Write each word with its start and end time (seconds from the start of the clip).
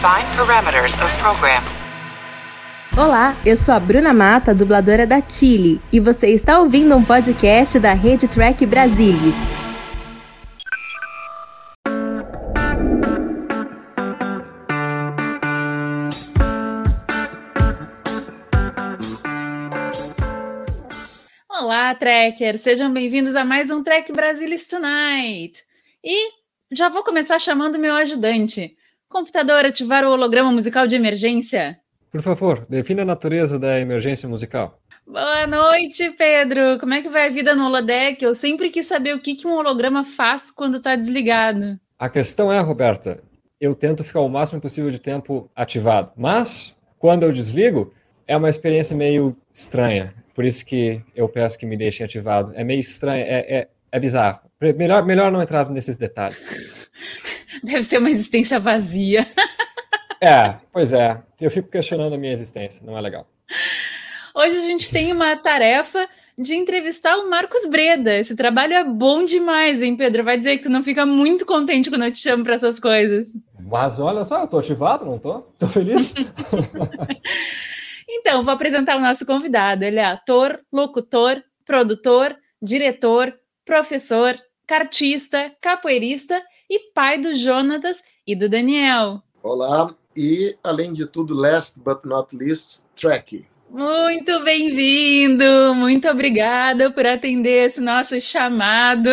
Define 0.00 0.34
parameters 0.34 0.94
of 0.94 1.18
program. 1.20 1.62
Olá, 2.96 3.36
eu 3.44 3.54
sou 3.54 3.74
a 3.74 3.78
Bruna 3.78 4.14
Mata, 4.14 4.54
dubladora 4.54 5.06
da 5.06 5.20
Chile, 5.20 5.78
e 5.92 6.00
você 6.00 6.28
está 6.28 6.58
ouvindo 6.58 6.96
um 6.96 7.04
podcast 7.04 7.78
da 7.78 7.92
Rede 7.92 8.26
Track 8.26 8.64
Brasilis. 8.64 9.36
Olá, 21.46 21.94
Trekker! 21.94 22.58
Sejam 22.58 22.90
bem-vindos 22.90 23.36
a 23.36 23.44
mais 23.44 23.70
um 23.70 23.82
Trek 23.82 24.10
Brasilis 24.14 24.66
Tonight! 24.66 25.62
E 26.02 26.30
já 26.72 26.88
vou 26.88 27.04
começar 27.04 27.38
chamando 27.38 27.78
meu 27.78 27.94
ajudante. 27.94 28.74
Computador, 29.10 29.66
ativar 29.66 30.04
o 30.04 30.12
holograma 30.12 30.52
musical 30.52 30.86
de 30.86 30.94
emergência. 30.94 31.80
Por 32.12 32.22
favor, 32.22 32.64
defina 32.68 33.02
a 33.02 33.04
natureza 33.04 33.58
da 33.58 33.80
emergência 33.80 34.28
musical. 34.28 34.78
Boa 35.04 35.48
noite, 35.48 36.10
Pedro. 36.10 36.78
Como 36.78 36.94
é 36.94 37.02
que 37.02 37.08
vai 37.08 37.26
a 37.26 37.30
vida 37.30 37.52
no 37.52 37.66
holodeck? 37.66 38.22
Eu 38.22 38.36
sempre 38.36 38.70
quis 38.70 38.86
saber 38.86 39.16
o 39.16 39.20
que, 39.20 39.34
que 39.34 39.48
um 39.48 39.54
holograma 39.54 40.04
faz 40.04 40.48
quando 40.48 40.76
está 40.76 40.94
desligado. 40.94 41.76
A 41.98 42.08
questão 42.08 42.52
é, 42.52 42.60
Roberta, 42.60 43.20
eu 43.60 43.74
tento 43.74 44.04
ficar 44.04 44.20
o 44.20 44.28
máximo 44.28 44.60
possível 44.60 44.92
de 44.92 45.00
tempo 45.00 45.50
ativado, 45.56 46.12
mas 46.16 46.72
quando 46.96 47.24
eu 47.24 47.32
desligo, 47.32 47.92
é 48.28 48.36
uma 48.36 48.48
experiência 48.48 48.96
meio 48.96 49.36
estranha. 49.52 50.14
Por 50.32 50.44
isso 50.44 50.64
que 50.64 51.02
eu 51.16 51.28
peço 51.28 51.58
que 51.58 51.66
me 51.66 51.76
deixem 51.76 52.06
ativado. 52.06 52.52
É 52.54 52.62
meio 52.62 52.78
estranho, 52.78 53.24
é, 53.24 53.40
é, 53.40 53.68
é 53.90 53.98
bizarro. 53.98 54.49
Melhor, 54.60 55.04
melhor 55.04 55.32
não 55.32 55.40
entrar 55.40 55.68
nesses 55.70 55.96
detalhes. 55.96 56.90
Deve 57.64 57.82
ser 57.82 57.98
uma 57.98 58.10
existência 58.10 58.58
vazia. 58.58 59.26
É, 60.22 60.56
pois 60.70 60.92
é. 60.92 61.22
Eu 61.40 61.50
fico 61.50 61.70
questionando 61.70 62.12
a 62.12 62.18
minha 62.18 62.34
existência, 62.34 62.84
não 62.84 62.94
é 62.94 63.00
legal. 63.00 63.26
Hoje 64.34 64.58
a 64.58 64.60
gente 64.60 64.90
tem 64.90 65.10
uma 65.12 65.34
tarefa 65.34 66.06
de 66.36 66.54
entrevistar 66.54 67.16
o 67.16 67.30
Marcos 67.30 67.64
Breda. 67.64 68.14
Esse 68.14 68.36
trabalho 68.36 68.74
é 68.74 68.84
bom 68.84 69.24
demais, 69.24 69.80
hein, 69.80 69.96
Pedro? 69.96 70.22
Vai 70.22 70.36
dizer 70.36 70.58
que 70.58 70.64
tu 70.64 70.68
não 70.68 70.82
fica 70.82 71.06
muito 71.06 71.46
contente 71.46 71.88
quando 71.88 72.04
eu 72.04 72.12
te 72.12 72.18
chamo 72.18 72.44
para 72.44 72.54
essas 72.54 72.78
coisas. 72.78 73.28
Mas 73.58 73.98
olha 73.98 74.22
só, 74.24 74.42
eu 74.42 74.46
tô 74.46 74.58
ativado, 74.58 75.06
não 75.06 75.18
tô? 75.18 75.40
Tô 75.58 75.66
feliz. 75.66 76.14
então, 78.06 78.42
vou 78.42 78.52
apresentar 78.52 78.96
o 78.96 79.00
nosso 79.00 79.24
convidado. 79.24 79.84
Ele 79.84 79.98
é 79.98 80.04
ator, 80.04 80.60
locutor, 80.70 81.42
produtor, 81.64 82.36
diretor, 82.60 83.34
professor, 83.64 84.38
cartista, 84.70 85.52
capoeirista 85.60 86.40
e 86.70 86.92
pai 86.92 87.20
do 87.20 87.34
Jonatas 87.34 88.04
e 88.24 88.36
do 88.36 88.48
Daniel. 88.48 89.20
Olá, 89.42 89.92
e 90.16 90.56
além 90.62 90.92
de 90.92 91.06
tudo, 91.06 91.34
last 91.34 91.80
but 91.80 92.04
not 92.04 92.36
least, 92.36 92.84
Trek. 92.94 93.48
Muito 93.68 94.44
bem-vindo, 94.44 95.74
muito 95.74 96.08
obrigada 96.08 96.88
por 96.88 97.04
atender 97.04 97.66
esse 97.66 97.80
nosso 97.80 98.20
chamado. 98.20 99.10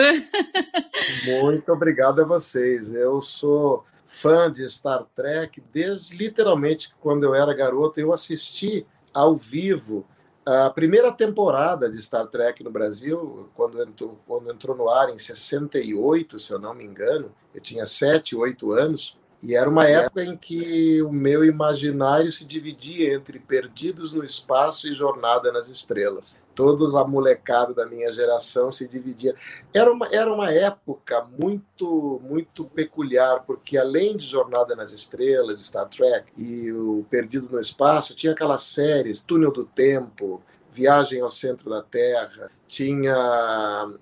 Muito 1.26 1.74
obrigado 1.74 2.22
a 2.22 2.26
vocês. 2.26 2.94
Eu 2.94 3.20
sou 3.20 3.84
fã 4.06 4.54
de 4.54 4.70
Star 4.70 5.06
Trek 5.16 5.60
desde 5.74 6.16
literalmente 6.16 6.94
quando 7.00 7.24
eu 7.24 7.34
era 7.34 7.52
garoto. 7.52 8.00
Eu 8.00 8.14
assisti 8.14 8.86
ao 9.12 9.36
vivo 9.36 10.06
a 10.48 10.70
primeira 10.70 11.12
temporada 11.12 11.90
de 11.90 12.02
Star 12.02 12.26
Trek 12.28 12.64
no 12.64 12.72
Brasil, 12.72 13.50
quando 13.54 13.82
entrou, 13.82 14.18
quando 14.26 14.50
entrou 14.50 14.78
no 14.78 14.90
ar 14.90 15.10
em 15.10 15.20
68, 15.20 16.40
se 16.40 16.54
eu 16.54 16.58
não 16.58 16.74
me 16.74 16.86
engano, 16.86 17.34
eu 17.54 17.60
tinha 17.60 17.86
7, 17.86 18.34
8 18.34 18.72
anos. 18.72 19.18
E 19.48 19.56
era 19.56 19.70
uma 19.70 19.86
época 19.88 20.26
em 20.26 20.36
que 20.36 21.02
o 21.02 21.10
meu 21.10 21.46
imaginário 21.46 22.30
se 22.34 22.44
dividia 22.44 23.14
entre 23.14 23.40
Perdidos 23.40 24.12
no 24.12 24.22
Espaço 24.22 24.90
e 24.90 24.94
Jornada 24.94 25.54
nas 25.54 25.70
Estrelas. 25.70 26.38
Todos 26.54 26.94
a 26.94 27.08
molecada 27.08 27.74
da 27.74 27.86
minha 27.86 28.12
geração 28.12 28.74
se 28.74 28.86
dividia. 28.86 29.34
Era 29.74 29.90
uma, 29.90 30.10
era 30.12 30.34
uma 30.34 30.52
época 30.52 31.26
muito 31.40 32.20
muito 32.26 32.66
peculiar, 32.66 33.46
porque 33.48 33.78
além 33.78 34.18
de 34.18 34.26
Jornada 34.26 34.76
nas 34.76 34.92
Estrelas, 34.92 35.62
Star 35.62 35.88
Trek 35.88 36.30
e 36.36 36.70
o 36.74 37.06
Perdidos 37.10 37.48
no 37.48 37.58
Espaço, 37.62 38.14
tinha 38.14 38.34
aquelas 38.34 38.64
séries 38.64 39.24
Túnel 39.24 39.54
do 39.54 39.64
Tempo, 39.64 40.44
Viagem 40.70 41.22
ao 41.22 41.32
Centro 41.32 41.70
da 41.70 41.82
Terra, 41.82 42.52
tinha 42.68 43.16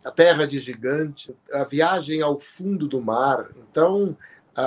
A 0.04 0.10
Terra 0.10 0.48
de 0.48 0.58
Gigante, 0.58 1.36
A 1.54 1.64
Viagem 1.64 2.24
ao 2.24 2.40
Fundo 2.40 2.88
do 2.88 3.00
Mar. 3.00 3.52
Então, 3.70 4.18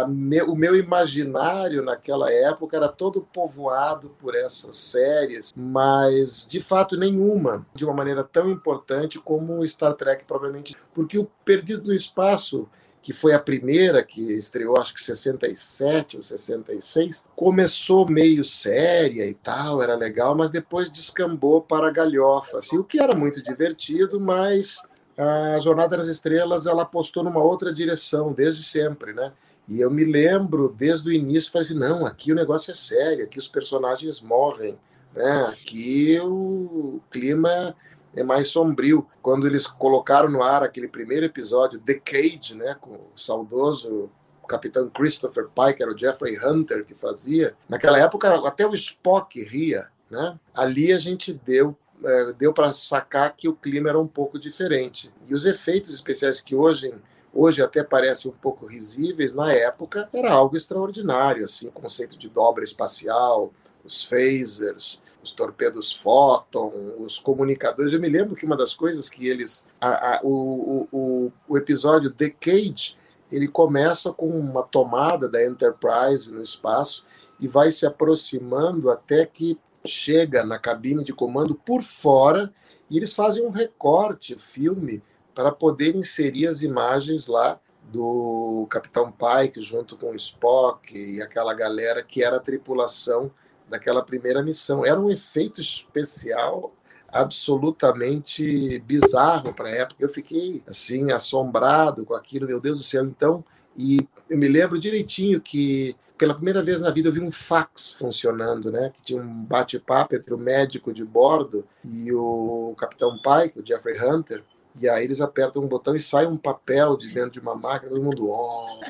me, 0.06 0.43
o 0.43 0.54
meu 0.54 0.76
imaginário 0.76 1.82
naquela 1.82 2.32
época 2.32 2.76
era 2.76 2.88
todo 2.88 3.21
povoado 3.32 4.10
por 4.19 4.34
essas 4.34 4.76
séries, 4.76 5.53
mas 5.56 6.47
de 6.47 6.62
fato 6.62 6.97
nenhuma 6.97 7.66
de 7.75 7.84
uma 7.84 7.94
maneira 7.94 8.22
tão 8.22 8.50
importante 8.50 9.19
como 9.19 9.66
Star 9.66 9.94
Trek, 9.94 10.25
provavelmente, 10.25 10.76
porque 10.93 11.19
o 11.19 11.28
Perdido 11.44 11.88
no 11.88 11.94
Espaço 11.94 12.69
que 13.00 13.12
foi 13.12 13.32
a 13.32 13.38
primeira 13.38 14.03
que 14.03 14.21
estreou, 14.32 14.76
acho 14.76 14.93
que 14.93 15.03
67 15.03 16.16
ou 16.16 16.22
66, 16.22 17.25
começou 17.34 18.06
meio 18.06 18.44
séria 18.44 19.25
e 19.25 19.34
tal, 19.34 19.81
era 19.81 19.94
legal, 19.94 20.34
mas 20.34 20.50
depois 20.50 20.91
descambou 20.91 21.62
para 21.62 21.91
galhofa, 21.91 22.59
assim, 22.59 22.76
o 22.76 22.84
que 22.84 23.00
era 23.00 23.16
muito 23.16 23.43
divertido, 23.43 24.20
mas 24.20 24.82
a 25.16 25.59
Jornada 25.59 25.97
das 25.97 26.09
Estrelas 26.09 26.66
ela 26.66 26.82
apostou 26.82 27.25
numa 27.25 27.43
outra 27.43 27.72
direção 27.72 28.32
desde 28.32 28.62
sempre, 28.62 29.12
né? 29.12 29.32
E 29.68 29.80
eu 29.80 29.90
me 29.90 30.04
lembro 30.04 30.74
desde 30.76 31.10
o 31.10 31.12
início, 31.12 31.52
falei 31.52 31.66
assim, 31.66 31.78
não, 31.78 32.06
aqui 32.06 32.32
o 32.32 32.34
negócio 32.34 32.70
é 32.70 32.74
sério, 32.74 33.24
aqui 33.24 33.38
os 33.38 33.48
personagens 33.48 34.20
morrem, 34.20 34.78
né? 35.14 35.42
Aqui 35.42 36.18
o 36.20 37.00
clima 37.10 37.76
é 38.16 38.22
mais 38.22 38.48
sombrio. 38.48 39.06
Quando 39.20 39.46
eles 39.46 39.66
colocaram 39.66 40.30
no 40.30 40.42
ar 40.42 40.62
aquele 40.62 40.88
primeiro 40.88 41.26
episódio, 41.26 41.78
The 41.78 41.94
Cage, 41.94 42.56
né, 42.56 42.76
com 42.80 42.92
o 42.92 43.10
saudoso 43.14 44.10
capitão 44.48 44.88
Christopher 44.88 45.48
Pike, 45.48 45.82
era 45.82 45.92
o 45.92 45.98
Jeffrey 45.98 46.38
Hunter 46.42 46.82
que 46.82 46.94
fazia. 46.94 47.54
Naquela 47.68 47.98
época 47.98 48.34
até 48.48 48.66
o 48.66 48.72
Spock 48.72 49.38
ria, 49.42 49.88
né? 50.10 50.38
Ali 50.54 50.90
a 50.90 50.96
gente 50.96 51.34
deu 51.34 51.76
é, 52.02 52.32
deu 52.32 52.52
para 52.52 52.72
sacar 52.72 53.34
que 53.36 53.48
o 53.48 53.54
clima 53.54 53.88
era 53.88 53.98
um 53.98 54.06
pouco 54.06 54.38
diferente. 54.38 55.12
E 55.26 55.34
os 55.34 55.44
efeitos 55.44 55.92
especiais 55.92 56.40
que 56.40 56.54
hoje 56.54 56.94
hoje 57.32 57.62
até 57.62 57.82
parecem 57.82 58.30
um 58.30 58.34
pouco 58.34 58.66
risíveis, 58.66 59.34
na 59.34 59.52
época 59.52 60.08
era 60.12 60.32
algo 60.32 60.56
extraordinário, 60.56 61.44
assim, 61.44 61.68
o 61.68 61.72
conceito 61.72 62.18
de 62.18 62.28
dobra 62.28 62.64
espacial, 62.64 63.52
os 63.84 64.04
phasers, 64.04 65.02
os 65.22 65.32
torpedos 65.32 65.92
Photon, 65.92 66.72
os 66.98 67.18
comunicadores. 67.18 67.92
Eu 67.92 68.00
me 68.00 68.08
lembro 68.08 68.36
que 68.36 68.46
uma 68.46 68.56
das 68.56 68.74
coisas 68.74 69.08
que 69.08 69.28
eles. 69.28 69.66
A, 69.80 70.16
a, 70.16 70.20
o, 70.22 70.88
o, 70.92 71.32
o 71.48 71.58
episódio 71.58 72.10
The 72.10 72.30
Cage 72.30 72.96
ele 73.30 73.46
começa 73.46 74.12
com 74.12 74.28
uma 74.28 74.62
tomada 74.62 75.28
da 75.28 75.44
Enterprise 75.44 76.32
no 76.32 76.42
espaço 76.42 77.04
e 77.38 77.46
vai 77.46 77.70
se 77.70 77.86
aproximando 77.86 78.90
até 78.90 79.26
que 79.26 79.58
chega 79.84 80.44
na 80.44 80.58
cabine 80.58 81.04
de 81.04 81.12
comando 81.12 81.54
por 81.54 81.82
fora 81.82 82.52
e 82.90 82.96
eles 82.96 83.12
fazem 83.12 83.44
um 83.44 83.50
recorte, 83.50 84.34
filme, 84.36 85.02
para 85.38 85.53
poder 85.53 85.94
inserir 85.94 86.49
as 86.49 86.62
imagens 86.62 87.28
lá 87.28 87.60
do 87.93 88.66
Capitão 88.69 89.12
Pike 89.12 89.62
junto 89.62 89.97
com 89.97 90.10
o 90.10 90.16
Spock 90.16 90.99
e 90.99 91.22
aquela 91.22 91.54
galera 91.54 92.03
que 92.03 92.25
era 92.25 92.38
a 92.38 92.41
tripulação 92.41 93.31
daquela 93.69 94.03
primeira 94.03 94.43
missão. 94.43 94.84
Era 94.84 94.99
um 94.99 95.09
efeito 95.09 95.60
especial 95.60 96.75
absolutamente 97.06 98.81
bizarro 98.81 99.54
para 99.54 99.69
a 99.69 99.76
época. 99.76 100.03
Eu 100.03 100.09
fiquei 100.09 100.60
assim 100.66 101.12
assombrado 101.12 102.05
com 102.05 102.15
aquilo, 102.15 102.49
meu 102.49 102.60
Deus 102.60 102.78
do 102.78 102.84
céu. 102.84 103.05
Então, 103.05 103.44
e 103.76 104.09
eu 104.28 104.37
me 104.37 104.49
lembro 104.49 104.76
direitinho 104.76 105.41
que 105.41 105.94
pela 106.19 106.34
primeira 106.34 106.65
vez 106.65 106.81
na 106.81 106.91
vida 106.91 107.11
eu 107.11 107.12
vi 107.12 107.20
um 107.20 107.31
fax 107.31 107.93
funcionando, 107.93 108.73
né? 108.73 108.91
Que 108.93 109.02
tinha 109.02 109.23
um 109.23 109.44
bate-papo 109.44 110.17
entre 110.17 110.34
o 110.34 110.38
médico 110.38 110.93
de 110.93 111.05
bordo 111.05 111.64
e 111.84 112.12
o 112.12 112.75
Capitão 112.76 113.17
Pike, 113.17 113.61
o 113.61 113.64
Jeffrey 113.64 113.96
Hunter. 114.05 114.43
E 114.81 114.88
aí 114.88 115.05
eles 115.05 115.20
apertam 115.20 115.62
um 115.62 115.69
botão 115.69 115.94
e 115.94 116.00
sai 116.00 116.26
um 116.26 116.37
papel 116.37 116.97
de 116.97 117.09
dentro 117.09 117.32
de 117.32 117.41
uma 117.41 117.55
máquina, 117.55 117.91
todo 117.91 118.03
mundo, 118.03 118.29
oh, 118.31 118.81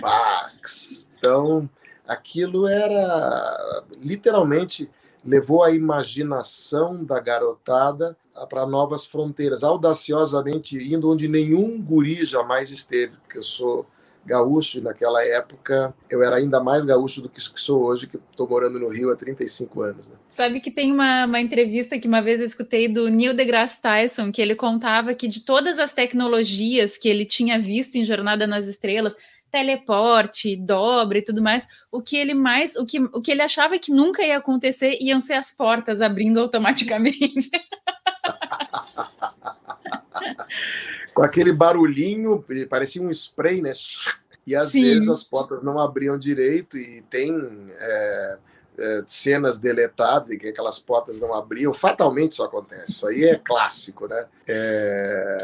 fax. 0.00 1.08
Então, 1.18 1.68
aquilo 2.06 2.66
era 2.66 3.84
literalmente 4.00 4.90
levou 5.24 5.62
a 5.62 5.70
imaginação 5.70 7.04
da 7.04 7.20
garotada 7.20 8.16
para 8.48 8.66
novas 8.66 9.04
fronteiras, 9.04 9.64
audaciosamente 9.64 10.76
indo 10.76 11.10
onde 11.10 11.28
nenhum 11.28 11.80
guri 11.82 12.24
jamais 12.24 12.70
esteve, 12.70 13.16
porque 13.16 13.38
eu 13.38 13.42
sou 13.42 13.84
gaúcho 14.28 14.78
e 14.78 14.80
naquela 14.80 15.24
época 15.24 15.94
eu 16.08 16.22
era 16.22 16.36
ainda 16.36 16.62
mais 16.62 16.84
gaúcho 16.84 17.22
do 17.22 17.28
que 17.28 17.40
sou 17.40 17.84
hoje, 17.84 18.06
que 18.06 18.18
estou 18.30 18.48
morando 18.48 18.78
no 18.78 18.88
Rio 18.88 19.10
há 19.10 19.16
35 19.16 19.82
anos. 19.82 20.08
Né? 20.08 20.14
Sabe 20.28 20.60
que 20.60 20.70
tem 20.70 20.92
uma, 20.92 21.24
uma 21.24 21.40
entrevista 21.40 21.98
que 21.98 22.06
uma 22.06 22.20
vez 22.20 22.40
eu 22.40 22.46
escutei 22.46 22.86
do 22.86 23.08
Neil 23.08 23.34
deGrasse 23.34 23.80
Tyson, 23.80 24.30
que 24.30 24.40
ele 24.40 24.54
contava 24.54 25.14
que 25.14 25.26
de 25.26 25.44
todas 25.44 25.78
as 25.78 25.92
tecnologias 25.92 26.96
que 26.96 27.08
ele 27.08 27.24
tinha 27.24 27.58
visto 27.58 27.96
em 27.96 28.04
Jornada 28.04 28.46
nas 28.46 28.66
Estrelas, 28.66 29.16
teleporte, 29.50 30.56
dobra 30.56 31.18
e 31.18 31.22
tudo 31.22 31.42
mais. 31.42 31.66
O 31.90 32.02
que 32.02 32.16
ele 32.16 32.34
mais, 32.34 32.76
o 32.76 32.84
que, 32.84 33.00
o 33.00 33.22
que 33.22 33.32
ele 33.32 33.42
achava 33.42 33.78
que 33.78 33.90
nunca 33.90 34.22
ia 34.22 34.36
acontecer 34.36 34.98
iam 35.00 35.20
ser 35.20 35.34
as 35.34 35.52
portas 35.52 36.02
abrindo 36.02 36.38
automaticamente. 36.38 37.50
Com 41.14 41.22
aquele 41.22 41.52
barulhinho, 41.52 42.44
parecia 42.68 43.02
um 43.02 43.10
spray, 43.10 43.60
né? 43.60 43.72
E 44.46 44.54
às 44.54 44.70
Sim. 44.70 44.82
vezes 44.82 45.08
as 45.08 45.22
portas 45.22 45.62
não 45.62 45.78
abriam 45.78 46.18
direito 46.18 46.78
e 46.78 47.02
tem 47.10 47.34
é, 47.70 48.38
é, 48.78 49.02
cenas 49.06 49.58
deletadas 49.58 50.30
e 50.30 50.38
que 50.38 50.48
aquelas 50.48 50.78
portas 50.78 51.18
não 51.18 51.34
abriam. 51.34 51.72
Fatalmente 51.74 52.32
isso 52.32 52.42
acontece. 52.42 52.92
Isso 52.92 53.08
aí 53.08 53.24
é 53.24 53.36
clássico, 53.36 54.06
né? 54.06 54.26
É... 54.46 55.38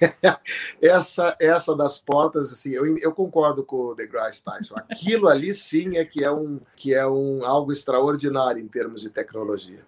essa, 0.80 1.36
essa 1.40 1.76
das 1.76 2.00
portas, 2.00 2.52
assim, 2.52 2.72
eu, 2.72 2.96
eu 2.98 3.12
concordo 3.12 3.64
com 3.64 3.88
o 3.88 3.94
DeGrasse 3.94 4.42
Tyson. 4.42 4.76
Aquilo 4.76 5.28
ali 5.28 5.52
sim 5.52 5.96
é 5.96 6.04
que 6.04 6.22
é 6.22 6.30
um 6.30 6.60
que 6.76 6.94
é 6.94 7.06
um 7.06 7.44
algo 7.44 7.72
extraordinário 7.72 8.62
em 8.62 8.68
termos 8.68 9.02
de 9.02 9.10
tecnologia. 9.10 9.80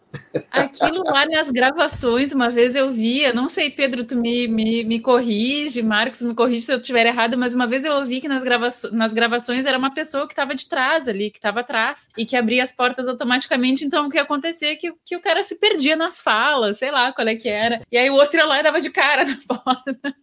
Aquilo 0.50 1.02
lá 1.04 1.26
nas 1.26 1.50
gravações, 1.50 2.32
uma 2.32 2.50
vez 2.50 2.74
eu 2.74 2.90
via, 2.90 3.32
não 3.32 3.48
sei, 3.48 3.70
Pedro, 3.70 4.04
tu 4.04 4.16
me, 4.16 4.48
me, 4.48 4.84
me 4.84 5.00
corrige, 5.00 5.82
Marcos, 5.82 6.22
me 6.22 6.34
corrige 6.34 6.62
se 6.62 6.72
eu 6.72 6.78
estiver 6.78 7.06
errado, 7.06 7.36
mas 7.36 7.54
uma 7.54 7.66
vez 7.66 7.84
eu 7.84 7.92
ouvi 7.92 8.20
que 8.20 8.28
nas, 8.28 8.42
grava 8.42 8.68
nas 8.92 9.12
gravações 9.12 9.66
era 9.66 9.78
uma 9.78 9.92
pessoa 9.92 10.26
que 10.26 10.32
estava 10.32 10.54
de 10.54 10.68
trás 10.68 11.08
ali, 11.08 11.30
que 11.30 11.38
estava 11.38 11.60
atrás, 11.60 12.08
e 12.16 12.24
que 12.24 12.36
abria 12.36 12.56
as 12.61 12.73
portas 12.73 13.08
automaticamente, 13.08 13.85
então 13.85 14.06
o 14.06 14.11
que 14.11 14.19
acontecia 14.19 14.73
é 14.73 14.76
que, 14.76 14.93
que 15.05 15.17
o 15.17 15.23
cara 15.23 15.43
se 15.43 15.56
perdia 15.56 15.97
nas 15.97 16.20
falas, 16.20 16.79
sei 16.79 16.91
lá 16.91 17.12
qual 17.12 17.26
é 17.29 17.37
que 17.37 17.49
era, 17.49 17.82
e 17.91 17.97
aí 17.97 18.11
o 18.11 18.14
outro 18.14 18.37
ia 18.37 18.47
lá 18.47 18.61
e 18.61 18.62
dava 18.62 18.81
de 18.81 18.91
cara 18.91 19.25
na 19.25 19.38
porta. 19.47 20.14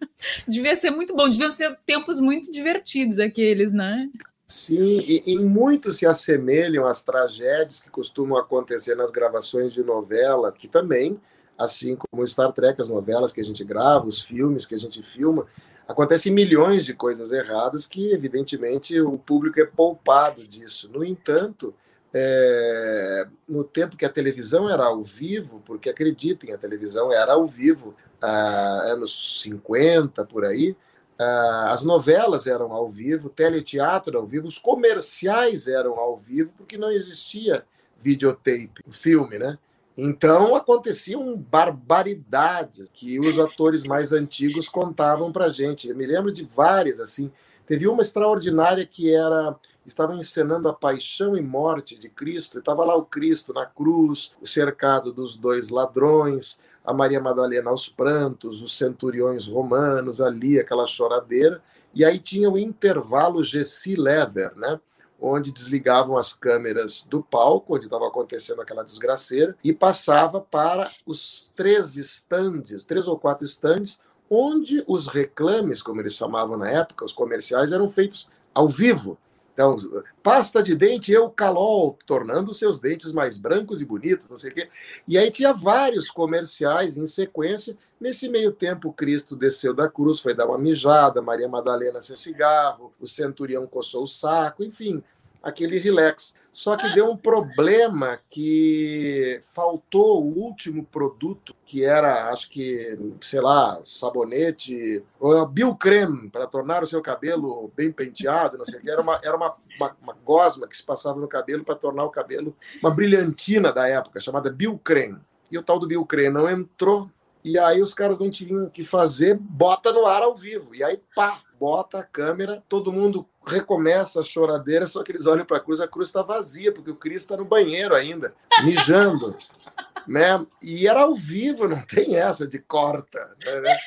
Devia 0.47 0.75
ser 0.75 0.91
muito 0.91 1.15
bom, 1.15 1.29
deviam 1.29 1.49
ser 1.49 1.77
tempos 1.85 2.19
muito 2.19 2.51
divertidos 2.51 3.19
aqueles, 3.19 3.73
né? 3.73 4.09
Sim, 4.45 4.99
e 4.99 5.23
em 5.25 5.39
muito 5.39 5.91
se 5.91 6.05
assemelham 6.05 6.85
às 6.85 7.03
tragédias 7.03 7.79
que 7.79 7.89
costumam 7.89 8.37
acontecer 8.37 8.95
nas 8.95 9.09
gravações 9.09 9.73
de 9.73 9.83
novela, 9.83 10.51
que 10.51 10.67
também, 10.67 11.19
assim 11.57 11.95
como 11.95 12.25
Star 12.27 12.51
Trek, 12.51 12.79
as 12.79 12.89
novelas 12.89 13.31
que 13.31 13.41
a 13.41 13.43
gente 13.43 13.63
grava, 13.63 14.05
os 14.05 14.21
filmes 14.21 14.65
que 14.65 14.75
a 14.75 14.79
gente 14.79 15.01
filma, 15.01 15.47
acontecem 15.87 16.31
milhões 16.31 16.85
de 16.85 16.93
coisas 16.93 17.31
erradas 17.31 17.87
que, 17.87 18.11
evidentemente, 18.11 18.99
o 19.01 19.17
público 19.17 19.59
é 19.59 19.65
poupado 19.65 20.47
disso. 20.47 20.89
No 20.91 21.03
entanto, 21.03 21.73
é, 22.13 23.27
no 23.47 23.63
tempo 23.63 23.97
que 23.97 24.05
a 24.05 24.09
televisão 24.09 24.69
era 24.69 24.85
ao 24.85 25.01
vivo, 25.01 25.61
porque 25.65 25.89
acreditem, 25.89 26.53
a 26.53 26.57
televisão 26.57 27.11
era 27.11 27.33
ao 27.33 27.47
vivo, 27.47 27.95
ah, 28.21 28.81
anos 28.85 29.41
50 29.41 30.23
por 30.25 30.45
aí, 30.45 30.75
ah, 31.19 31.71
as 31.71 31.83
novelas 31.83 32.45
eram 32.45 32.71
ao 32.71 32.87
vivo, 32.87 33.29
teleteatro 33.29 34.17
ao 34.17 34.27
vivo, 34.27 34.47
os 34.47 34.59
comerciais 34.59 35.67
eram 35.67 35.99
ao 35.99 36.17
vivo, 36.17 36.51
porque 36.55 36.77
não 36.77 36.91
existia 36.91 37.65
videotape, 37.99 38.83
filme, 38.91 39.39
né? 39.39 39.57
Então 39.95 40.55
aconteciam 40.55 41.37
barbaridades 41.37 42.89
que 42.91 43.19
os 43.19 43.39
atores 43.39 43.83
mais 43.83 44.11
antigos 44.11 44.67
contavam 44.67 45.31
para 45.31 45.49
gente. 45.49 45.87
Eu 45.87 45.95
me 45.95 46.05
lembro 46.05 46.31
de 46.31 46.43
várias 46.43 46.99
assim. 46.99 47.31
Teve 47.65 47.87
uma 47.87 48.01
extraordinária 48.01 48.85
que 48.85 49.13
era 49.13 49.55
estava 49.85 50.15
encenando 50.15 50.69
a 50.69 50.73
paixão 50.73 51.35
e 51.35 51.41
morte 51.41 51.97
de 51.97 52.07
Cristo. 52.07 52.59
Estava 52.59 52.85
lá 52.85 52.95
o 52.95 53.05
Cristo 53.05 53.53
na 53.53 53.65
cruz, 53.65 54.31
cercado 54.45 55.11
dos 55.11 55.35
dois 55.35 55.69
ladrões 55.69 56.57
a 56.83 56.93
Maria 56.93 57.21
Madalena 57.21 57.69
aos 57.69 57.87
prantos, 57.87 58.61
os 58.61 58.77
centuriões 58.77 59.47
romanos 59.47 60.19
ali, 60.19 60.59
aquela 60.59 60.85
choradeira, 60.85 61.63
e 61.93 62.03
aí 62.03 62.19
tinha 62.19 62.49
o 62.49 62.57
intervalo 62.57 63.43
Gessi 63.43 63.95
Lever, 63.95 64.53
né? 64.57 64.79
onde 65.21 65.53
desligavam 65.53 66.17
as 66.17 66.33
câmeras 66.33 67.05
do 67.09 67.23
palco, 67.23 67.75
onde 67.75 67.85
estava 67.85 68.07
acontecendo 68.07 68.61
aquela 68.61 68.83
desgraceira, 68.83 69.55
e 69.63 69.71
passava 69.71 70.41
para 70.41 70.91
os 71.05 71.49
três 71.55 71.95
estandes, 71.95 72.83
três 72.83 73.07
ou 73.07 73.17
quatro 73.17 73.45
estandes, 73.45 74.01
onde 74.29 74.83
os 74.87 75.07
reclames, 75.07 75.81
como 75.81 76.01
eles 76.01 76.15
chamavam 76.15 76.57
na 76.57 76.69
época, 76.69 77.05
os 77.05 77.13
comerciais, 77.13 77.71
eram 77.71 77.89
feitos 77.89 78.29
ao 78.53 78.67
vivo. 78.67 79.17
Então, 79.53 79.77
pasta 80.23 80.63
de 80.63 80.75
dente 80.75 81.11
Eucalol, 81.11 81.97
tornando 82.07 82.53
seus 82.55 82.79
dentes 82.79 83.11
mais 83.11 83.37
brancos 83.37 83.81
e 83.81 83.85
bonitos, 83.85 84.27
não 84.27 84.35
sei 84.35 84.49
o 84.49 84.53
quê. 84.53 84.69
E 85.07 85.15
aí 85.15 85.29
tinha 85.29 85.53
vários 85.53 86.09
comerciais 86.09 86.97
em 86.97 87.05
sequência. 87.05 87.77
Nesse 88.01 88.27
meio 88.27 88.51
tempo, 88.51 88.91
Cristo 88.91 89.35
desceu 89.35 89.71
da 89.73 89.87
cruz, 89.87 90.19
foi 90.19 90.33
dar 90.33 90.47
uma 90.47 90.57
mijada, 90.57 91.21
Maria 91.21 91.47
Madalena 91.47 92.01
sem 92.01 92.15
cigarro, 92.15 92.91
o 92.99 93.05
centurião 93.05 93.67
coçou 93.67 94.03
o 94.03 94.07
saco, 94.07 94.63
enfim, 94.63 95.03
aquele 95.43 95.77
relax. 95.77 96.33
Só 96.53 96.77
que 96.77 96.87
deu 96.93 97.09
um 97.09 97.17
problema 97.17 98.19
que 98.29 99.41
faltou 99.53 100.23
o 100.23 100.39
último 100.39 100.85
produto, 100.85 101.55
que 101.65 101.83
era, 101.83 102.29
acho 102.29 102.47
que, 102.49 102.97
sei 103.21 103.41
lá, 103.41 103.81
sabonete, 103.83 105.03
ou 105.19 105.45
Bill 105.47 105.75
Creme, 105.75 106.29
para 106.29 106.45
tornar 106.45 106.83
o 106.83 106.87
seu 106.87 107.01
cabelo 107.01 107.71
bem 107.75 107.91
penteado, 107.91 108.57
não 108.59 108.65
sei 108.65 108.79
o 108.79 108.81
que. 108.83 108.89
Era 108.89 109.01
uma, 109.01 109.19
era 109.23 109.35
uma, 109.35 109.55
uma, 109.77 109.97
uma 110.01 110.17
gosma 110.23 110.67
que 110.67 110.77
se 110.77 110.83
passava 110.83 111.19
no 111.19 111.27
cabelo 111.27 111.65
para 111.65 111.75
tornar 111.75 112.03
o 112.03 112.11
cabelo 112.11 112.55
uma 112.79 112.91
brilhantina 112.91 113.73
da 113.73 113.87
época, 113.87 114.21
chamada 114.21 114.55
Creme. 114.83 115.19
E 115.49 115.57
o 115.57 115.63
tal 115.63 115.79
do 115.79 116.05
Creme 116.05 116.35
não 116.35 116.47
entrou, 116.47 117.09
e 117.43 117.59
aí 117.59 117.81
os 117.81 117.93
caras 117.93 118.19
não 118.19 118.29
tinham 118.29 118.69
que 118.69 118.83
fazer, 118.83 119.37
bota 119.37 119.91
no 119.91 120.05
ar 120.05 120.21
ao 120.21 120.33
vivo. 120.33 120.73
E 120.73 120.83
aí, 120.83 120.99
pá, 121.15 121.41
bota 121.59 121.99
a 121.99 122.03
câmera, 122.03 122.63
todo 122.69 122.91
mundo 122.91 123.27
recomeça 123.45 124.21
a 124.21 124.23
choradeira, 124.23 124.87
só 124.87 125.03
que 125.03 125.11
eles 125.11 125.27
olham 125.27 125.45
para 125.45 125.57
a 125.57 125.59
cruz, 125.59 125.81
a 125.81 125.87
cruz 125.87 126.09
está 126.09 126.21
vazia, 126.21 126.71
porque 126.71 126.91
o 126.91 126.95
Cristo 126.95 127.25
está 127.25 127.37
no 127.37 127.45
banheiro 127.45 127.95
ainda, 127.95 128.33
mijando. 128.63 129.37
né? 130.07 130.45
E 130.61 130.87
era 130.87 131.01
ao 131.01 131.15
vivo, 131.15 131.67
não 131.67 131.81
tem 131.81 132.15
essa 132.15 132.47
de 132.47 132.59
corta. 132.59 133.19
Né? 133.45 133.77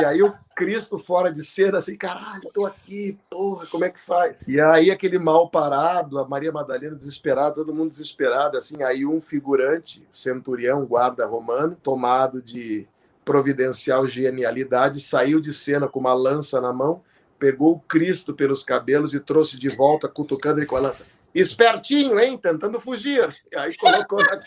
E 0.00 0.04
aí 0.04 0.22
o 0.22 0.34
Cristo 0.56 0.98
fora 0.98 1.32
de 1.32 1.44
cena, 1.44 1.78
assim, 1.78 1.96
caralho, 1.96 2.48
tô 2.52 2.66
aqui, 2.66 3.18
porra, 3.30 3.66
como 3.66 3.84
é 3.84 3.90
que 3.90 4.00
faz? 4.00 4.42
E 4.46 4.60
aí 4.60 4.90
aquele 4.90 5.18
mal 5.18 5.48
parado, 5.48 6.18
a 6.18 6.26
Maria 6.26 6.50
Madalena 6.50 6.96
desesperada, 6.96 7.54
todo 7.56 7.74
mundo 7.74 7.90
desesperado, 7.90 8.56
assim, 8.56 8.82
aí 8.82 9.06
um 9.06 9.20
figurante, 9.20 10.06
centurião, 10.10 10.84
guarda 10.84 11.26
romano, 11.26 11.76
tomado 11.82 12.42
de 12.42 12.86
providencial 13.24 14.06
genialidade, 14.06 15.00
saiu 15.00 15.40
de 15.40 15.52
cena 15.52 15.88
com 15.88 16.00
uma 16.00 16.14
lança 16.14 16.60
na 16.60 16.72
mão, 16.72 17.02
pegou 17.38 17.74
o 17.74 17.80
Cristo 17.80 18.34
pelos 18.34 18.62
cabelos 18.62 19.14
e 19.14 19.20
trouxe 19.20 19.58
de 19.58 19.68
volta, 19.68 20.08
cutucando 20.08 20.60
ele 20.60 20.66
com 20.66 20.76
a 20.76 20.80
lança. 20.80 21.06
Espertinho, 21.34 22.18
hein? 22.18 22.38
Tentando 22.38 22.80
fugir. 22.80 23.28
E 23.50 23.56
aí 23.56 23.76
colocou 23.76 24.18
na. 24.18 24.40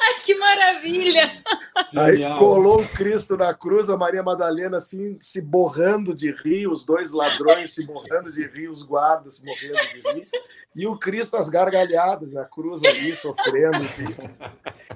Ai, 0.00 0.14
que 0.24 0.34
maravilha! 0.36 1.30
Aí 1.94 2.38
colou 2.38 2.80
o 2.80 2.88
Cristo 2.88 3.36
na 3.36 3.52
cruz, 3.52 3.88
a 3.90 3.96
Maria 3.96 4.22
Madalena 4.22 4.78
assim, 4.78 5.18
se 5.20 5.40
borrando 5.40 6.14
de 6.14 6.30
rir, 6.30 6.66
os 6.66 6.84
dois 6.84 7.12
ladrões 7.12 7.74
se 7.74 7.84
borrando 7.84 8.32
de 8.32 8.46
rir, 8.46 8.68
os 8.68 8.82
guardas 8.82 9.36
se 9.36 9.44
morrendo 9.44 9.78
de 9.92 10.00
rir 10.14 10.28
e 10.76 10.86
o 10.86 10.98
Cristo 10.98 11.36
às 11.36 11.48
gargalhadas 11.48 12.32
na 12.32 12.44
cruz 12.44 12.82
ali, 12.84 13.16
sofrendo. 13.16 13.78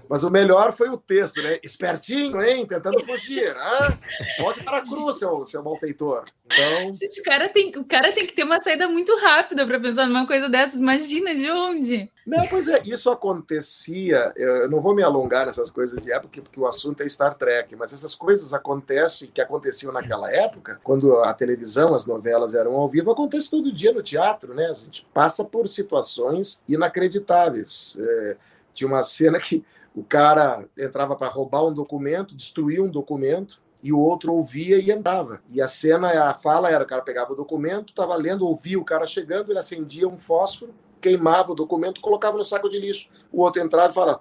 Mas 0.09 0.23
o 0.25 0.31
melhor 0.31 0.73
foi 0.73 0.89
o 0.89 0.97
texto, 0.97 1.41
né? 1.41 1.59
Espertinho, 1.63 2.43
hein? 2.43 2.67
Tentando 2.67 2.99
fugir. 3.07 3.57
Ah, 3.57 3.97
pode 4.39 4.63
para 4.63 4.79
a 4.79 4.83
cruz, 4.83 5.19
seu, 5.19 5.47
seu 5.47 5.63
malfeitor. 5.63 6.25
Então... 6.47 6.95
Gente, 6.95 7.21
o 7.21 7.23
cara, 7.23 7.49
tem, 7.49 7.73
o 7.77 7.85
cara 7.87 8.13
tem 8.13 8.27
que 8.27 8.35
ter 8.35 8.43
uma 8.43 8.61
saída 8.61 8.89
muito 8.89 9.17
rápida 9.19 9.65
para 9.65 9.79
pensar 9.79 10.07
numa 10.07 10.27
coisa 10.27 10.49
dessas. 10.49 10.81
Imagina 10.81 11.35
de 11.35 11.49
onde? 11.51 12.11
Não, 12.27 12.47
pois 12.49 12.69
é, 12.69 12.83
isso 12.85 13.09
acontecia. 13.09 14.33
Eu 14.37 14.69
não 14.69 14.81
vou 14.81 14.95
me 14.95 15.03
alongar 15.03 15.47
nessas 15.47 15.71
coisas 15.71 16.01
de 16.03 16.13
época, 16.13 16.43
porque 16.43 16.61
o 16.61 16.67
assunto 16.67 17.03
é 17.03 17.09
Star 17.09 17.35
Trek, 17.35 17.75
mas 17.77 17.93
essas 17.93 18.15
coisas 18.15 18.53
acontecem, 18.53 19.31
que 19.33 19.41
aconteciam 19.41 19.93
naquela 19.93 20.31
época, 20.31 20.81
quando 20.83 21.19
a 21.19 21.33
televisão, 21.33 21.95
as 21.95 22.05
novelas 22.05 22.55
eram 22.55 22.75
ao 22.75 22.89
vivo, 22.89 23.11
acontece 23.11 23.51
todo 23.51 23.73
dia 23.73 23.93
no 23.93 24.03
teatro, 24.03 24.55
né? 24.55 24.67
A 24.67 24.73
gente 24.73 25.07
passa 25.15 25.45
por 25.45 25.69
situações 25.75 26.63
inacreditáveis. 26.69 27.97
É, 27.99 28.37
tinha 28.73 28.89
uma 28.89 29.03
cena 29.03 29.39
que 29.39 29.65
o 29.95 30.05
cara 30.05 30.69
entrava 30.79 31.17
para 31.17 31.29
roubar 31.29 31.65
um 31.65 31.73
documento, 31.73 32.35
destruía 32.35 32.83
um 32.83 32.91
documento, 32.91 33.61
e 33.83 33.93
o 33.93 33.99
outro 33.99 34.35
ouvia 34.35 34.79
e 34.79 34.91
entrava. 34.91 35.43
E 35.51 35.61
a 35.61 35.69
cena, 35.69 36.29
a 36.29 36.35
fala 36.35 36.71
era: 36.71 36.85
o 36.85 36.87
cara 36.87 37.03
pegava 37.03 37.33
o 37.33 37.37
documento, 37.37 37.91
estava 37.91 38.15
lendo, 38.17 38.47
ouvia 38.47 38.79
o 38.79 38.85
cara 38.85 39.07
chegando, 39.07 39.51
ele 39.51 39.59
acendia 39.59 40.07
um 40.07 40.17
fósforo, 40.17 40.75
queimava 41.01 41.53
o 41.53 41.55
documento, 41.55 42.01
colocava 42.01 42.37
no 42.37 42.45
saco 42.45 42.69
de 42.69 42.79
lixo. 42.79 43.09
O 43.33 43.43
outro 43.43 43.63
entrava 43.63 43.91
e 43.91 43.95
falava: 43.95 44.21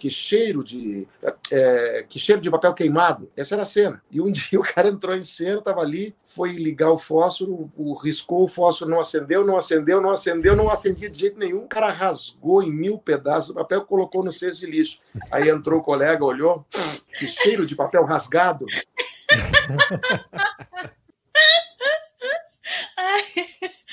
que 0.00 0.08
cheiro 0.08 0.64
de 0.64 1.06
é, 1.52 2.06
que 2.08 2.18
cheiro 2.18 2.40
de 2.40 2.50
papel 2.50 2.72
queimado. 2.72 3.30
Essa 3.36 3.54
era 3.54 3.62
a 3.62 3.66
cena. 3.66 4.02
E 4.10 4.18
um 4.18 4.32
dia 4.32 4.58
o 4.58 4.62
cara 4.62 4.88
entrou 4.88 5.14
em 5.14 5.22
cena, 5.22 5.58
estava 5.58 5.82
ali, 5.82 6.16
foi 6.24 6.52
ligar 6.52 6.90
o 6.90 6.96
fósforo, 6.98 7.70
o, 7.76 7.92
riscou 7.92 8.44
o 8.44 8.48
fósforo, 8.48 8.90
não 8.90 8.98
acendeu, 8.98 9.44
não 9.44 9.58
acendeu, 9.58 10.00
não 10.00 10.10
acendeu, 10.10 10.56
não 10.56 10.70
acendia 10.70 11.10
de 11.10 11.20
jeito 11.20 11.38
nenhum. 11.38 11.64
O 11.64 11.68
cara 11.68 11.92
rasgou 11.92 12.62
em 12.62 12.72
mil 12.72 12.96
pedaços 12.98 13.50
o 13.50 13.54
papel, 13.54 13.82
colocou 13.82 14.24
no 14.24 14.32
cesto 14.32 14.60
de 14.60 14.66
lixo. 14.66 14.98
Aí 15.30 15.50
entrou 15.50 15.80
o 15.80 15.82
colega, 15.82 16.24
olhou, 16.24 16.64
que 17.12 17.28
cheiro 17.28 17.66
de 17.66 17.76
papel 17.76 18.04
rasgado. 18.04 18.64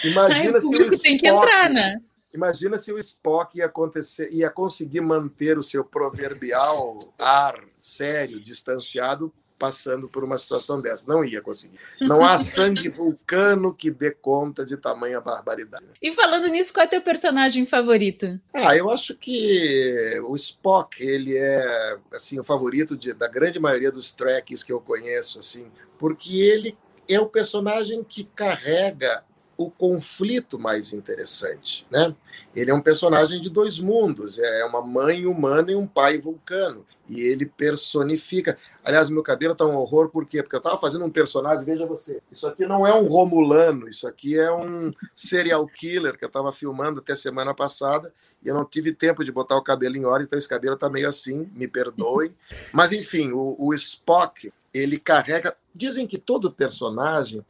Imagina 0.03 0.57
Ai, 0.57 0.61
se 0.61 0.67
o 0.67 0.99
tem 0.99 1.17
que 1.17 1.27
entrar, 1.27 1.69
né? 1.69 1.99
Imagina 2.33 2.77
se 2.77 2.91
o 2.91 2.99
Spock 2.99 3.57
ia 3.57 3.65
acontecer, 3.65 4.31
ia 4.31 4.49
conseguir 4.49 5.01
manter 5.01 5.57
o 5.57 5.63
seu 5.63 5.83
proverbial 5.83 7.13
ar 7.17 7.63
sério, 7.79 8.39
distanciado, 8.39 9.33
passando 9.57 10.07
por 10.07 10.23
uma 10.23 10.37
situação 10.37 10.79
dessa. 10.79 11.11
Não 11.11 11.23
ia 11.23 11.41
conseguir. 11.41 11.79
Não 11.99 12.23
há 12.23 12.37
sangue 12.39 12.89
vulcano 12.89 13.73
que 13.73 13.89
dê 13.89 14.11
conta 14.11 14.65
de 14.65 14.77
tamanha 14.77 15.19
barbaridade. 15.19 15.85
E 16.01 16.11
falando 16.11 16.47
nisso, 16.47 16.73
qual 16.73 16.85
é 16.85 16.87
teu 16.87 17.01
personagem 17.01 17.65
favorito? 17.65 18.39
Ah, 18.53 18.75
eu 18.75 18.89
acho 18.89 19.15
que 19.15 20.19
o 20.27 20.35
Spock, 20.35 21.01
ele 21.03 21.35
é 21.35 21.97
assim 22.13 22.39
o 22.39 22.43
favorito 22.43 22.95
de, 22.95 23.13
da 23.13 23.27
grande 23.27 23.59
maioria 23.59 23.91
dos 23.91 24.11
tracks 24.11 24.63
que 24.63 24.71
eu 24.71 24.79
conheço, 24.79 25.39
assim, 25.39 25.71
porque 25.97 26.39
ele 26.39 26.77
é 27.09 27.19
o 27.19 27.27
personagem 27.27 28.03
que 28.03 28.23
carrega 28.23 29.23
o 29.57 29.71
conflito 29.71 30.59
mais 30.59 30.93
interessante, 30.93 31.87
né? 31.89 32.15
Ele 32.55 32.69
é 32.69 32.73
um 32.73 32.81
personagem 32.81 33.41
de 33.41 33.49
dois 33.49 33.79
mundos, 33.79 34.37
é 34.37 34.63
uma 34.65 34.81
mãe 34.81 35.25
humana 35.25 35.71
e 35.71 35.75
um 35.75 35.87
pai 35.87 36.19
vulcano, 36.19 36.85
e 37.09 37.21
ele 37.21 37.45
personifica. 37.45 38.55
Aliás, 38.83 39.09
meu 39.09 39.23
cabelo 39.23 39.55
tá 39.55 39.65
um 39.65 39.75
horror, 39.75 40.09
por 40.09 40.25
quê? 40.25 40.43
Porque 40.43 40.55
eu 40.55 40.59
estava 40.59 40.79
fazendo 40.79 41.05
um 41.05 41.09
personagem, 41.09 41.65
veja 41.65 41.87
você, 41.87 42.21
isso 42.31 42.47
aqui 42.47 42.67
não 42.67 42.85
é 42.85 42.93
um 42.93 43.07
romulano, 43.07 43.89
isso 43.89 44.07
aqui 44.07 44.37
é 44.37 44.51
um 44.51 44.93
serial 45.15 45.65
killer 45.67 46.17
que 46.17 46.23
eu 46.23 46.27
estava 46.27 46.51
filmando 46.51 46.99
até 46.99 47.15
semana 47.15 47.53
passada, 47.53 48.13
e 48.43 48.47
eu 48.47 48.53
não 48.53 48.63
tive 48.63 48.93
tempo 48.93 49.23
de 49.23 49.31
botar 49.31 49.57
o 49.57 49.63
cabelo 49.63 49.97
em 49.97 50.05
ordem, 50.05 50.25
então 50.25 50.37
esse 50.37 50.47
cabelo 50.47 50.77
tá 50.77 50.89
meio 50.89 51.09
assim, 51.09 51.49
me 51.55 51.67
perdoem. 51.67 52.33
Mas 52.71 52.91
enfim, 52.91 53.31
o, 53.31 53.55
o 53.57 53.73
Spock, 53.73 54.51
ele 54.71 54.99
carrega. 54.99 55.57
Dizem 55.73 56.05
que 56.05 56.17
todo 56.17 56.51
personagem 56.51 57.43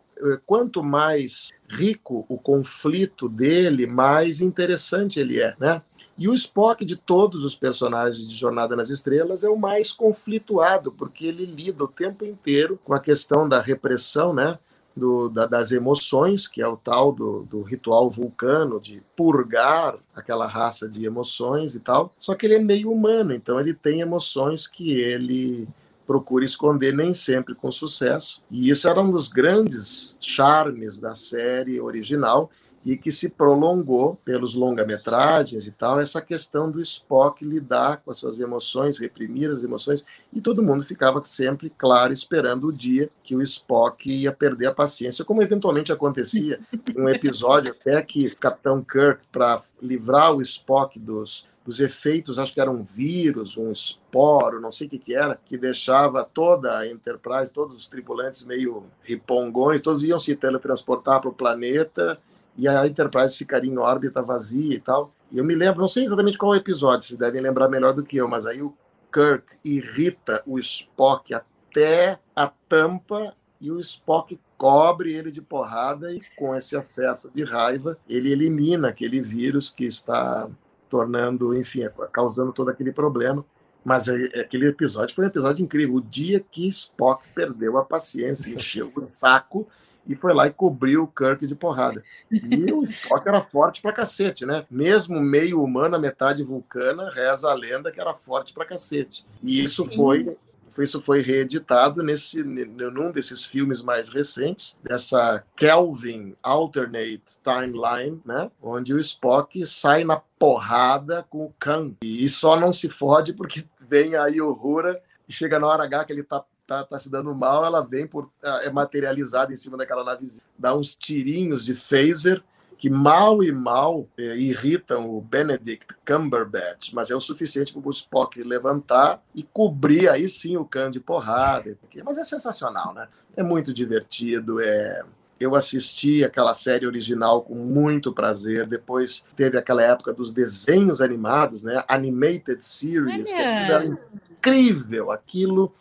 quanto 0.45 0.83
mais 0.83 1.49
rico 1.69 2.25
o 2.29 2.37
conflito 2.37 3.27
dele, 3.27 3.85
mais 3.85 4.41
interessante 4.41 5.19
ele 5.19 5.41
é, 5.41 5.55
né? 5.59 5.81
E 6.17 6.27
o 6.27 6.33
Spock 6.33 6.83
de 6.83 6.95
todos 6.95 7.43
os 7.43 7.55
personagens 7.55 8.27
de 8.27 8.35
Jornada 8.35 8.75
nas 8.75 8.89
Estrelas 8.89 9.43
é 9.43 9.49
o 9.49 9.57
mais 9.57 9.91
conflituado, 9.91 10.91
porque 10.91 11.27
ele 11.27 11.45
lida 11.45 11.83
o 11.83 11.87
tempo 11.87 12.25
inteiro 12.25 12.79
com 12.83 12.93
a 12.93 12.99
questão 12.99 13.47
da 13.47 13.61
repressão, 13.61 14.33
né? 14.33 14.57
Do, 14.95 15.29
da, 15.29 15.45
das 15.45 15.71
emoções, 15.71 16.47
que 16.47 16.59
é 16.59 16.67
o 16.67 16.75
tal 16.75 17.11
do, 17.11 17.43
do 17.43 17.61
ritual 17.61 18.09
vulcano, 18.09 18.79
de 18.79 19.03
purgar 19.15 19.95
aquela 20.15 20.47
raça 20.47 20.89
de 20.89 21.05
emoções 21.05 21.75
e 21.75 21.81
tal. 21.81 22.11
Só 22.17 22.33
que 22.33 22.47
ele 22.47 22.55
é 22.55 22.59
meio 22.59 22.91
humano, 22.91 23.31
então 23.31 23.59
ele 23.59 23.75
tem 23.75 24.01
emoções 24.01 24.65
que 24.65 24.99
ele 24.99 25.67
procura 26.07 26.45
esconder, 26.45 26.95
nem 26.95 27.13
sempre 27.13 27.53
com 27.53 27.69
sucesso. 27.69 28.41
E 28.49 28.69
isso 28.69 28.87
era 28.87 29.01
um 29.01 29.11
dos 29.11 29.27
grandes 29.27 30.17
charmes 30.21 30.99
da 30.99 31.13
série 31.13 31.81
original 31.81 32.49
e 32.85 32.95
que 32.95 33.11
se 33.11 33.29
prolongou 33.29 34.17
pelos 34.23 34.55
longa-metragens 34.55 35.67
e 35.67 35.71
tal, 35.71 35.99
essa 35.99 36.21
questão 36.21 36.71
do 36.71 36.81
Spock 36.81 37.43
lidar 37.43 37.97
com 37.97 38.11
as 38.11 38.17
suas 38.17 38.39
emoções, 38.39 38.97
reprimir 38.97 39.49
as 39.51 39.63
emoções, 39.63 40.05
e 40.31 40.39
todo 40.39 40.63
mundo 40.63 40.83
ficava 40.83 41.21
sempre, 41.23 41.69
claro, 41.69 42.13
esperando 42.13 42.67
o 42.67 42.73
dia 42.73 43.09
que 43.21 43.35
o 43.35 43.41
Spock 43.41 44.09
ia 44.09 44.31
perder 44.31 44.67
a 44.67 44.73
paciência, 44.73 45.25
como 45.25 45.41
eventualmente 45.41 45.91
acontecia 45.91 46.59
um 46.95 47.09
episódio 47.09 47.71
até 47.71 48.01
que 48.01 48.27
o 48.27 48.37
Capitão 48.37 48.83
Kirk, 48.83 49.21
para 49.31 49.61
livrar 49.81 50.33
o 50.33 50.41
Spock 50.41 50.97
dos 50.99 51.45
os 51.67 51.81
efeitos, 51.81 52.39
acho 52.39 52.53
que 52.53 52.61
era 52.61 52.71
um 52.71 52.81
vírus, 52.81 53.57
um 53.57 53.69
esporo, 53.69 54.61
não 54.61 54.71
sei 54.71 54.87
o 54.87 54.89
que, 54.89 54.97
que 54.97 55.13
era, 55.13 55.37
que 55.45 55.57
deixava 55.57 56.23
toda 56.23 56.77
a 56.77 56.87
Enterprise, 56.87 57.51
todos 57.51 57.75
os 57.75 57.87
tripulantes 57.89 58.45
meio 58.45 58.85
ripongões, 59.03 59.81
todos 59.81 60.01
iam 60.01 60.17
se 60.17 60.33
teletransportar 60.33 61.19
para 61.19 61.29
o 61.29 61.33
planeta 61.33 62.17
e 62.57 62.67
a 62.67 62.87
Enterprise 62.87 63.37
ficaria 63.37 63.71
em 63.71 63.77
órbita 63.77 64.21
vazia 64.21 64.75
e 64.75 64.79
tal. 64.79 65.13
E 65.31 65.37
eu 65.37 65.45
me 65.45 65.55
lembro, 65.55 65.81
não 65.81 65.87
sei 65.87 66.05
exatamente 66.05 66.37
qual 66.37 66.55
episódio, 66.55 67.07
vocês 67.07 67.19
devem 67.19 67.41
lembrar 67.41 67.69
melhor 67.69 67.93
do 67.93 68.03
que 68.03 68.17
eu, 68.17 68.27
mas 68.27 68.45
aí 68.45 68.61
o 68.61 68.73
Kirk 69.11 69.45
irrita 69.63 70.41
o 70.45 70.57
Spock 70.59 71.33
até 71.33 72.19
a 72.35 72.47
tampa 72.67 73.33
e 73.59 73.71
o 73.71 73.79
Spock 73.79 74.39
cobre 74.57 75.13
ele 75.13 75.31
de 75.31 75.41
porrada 75.41 76.11
e 76.11 76.21
com 76.35 76.55
esse 76.55 76.75
acesso 76.75 77.29
de 77.33 77.43
raiva 77.43 77.97
ele 78.07 78.31
elimina 78.31 78.89
aquele 78.89 79.21
vírus 79.21 79.69
que 79.69 79.85
está 79.85 80.49
tornando, 80.89 81.55
enfim, 81.55 81.87
causando 82.11 82.53
todo 82.53 82.69
aquele 82.69 82.91
problema. 82.91 83.45
Mas 83.83 84.07
é, 84.07 84.29
é, 84.33 84.41
aquele 84.41 84.67
episódio 84.67 85.15
foi 85.15 85.25
um 85.25 85.29
episódio 85.29 85.63
incrível. 85.63 85.95
O 85.95 86.01
dia 86.01 86.39
que 86.39 86.67
Spock 86.67 87.25
perdeu 87.33 87.77
a 87.77 87.85
paciência, 87.85 88.53
encheu 88.53 88.91
o 88.95 89.01
saco 89.01 89.67
e 90.07 90.15
foi 90.15 90.33
lá 90.33 90.47
e 90.47 90.51
cobriu 90.51 91.03
o 91.03 91.07
Kirk 91.07 91.45
de 91.45 91.55
porrada. 91.55 92.03
E 92.31 92.71
o 92.71 92.83
Spock 92.83 93.27
era 93.27 93.41
forte 93.41 93.81
pra 93.81 93.91
cacete, 93.91 94.45
né? 94.45 94.65
Mesmo 94.69 95.19
meio 95.19 95.63
humano, 95.63 95.99
metade 95.99 96.43
vulcana, 96.43 97.09
reza 97.11 97.49
a 97.49 97.53
lenda 97.53 97.91
que 97.91 97.99
era 97.99 98.13
forte 98.13 98.53
pra 98.53 98.65
cacete. 98.65 99.25
E 99.41 99.63
isso 99.63 99.83
Sim. 99.85 99.95
foi 99.95 100.37
isso 100.83 101.01
foi 101.01 101.21
reeditado 101.21 102.03
nesse, 102.03 102.43
num 102.43 103.11
desses 103.11 103.45
filmes 103.45 103.81
mais 103.81 104.09
recentes, 104.09 104.77
dessa 104.83 105.43
Kelvin 105.55 106.35
Alternate 106.43 107.23
Timeline, 107.43 108.21
né? 108.23 108.51
onde 108.61 108.93
o 108.93 108.99
Spock 108.99 109.65
sai 109.65 110.03
na 110.03 110.21
porrada 110.37 111.25
com 111.29 111.45
o 111.45 111.53
Khan. 111.57 111.93
E 112.01 112.27
só 112.29 112.59
não 112.59 112.71
se 112.71 112.89
fode 112.89 113.33
porque 113.33 113.65
vem 113.79 114.15
aí 114.15 114.39
o 114.41 114.51
Hura 114.51 115.01
e 115.27 115.33
chega 115.33 115.59
na 115.59 115.67
hora 115.67 115.83
H 115.83 116.05
que 116.05 116.13
ele 116.13 116.23
tá 116.23 116.43
Tá, 116.67 116.83
tá, 116.83 116.99
se 116.99 117.09
dando 117.09 117.33
mal, 117.33 117.63
ela 117.63 117.81
vem 117.81 118.05
por 118.05 118.29
é 118.63 118.69
materializada 118.69 119.53
em 119.53 119.55
cima 119.55 119.77
daquela 119.77 120.03
navezinha, 120.03 120.43
dá 120.59 120.75
uns 120.75 120.97
tirinhos 120.97 121.63
de 121.63 121.73
phaser 121.73 122.43
que 122.77 122.89
mal 122.89 123.41
e 123.41 123.51
mal 123.51 124.07
é, 124.17 124.37
irritam 124.37 125.09
o 125.09 125.21
Benedict 125.21 125.95
Cumberbatch, 126.05 126.91
mas 126.93 127.09
é 127.09 127.15
o 127.15 127.21
suficiente 127.21 127.73
para 127.73 127.81
o 127.87 127.89
Spock 127.89 128.43
levantar 128.43 129.23
e 129.33 129.43
cobrir 129.43 130.09
aí 130.09 130.29
sim 130.29 130.57
o 130.57 130.65
Khan 130.65 130.91
de 130.91 130.99
porrada. 130.99 131.77
Mas 132.03 132.17
é 132.17 132.23
sensacional, 132.23 132.93
né? 132.93 133.07
É 133.35 133.41
muito 133.41 133.73
divertido, 133.73 134.61
é 134.61 135.03
eu 135.39 135.55
assisti 135.55 136.23
aquela 136.23 136.53
série 136.53 136.87
original 136.87 137.43
com 137.43 137.53
muito 137.53 138.11
prazer. 138.11 138.65
Depois 138.65 139.23
teve 139.35 139.57
aquela 139.57 139.83
época 139.83 140.11
dos 140.11 140.31
desenhos 140.31 140.99
animados, 140.99 141.63
né? 141.63 141.83
Animated 141.87 142.63
series, 142.63 143.31
que 143.31 143.37
era 143.37 143.85
incrível. 143.85 145.11
Aquilo 145.11 145.71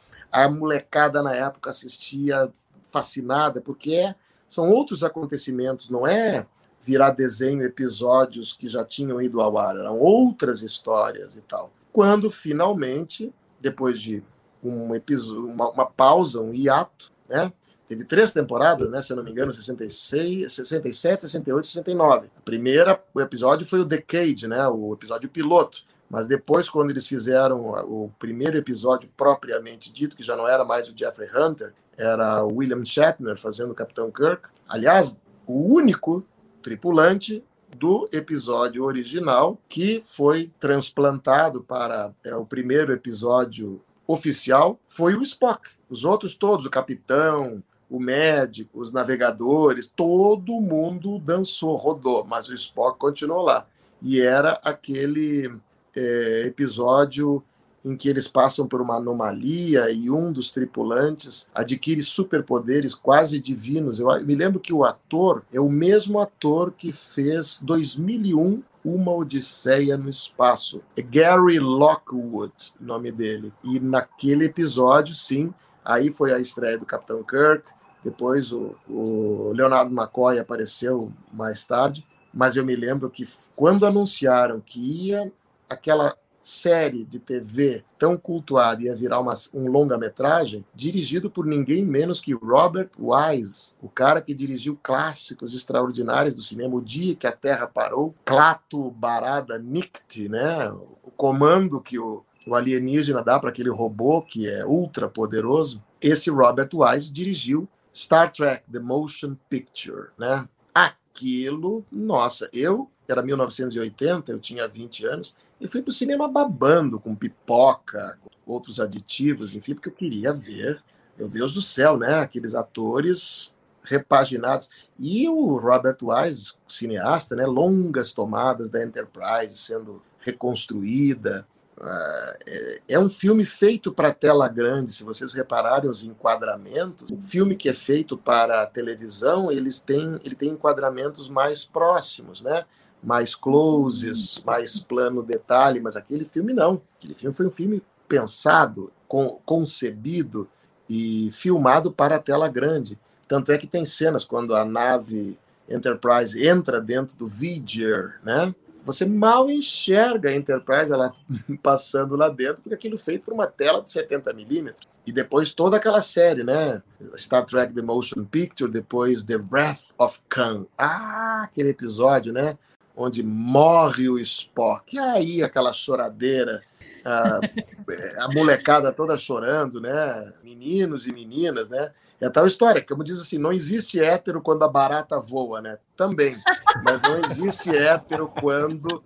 a 0.44 0.50
molecada 0.50 1.22
na 1.22 1.34
época 1.34 1.70
assistia 1.70 2.50
fascinada, 2.82 3.60
porque 3.60 3.94
é, 3.94 4.14
são 4.46 4.68
outros 4.68 5.02
acontecimentos, 5.02 5.88
não 5.88 6.06
é 6.06 6.46
virar 6.82 7.10
desenho 7.10 7.64
episódios 7.64 8.52
que 8.52 8.68
já 8.68 8.84
tinham 8.84 9.20
ido 9.20 9.40
ao 9.40 9.56
ar, 9.56 9.76
eram 9.76 9.98
outras 9.98 10.62
histórias 10.62 11.36
e 11.36 11.40
tal. 11.40 11.72
Quando 11.90 12.30
finalmente, 12.30 13.32
depois 13.60 14.00
de 14.00 14.22
um 14.62 14.94
episódio, 14.94 15.46
uma, 15.46 15.70
uma 15.70 15.86
pausa, 15.86 16.40
um 16.40 16.52
hiato, 16.52 17.10
né? 17.28 17.50
Teve 17.88 18.04
três 18.04 18.32
temporadas, 18.32 18.90
né? 18.90 19.00
Se 19.00 19.12
eu 19.12 19.16
não 19.16 19.24
me 19.24 19.30
engano, 19.30 19.52
66, 19.52 20.52
67, 20.52 21.22
68 21.22 21.66
69. 21.66 22.28
A 22.36 22.42
primeira, 22.42 23.02
o 23.14 23.20
episódio 23.20 23.66
foi 23.66 23.80
o 23.80 23.84
Decade, 23.84 24.46
né? 24.46 24.66
O 24.68 24.92
episódio 24.92 25.30
piloto. 25.30 25.84
Mas 26.08 26.26
depois, 26.26 26.68
quando 26.68 26.90
eles 26.90 27.06
fizeram 27.06 27.66
o 27.84 28.10
primeiro 28.18 28.56
episódio 28.56 29.10
propriamente 29.16 29.92
dito, 29.92 30.16
que 30.16 30.22
já 30.22 30.36
não 30.36 30.46
era 30.46 30.64
mais 30.64 30.88
o 30.88 30.96
Jeffrey 30.96 31.28
Hunter, 31.34 31.74
era 31.96 32.44
o 32.44 32.56
William 32.56 32.84
Shatner 32.84 33.36
fazendo 33.36 33.72
o 33.72 33.74
Capitão 33.74 34.10
Kirk. 34.10 34.48
Aliás, 34.68 35.16
o 35.46 35.74
único 35.74 36.24
tripulante 36.62 37.42
do 37.76 38.08
episódio 38.12 38.84
original 38.84 39.58
que 39.68 40.02
foi 40.04 40.50
transplantado 40.58 41.62
para 41.62 42.12
é, 42.24 42.34
o 42.34 42.46
primeiro 42.46 42.92
episódio 42.92 43.82
oficial 44.06 44.78
foi 44.86 45.14
o 45.14 45.22
Spock. 45.22 45.68
Os 45.88 46.04
outros 46.04 46.34
todos, 46.34 46.64
o 46.64 46.70
capitão, 46.70 47.62
o 47.90 48.00
médico, 48.00 48.80
os 48.80 48.92
navegadores, 48.92 49.90
todo 49.94 50.60
mundo 50.60 51.18
dançou, 51.18 51.76
rodou, 51.76 52.24
mas 52.24 52.48
o 52.48 52.54
Spock 52.54 52.98
continuou 52.98 53.42
lá. 53.42 53.66
E 54.02 54.20
era 54.20 54.60
aquele 54.64 55.52
é, 55.96 56.44
episódio 56.46 57.42
em 57.84 57.96
que 57.96 58.08
eles 58.08 58.26
passam 58.26 58.66
por 58.66 58.80
uma 58.80 58.96
anomalia 58.96 59.90
e 59.90 60.10
um 60.10 60.32
dos 60.32 60.50
tripulantes 60.50 61.48
adquire 61.54 62.02
superpoderes 62.02 62.94
quase 62.94 63.40
divinos. 63.40 64.00
Eu 64.00 64.08
me 64.24 64.34
lembro 64.34 64.58
que 64.58 64.72
o 64.72 64.84
ator 64.84 65.44
é 65.52 65.60
o 65.60 65.68
mesmo 65.68 66.18
ator 66.18 66.72
que 66.72 66.92
fez 66.92 67.60
2001 67.62 68.62
uma 68.84 69.12
Odisseia 69.12 69.96
no 69.96 70.08
Espaço. 70.08 70.80
É 70.96 71.02
Gary 71.02 71.58
Lockwood, 71.58 72.72
o 72.80 72.84
nome 72.84 73.10
dele. 73.10 73.52
E 73.64 73.80
naquele 73.80 74.46
episódio, 74.46 75.14
sim, 75.14 75.52
aí 75.84 76.10
foi 76.10 76.32
a 76.32 76.38
estreia 76.38 76.78
do 76.78 76.86
Capitão 76.86 77.22
Kirk. 77.22 77.64
Depois 78.04 78.52
o, 78.52 78.76
o 78.88 79.52
Leonardo 79.52 79.92
McCoy 79.92 80.38
apareceu 80.38 81.12
mais 81.32 81.64
tarde. 81.64 82.06
Mas 82.32 82.54
eu 82.54 82.64
me 82.64 82.76
lembro 82.76 83.10
que 83.10 83.26
quando 83.56 83.86
anunciaram 83.86 84.60
que 84.60 85.08
ia 85.08 85.32
aquela 85.68 86.16
série 86.46 87.04
de 87.04 87.18
TV 87.18 87.82
tão 87.98 88.16
cultuada 88.16 88.84
ia 88.84 88.94
virar 88.94 89.18
uma, 89.18 89.34
um 89.52 89.68
longa-metragem, 89.68 90.64
dirigido 90.72 91.28
por 91.28 91.44
ninguém 91.44 91.84
menos 91.84 92.20
que 92.20 92.32
Robert 92.32 92.90
Wise, 92.96 93.74
o 93.82 93.88
cara 93.88 94.22
que 94.22 94.32
dirigiu 94.32 94.78
clássicos 94.80 95.54
extraordinários 95.54 96.34
do 96.34 96.42
cinema, 96.42 96.76
O 96.76 96.80
Dia 96.80 97.16
que 97.16 97.26
a 97.26 97.32
Terra 97.32 97.66
Parou, 97.66 98.14
Clato 98.24 98.92
Barada 98.92 99.58
Nikt, 99.58 100.28
né? 100.28 100.70
o 100.70 101.10
comando 101.16 101.80
que 101.80 101.98
o, 101.98 102.24
o 102.46 102.54
alienígena 102.54 103.24
dá 103.24 103.40
para 103.40 103.50
aquele 103.50 103.70
robô 103.70 104.22
que 104.22 104.48
é 104.48 104.64
ultra 104.64 105.08
poderoso. 105.08 105.82
Esse 106.00 106.30
Robert 106.30 106.70
Wise 106.72 107.12
dirigiu 107.12 107.68
Star 107.92 108.30
Trek 108.30 108.62
The 108.70 108.78
Motion 108.78 109.36
Picture, 109.50 110.10
né? 110.16 110.48
Aquilo, 110.72 111.84
nossa, 111.90 112.48
eu 112.52 112.88
era 113.08 113.22
1980, 113.22 114.30
eu 114.30 114.38
tinha 114.38 114.68
20 114.68 115.06
anos, 115.06 115.36
e 115.60 115.66
fui 115.66 115.82
para 115.82 115.90
o 115.90 115.94
cinema 115.94 116.28
babando 116.28 117.00
com 117.00 117.14
pipoca, 117.14 118.18
com 118.22 118.52
outros 118.52 118.78
aditivos, 118.78 119.54
enfim, 119.54 119.74
porque 119.74 119.88
eu 119.88 119.94
queria 119.94 120.32
ver, 120.32 120.82
meu 121.16 121.28
Deus 121.28 121.54
do 121.54 121.62
céu, 121.62 121.96
né? 121.96 122.20
Aqueles 122.20 122.54
atores 122.54 123.52
repaginados. 123.82 124.68
E 124.98 125.28
o 125.28 125.56
Robert 125.56 125.96
Wise, 126.02 126.54
cineasta, 126.68 127.34
né? 127.34 127.46
Longas 127.46 128.12
tomadas 128.12 128.68
da 128.68 128.84
Enterprise 128.84 129.56
sendo 129.56 130.02
reconstruída. 130.20 131.46
Uh, 131.78 132.80
é 132.88 132.98
um 132.98 133.08
filme 133.08 133.44
feito 133.44 133.92
para 133.92 134.12
tela 134.12 134.48
grande. 134.48 134.92
Se 134.92 135.04
vocês 135.04 135.34
repararem 135.34 135.88
os 135.88 136.02
enquadramentos, 136.02 137.08
o 137.10 137.20
filme 137.20 137.54
que 137.54 137.68
é 137.68 137.74
feito 137.74 138.16
para 138.16 138.66
televisão, 138.66 139.52
eles 139.52 139.78
têm, 139.78 140.18
ele 140.24 140.34
tem 140.34 140.50
enquadramentos 140.50 141.28
mais 141.28 141.64
próximos, 141.64 142.42
né? 142.42 142.64
Mais 143.02 143.34
closes, 143.34 144.42
mais 144.44 144.78
plano 144.80 145.22
detalhe, 145.22 145.80
mas 145.80 145.96
aquele 145.96 146.24
filme 146.24 146.52
não. 146.52 146.80
Aquele 146.98 147.14
filme 147.14 147.34
foi 147.34 147.46
um 147.46 147.50
filme 147.50 147.82
pensado, 148.08 148.92
com, 149.06 149.40
concebido 149.44 150.48
e 150.88 151.30
filmado 151.32 151.92
para 151.92 152.16
a 152.16 152.20
tela 152.20 152.48
grande. 152.48 152.98
Tanto 153.28 153.52
é 153.52 153.58
que 153.58 153.66
tem 153.66 153.84
cenas 153.84 154.24
quando 154.24 154.54
a 154.54 154.64
nave 154.64 155.38
Enterprise 155.68 156.46
entra 156.46 156.80
dentro 156.80 157.16
do 157.16 157.26
Vigier, 157.26 158.20
né? 158.22 158.54
Você 158.84 159.04
mal 159.04 159.50
enxerga 159.50 160.30
a 160.30 160.34
Enterprise 160.34 160.92
ela 160.92 161.12
passando 161.60 162.14
lá 162.14 162.28
dentro, 162.28 162.62
porque 162.62 162.74
aquilo 162.74 162.96
feito 162.96 163.24
por 163.24 163.34
uma 163.34 163.48
tela 163.48 163.82
de 163.82 163.90
70 163.90 164.32
milímetros. 164.32 164.88
E 165.04 165.10
depois 165.10 165.52
toda 165.52 165.76
aquela 165.76 166.00
série, 166.00 166.44
né? 166.44 166.80
Star 167.16 167.44
Trek 167.44 167.74
The 167.74 167.82
Motion 167.82 168.24
Picture, 168.24 168.70
depois 168.70 169.24
The 169.24 169.36
Wrath 169.36 169.82
of 169.98 170.20
Khan. 170.28 170.66
Ah, 170.78 171.42
aquele 171.44 171.70
episódio, 171.70 172.32
né? 172.32 172.56
Onde 172.96 173.22
morre 173.22 174.08
o 174.08 174.18
Spock. 174.18 174.96
E 174.96 174.98
aí 174.98 175.42
aquela 175.42 175.72
choradeira, 175.72 176.62
a, 177.04 177.40
a, 178.24 178.28
molecada 178.32 178.90
toda 178.92 179.18
chorando, 179.18 179.80
né? 179.80 180.32
Meninos 180.42 181.06
e 181.06 181.12
meninas, 181.12 181.68
né? 181.68 181.92
É 182.18 182.30
tal 182.30 182.46
história, 182.46 182.82
como 182.82 183.04
diz 183.04 183.20
assim, 183.20 183.36
não 183.36 183.52
existe 183.52 184.00
hétero 184.00 184.40
quando 184.40 184.64
a 184.64 184.68
barata 184.68 185.20
voa, 185.20 185.60
né? 185.60 185.78
Também, 185.94 186.36
mas 186.82 187.02
não 187.02 187.18
existe 187.18 187.68
hétero 187.76 188.32
quando 188.40 189.04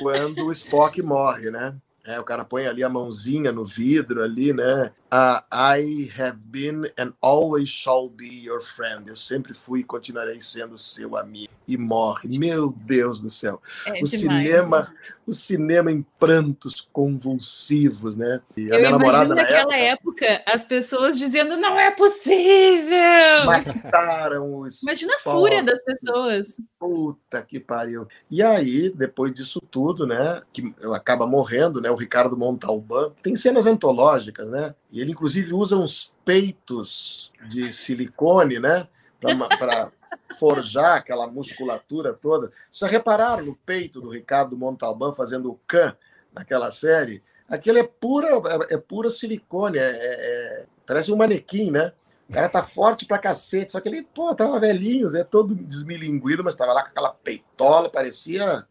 quando 0.00 0.46
o 0.46 0.52
Spock 0.52 1.02
morre, 1.02 1.50
né? 1.50 1.74
É, 2.06 2.20
o 2.20 2.24
cara 2.24 2.44
põe 2.44 2.66
ali 2.66 2.84
a 2.84 2.88
mãozinha 2.88 3.50
no 3.50 3.64
vidro 3.64 4.22
ali, 4.22 4.52
né? 4.52 4.92
Uh, 5.14 5.40
I 5.52 6.10
have 6.18 6.38
been 6.50 6.90
and 6.98 7.12
always 7.20 7.68
shall 7.68 8.08
be 8.08 8.26
your 8.26 8.60
friend. 8.60 9.08
Eu 9.08 9.14
sempre 9.14 9.54
fui 9.54 9.78
e 9.78 9.84
continuarei 9.84 10.40
sendo 10.40 10.76
seu 10.76 11.16
amigo. 11.16 11.52
E 11.68 11.76
morre. 11.78 12.36
Meu 12.36 12.74
Deus 12.84 13.20
do 13.20 13.30
céu. 13.30 13.62
É 13.86 13.92
o 13.92 14.04
demais. 14.04 14.10
cinema, 14.10 14.92
o 15.24 15.32
cinema 15.32 15.92
em 15.92 16.04
prantos 16.18 16.86
convulsivos, 16.92 18.16
né? 18.16 18.40
E 18.56 18.68
Eu 18.68 18.80
imagino 18.80 19.34
naquela 19.36 19.76
época, 19.76 20.26
época, 20.26 20.42
as 20.46 20.64
pessoas 20.64 21.18
dizendo 21.18 21.56
não 21.56 21.78
é 21.78 21.90
possível. 21.92 23.46
Mataram 23.46 24.58
os. 24.58 24.82
Imagina 24.82 25.14
a 25.14 25.20
fúria 25.20 25.62
das 25.62 25.82
pessoas. 25.82 26.56
Puta 26.78 27.40
que 27.40 27.60
pariu. 27.60 28.06
E 28.30 28.42
aí, 28.42 28.90
depois 28.90 29.32
disso 29.32 29.60
tudo, 29.70 30.06
né? 30.06 30.42
Que 30.52 30.74
acaba 30.94 31.26
morrendo, 31.26 31.80
né? 31.80 31.90
O 31.90 31.96
Ricardo 31.96 32.36
Montalbán. 32.36 33.12
Tem 33.22 33.34
cenas 33.36 33.64
antológicas, 33.64 34.50
né? 34.50 34.74
E 34.90 35.03
ele, 35.04 35.12
inclusive, 35.12 35.52
usa 35.52 35.76
uns 35.76 36.12
peitos 36.24 37.30
de 37.46 37.72
silicone, 37.72 38.58
né? 38.58 38.88
Para 39.20 39.92
forjar 40.38 40.96
aquela 40.96 41.26
musculatura 41.26 42.12
toda. 42.14 42.50
Já 42.72 42.86
repararam 42.86 43.44
no 43.44 43.54
peito 43.54 44.00
do 44.00 44.08
Ricardo 44.08 44.56
Montalbán 44.56 45.14
fazendo 45.14 45.50
o 45.50 45.60
can 45.66 45.96
naquela 46.32 46.70
série? 46.70 47.22
Aquilo 47.48 47.78
é 47.78 47.82
pura, 47.84 48.28
é 48.70 48.78
pura 48.78 49.10
silicone, 49.10 49.78
é, 49.78 49.82
é, 49.82 49.92
é, 49.92 50.66
parece 50.86 51.12
um 51.12 51.16
manequim, 51.16 51.70
né? 51.70 51.92
O 52.28 52.32
cara 52.32 52.48
tá 52.48 52.62
forte 52.62 53.04
pra 53.04 53.18
cacete, 53.18 53.72
só 53.72 53.80
que 53.80 53.88
ele, 53.88 54.02
pô, 54.02 54.34
tava 54.34 54.58
velhinho, 54.58 55.14
é 55.14 55.22
todo 55.22 55.54
desmilinguido, 55.54 56.42
mas 56.42 56.54
tava 56.54 56.72
lá 56.72 56.82
com 56.82 56.88
aquela 56.88 57.10
peitola, 57.10 57.90
parecia 57.90 58.66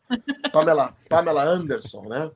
Pamela, 0.52 0.92
Pamela 1.08 1.44
Anderson, 1.44 2.02
né? 2.08 2.32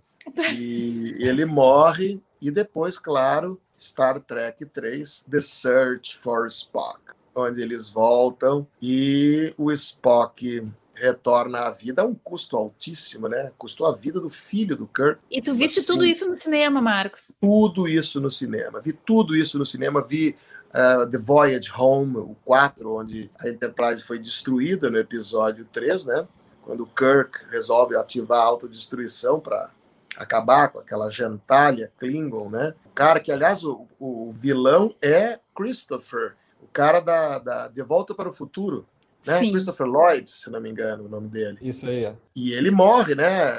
E 0.53 1.15
ele 1.19 1.43
morre, 1.43 2.21
e 2.39 2.51
depois, 2.51 2.99
claro, 2.99 3.59
Star 3.77 4.19
Trek 4.19 4.65
3, 4.65 5.25
The 5.29 5.39
Search 5.39 6.17
for 6.17 6.47
Spock, 6.47 6.99
onde 7.35 7.61
eles 7.61 7.89
voltam 7.89 8.67
e 8.81 9.53
o 9.57 9.71
Spock 9.71 10.67
retorna 10.97 11.59
à 11.59 11.71
vida 11.71 12.01
a 12.01 12.05
um 12.05 12.15
custo 12.15 12.57
altíssimo, 12.57 13.27
né? 13.27 13.51
Custou 13.57 13.85
a 13.85 13.95
vida 13.95 14.19
do 14.19 14.29
filho 14.29 14.75
do 14.75 14.87
Kirk. 14.87 15.19
E 15.29 15.41
tu 15.41 15.53
viste 15.53 15.79
assim, 15.79 15.93
tudo 15.93 16.03
isso 16.03 16.27
no 16.27 16.35
cinema, 16.35 16.81
Marcos? 16.81 17.31
Tudo 17.39 17.87
isso 17.87 18.19
no 18.19 18.31
cinema. 18.31 18.81
Vi 18.81 18.93
tudo 18.93 19.35
isso 19.35 19.59
no 19.59 19.65
cinema. 19.65 20.01
Vi 20.01 20.35
uh, 20.69 21.07
The 21.09 21.19
Voyage 21.19 21.71
Home, 21.77 22.17
o 22.17 22.35
4, 22.43 22.91
onde 22.91 23.29
a 23.39 23.47
Enterprise 23.47 24.01
foi 24.01 24.17
destruída 24.17 24.89
no 24.89 24.97
episódio 24.97 25.67
3, 25.71 26.05
né? 26.05 26.27
Quando 26.63 26.85
Kirk 26.87 27.45
resolve 27.51 27.95
ativar 27.95 28.39
a 28.39 28.45
autodestruição 28.45 29.39
para 29.39 29.69
acabar 30.17 30.69
com 30.69 30.79
aquela 30.79 31.09
gentalha 31.09 31.91
Klingon, 31.99 32.49
né? 32.49 32.73
Cara 32.97 33.19
que, 33.19 33.31
aliás, 33.31 33.63
o, 33.63 33.85
o 33.99 34.31
vilão 34.31 34.95
é 34.99 35.39
Christopher, 35.55 36.35
o 36.59 36.65
cara 36.65 36.99
da, 36.99 37.37
da 37.37 37.67
De 37.67 37.83
Volta 37.83 38.15
para 38.15 38.27
o 38.27 38.33
Futuro, 38.33 38.87
né? 39.23 39.37
Sim. 39.37 39.51
Christopher 39.51 39.85
Lloyd, 39.85 40.27
se 40.27 40.49
não 40.49 40.59
me 40.59 40.67
engano, 40.67 41.05
o 41.05 41.07
nome 41.07 41.27
dele. 41.27 41.59
Isso 41.61 41.85
aí. 41.85 42.05
É. 42.05 42.15
E 42.35 42.53
ele 42.53 42.71
morre, 42.71 43.13
né? 43.13 43.53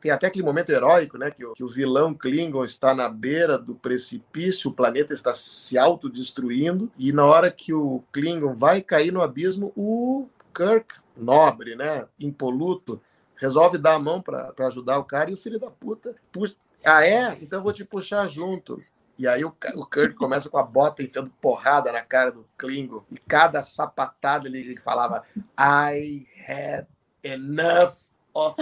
Tem 0.00 0.10
até 0.10 0.26
aquele 0.26 0.42
momento 0.42 0.70
heróico, 0.70 1.18
né? 1.18 1.30
Que 1.30 1.44
o, 1.44 1.52
que 1.52 1.62
o 1.62 1.68
vilão 1.68 2.14
Klingon 2.14 2.64
está 2.64 2.94
na 2.94 3.10
beira 3.10 3.58
do 3.58 3.74
precipício, 3.74 4.70
o 4.70 4.74
planeta 4.74 5.12
está 5.12 5.34
se 5.34 5.76
autodestruindo, 5.76 6.90
e 6.98 7.12
na 7.12 7.26
hora 7.26 7.50
que 7.50 7.74
o 7.74 8.02
Klingon 8.10 8.54
vai 8.54 8.80
cair 8.80 9.12
no 9.12 9.20
abismo, 9.20 9.70
o 9.76 10.30
Kirk, 10.54 10.94
nobre, 11.14 11.76
né? 11.76 12.06
Impoluto, 12.18 12.98
resolve 13.36 13.76
dar 13.76 13.96
a 13.96 13.98
mão 13.98 14.22
para 14.22 14.54
ajudar 14.60 14.98
o 14.98 15.04
cara 15.04 15.30
e 15.30 15.34
o 15.34 15.38
filho 15.38 15.60
da 15.60 15.70
puta 15.70 16.14
puxa. 16.32 16.56
Ah, 16.88 17.06
é? 17.06 17.36
Então 17.42 17.58
eu 17.58 17.62
vou 17.62 17.72
te 17.72 17.84
puxar 17.84 18.26
junto. 18.28 18.82
E 19.18 19.26
aí 19.26 19.44
o, 19.44 19.54
o 19.74 19.84
Kirk 19.84 20.14
começa 20.14 20.48
com 20.48 20.58
a 20.58 20.62
bota 20.62 21.02
enfiando 21.02 21.30
porrada 21.40 21.92
na 21.92 22.00
cara 22.00 22.30
do 22.30 22.46
Klingon. 22.56 23.02
E 23.10 23.18
cada 23.18 23.62
sapatada 23.62 24.46
ele, 24.46 24.78
falava 24.78 25.24
I 25.58 26.26
had 26.48 26.86
enough 27.22 27.94
of 28.32 28.56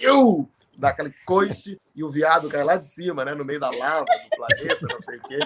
you. 0.00 0.48
Dá 0.76 0.90
aquele 0.90 1.12
coice 1.24 1.80
e 1.94 2.04
o 2.04 2.10
viado 2.10 2.48
cai 2.48 2.62
lá 2.62 2.76
de 2.76 2.86
cima, 2.86 3.24
né? 3.24 3.34
No 3.34 3.44
meio 3.44 3.58
da 3.58 3.70
lava 3.70 4.04
do 4.04 4.36
planeta, 4.36 4.86
não 4.88 5.00
sei 5.02 5.18
o 5.18 5.22
quê. 5.22 5.38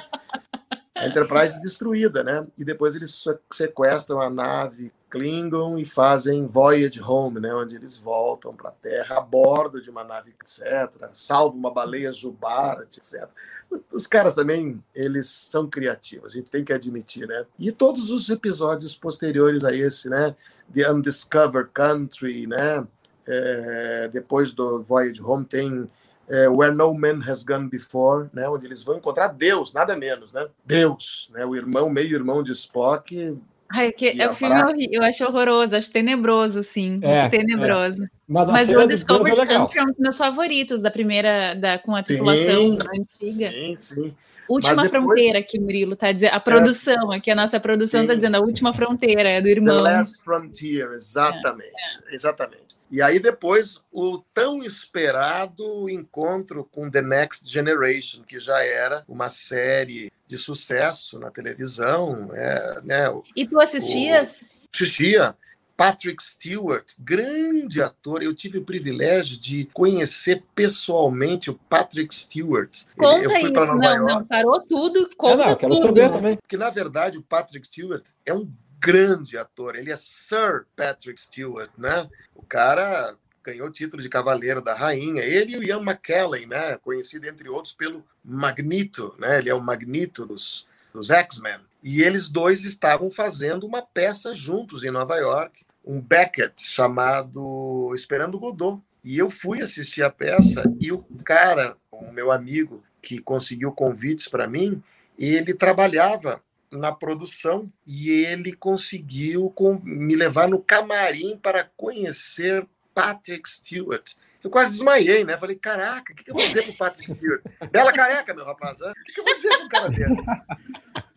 A 0.97 1.07
Enterprise 1.07 1.61
destruída, 1.61 2.25
né? 2.25 2.47
E 2.59 2.65
depois 2.65 2.95
eles 2.95 3.25
sequestram 3.53 4.21
a 4.21 4.29
nave 4.29 4.93
Klingon 5.11 5.79
e 5.79 5.85
fazem 5.85 6.47
Voyage 6.47 7.03
Home, 7.03 7.41
né, 7.41 7.55
onde 7.55 7.77
eles 7.77 7.97
voltam 7.97 8.55
para 8.55 8.71
a 8.71 8.73
Terra 8.73 9.19
a 9.19 9.21
bordo 9.21 9.81
de 9.81 9.91
uma 9.91 10.05
nave, 10.05 10.31
etc. 10.31 10.91
Salvo 11.13 11.57
uma 11.57 11.73
baleia 11.73 12.13
Jubar, 12.13 12.81
etc. 12.83 13.29
Os, 13.71 13.85
os, 13.93 14.07
caras 14.07 14.35
também, 14.35 14.83
eles 14.95 15.27
são 15.27 15.69
criativos, 15.69 16.33
a 16.33 16.37
gente 16.37 16.51
tem 16.51 16.65
que 16.65 16.73
admitir, 16.73 17.27
né? 17.27 17.45
E 17.59 17.71
todos 17.71 18.11
os 18.11 18.29
episódios 18.29 18.97
posteriores 18.97 19.65
a 19.65 19.75
esse, 19.75 20.09
né? 20.09 20.35
The 20.73 20.91
Undiscovered 20.91 21.71
Country, 21.73 22.47
né? 22.47 22.87
É, 23.27 24.09
depois 24.11 24.53
do 24.53 24.83
Voyage 24.83 25.23
Home 25.23 25.45
tem 25.45 25.89
é, 26.29 26.49
Where 26.49 26.75
No 26.75 26.95
Man 26.95 27.23
Has 27.27 27.45
Gone 27.45 27.69
Before, 27.69 28.31
né? 28.33 28.49
Onde 28.49 28.67
eles 28.67 28.83
vão 28.83 28.97
encontrar 28.97 29.29
Deus, 29.29 29.73
nada 29.73 29.97
menos, 29.97 30.33
né? 30.33 30.49
Deus, 30.65 31.31
né? 31.33 31.45
O 31.45 31.55
irmão, 31.55 31.91
meio 31.91 32.15
irmão 32.15 32.43
de 32.43 32.53
Spock, 32.53 33.37
Ai, 33.71 33.93
que, 33.93 34.21
é 34.21 34.29
o 34.29 34.33
filme 34.33 34.63
horrível, 34.63 35.01
eu 35.01 35.03
acho 35.03 35.25
horroroso, 35.25 35.77
acho 35.77 35.91
tenebroso, 35.91 36.63
sim. 36.63 37.01
É, 37.03 37.29
tenebroso. 37.29 38.05
É. 38.05 38.09
Mas, 38.27 38.49
Mas 38.49 38.69
o 38.73 38.81
Undiscovered 38.81 39.41
é 39.41 39.47
Country 39.47 39.79
é 39.79 39.83
um 39.83 39.87
dos 39.87 39.99
meus 39.99 40.17
favoritos 40.17 40.81
da 40.81 40.91
primeira, 40.91 41.55
da, 41.55 41.79
com 41.79 41.95
a 41.95 42.03
tripulação 42.03 42.77
sim, 42.77 42.79
antiga. 42.99 43.51
Sim, 43.53 43.77
sim. 43.77 44.15
Última 44.49 44.83
depois- 44.83 44.91
fronteira 44.91 45.39
aqui, 45.41 45.61
Murilo, 45.61 45.95
tá 45.95 46.11
dizendo. 46.11 46.33
A 46.33 46.41
produção, 46.41 47.13
aqui 47.13 47.31
a 47.31 47.35
nossa 47.35 47.61
produção 47.61 48.07
tá 48.07 48.15
Sim. 48.15 48.19
dizendo 48.21 48.37
a 48.37 48.41
última 48.41 48.73
fronteira, 48.73 49.29
é 49.29 49.41
do 49.43 49.45
The 49.45 49.51
irmão. 49.51 49.83
Last 49.83 50.23
Frontier, 50.25 50.93
exatamente. 50.95 51.71
Exatamente. 52.11 52.79
E 52.91 53.03
aí 53.03 53.19
depois 53.19 53.85
o 53.93 54.23
tão 54.33 54.63
esperado 54.63 55.87
encontro 55.91 56.65
com 56.73 56.91
The 56.91 57.03
Next 57.03 57.47
Generation, 57.47 58.23
que 58.27 58.39
já 58.39 58.63
era 58.65 59.05
uma 59.07 59.29
série 59.29 60.11
de 60.29 60.37
sucesso 60.39 61.19
na 61.19 61.31
televisão, 61.31 62.31
é, 62.35 62.81
né? 62.85 63.09
O 63.09 63.23
E 63.35 63.47
tu 63.49 63.59
assistias? 63.59 64.45
Xixia, 64.75 65.35
Patrick 65.75 66.23
Stewart, 66.23 66.85
grande 66.99 67.81
ator. 67.81 68.23
Eu 68.23 68.35
tive 68.35 68.59
o 68.59 68.65
privilégio 68.65 69.39
de 69.39 69.65
conhecer 69.73 70.45
pessoalmente 70.55 71.49
o 71.51 71.55
Patrick 71.55 72.15
Stewart. 72.15 72.83
Ele- 72.83 73.07
Conta 73.07 73.25
eu 73.25 73.31
fui 73.31 73.43
isso. 73.45 73.53
para 73.55 73.67
Nova 73.67 73.79
Não, 73.79 73.95
York. 73.95 74.07
não, 74.13 74.25
parou 74.27 74.61
tudo. 74.61 75.11
Conta 75.17 75.37
não, 75.37 75.51
eu 75.51 75.57
quero 75.57 75.75
tudo. 75.75 75.87
saber 75.87 76.11
também. 76.13 76.37
Porque, 76.37 76.57
na 76.59 76.69
verdade, 76.71 77.17
o 77.17 77.23
Patrick 77.23 77.67
Stewart 77.67 78.05
é 78.27 78.35
um 78.35 78.53
grande 78.79 79.39
ator. 79.39 79.77
Ele 79.77 79.91
é 79.91 79.97
Sir 79.97 80.67
Patrick 80.77 81.19
Stewart, 81.21 81.71
né? 81.79 82.07
O 82.35 82.43
cara 82.43 83.15
ganhou 83.49 83.69
o 83.69 83.73
título 83.73 84.03
de 84.03 84.11
Cavaleiro 84.11 84.61
da 84.61 84.75
Rainha. 84.75 85.23
Ele 85.23 85.55
e 85.55 85.57
o 85.57 85.63
Ian 85.63 85.81
McKellen, 85.81 86.47
né? 86.47 86.77
Conhecido, 86.79 87.27
entre 87.27 87.49
outros, 87.49 87.73
pelo 87.73 88.05
Magneto, 88.23 89.15
né? 89.19 89.39
Ele 89.39 89.49
é 89.49 89.55
o 89.55 89.61
Magneto 89.61 90.27
dos, 90.27 90.67
dos 90.93 91.11
X-Men. 91.11 91.61
E 91.83 92.03
eles 92.03 92.29
dois 92.29 92.65
estavam 92.65 93.09
fazendo 93.09 93.67
uma 93.67 93.81
peça 93.81 94.35
juntos 94.35 94.85
em 94.85 94.91
Nova 94.91 95.17
York, 95.17 95.65
um 95.85 96.01
Beckett 96.01 96.61
chamado 96.63 97.91
Esperando 97.95 98.39
Godot. 98.39 98.83
E 99.03 99.17
eu 99.17 99.31
fui 99.31 99.63
assistir 99.63 100.03
a 100.03 100.11
peça 100.11 100.63
e 100.81 100.93
o 100.93 100.99
cara, 101.25 101.77
o 101.91 102.13
meu 102.13 102.31
amigo 102.31 102.83
que 103.01 103.19
conseguiu 103.19 103.73
convites 103.73 104.29
para 104.29 104.47
mim, 104.47 104.83
ele 105.17 105.55
trabalhava 105.55 106.43
na 106.71 106.93
produção 106.93 107.73
e 107.87 108.11
ele 108.11 108.53
conseguiu 108.53 109.55
me 109.83 110.15
levar 110.15 110.49
no 110.49 110.61
camarim 110.61 111.39
para 111.39 111.65
conhecer 111.77 112.67
Patrick 113.03 113.49
Stewart. 113.49 114.13
Eu 114.43 114.51
quase 114.51 114.73
desmaiei, 114.73 115.25
né? 115.25 115.37
Falei, 115.37 115.57
caraca, 115.57 116.13
o 116.13 116.17
que, 116.17 116.25
que 116.25 116.31
eu 116.31 116.35
vou 116.35 116.45
dizer 116.45 116.63
pro 116.63 116.75
Patrick 116.75 117.15
Stewart? 117.15 117.43
Bela 117.71 117.93
careca, 117.93 118.33
meu 118.35 118.45
rapaz. 118.45 118.81
hã? 118.81 118.91
O 118.91 119.05
que, 119.05 119.13
que 119.13 119.21
eu 119.21 119.25
vou 119.25 119.35
dizer 119.35 119.49
pra 119.49 119.65
um 119.65 119.69
cara 119.69 119.89
desse? 119.89 120.23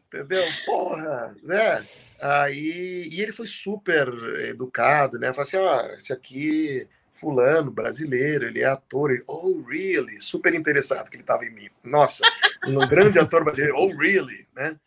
Entendeu? 0.08 0.44
Porra, 0.66 1.36
né? 1.42 1.86
Aí, 2.22 3.10
e 3.12 3.22
ele 3.22 3.32
foi 3.32 3.48
super 3.48 4.10
educado, 4.50 5.18
né? 5.18 5.32
Falei 5.32 5.48
assim, 5.48 5.58
ó, 5.58 5.86
esse 5.94 6.12
aqui, 6.12 6.88
fulano, 7.12 7.72
brasileiro, 7.72 8.46
ele 8.46 8.62
é 8.62 8.66
ator. 8.66 9.12
Ele, 9.12 9.24
oh, 9.28 9.64
really? 9.70 10.20
Super 10.20 10.54
interessado 10.54 11.10
que 11.10 11.16
ele 11.16 11.24
estava 11.24 11.46
em 11.46 11.52
mim. 11.52 11.70
Nossa, 11.84 12.24
um 12.68 12.80
grande 12.88 13.20
ator 13.20 13.44
brasileiro. 13.44 13.78
Oh, 13.78 13.98
really? 13.98 14.48
Né? 14.54 14.78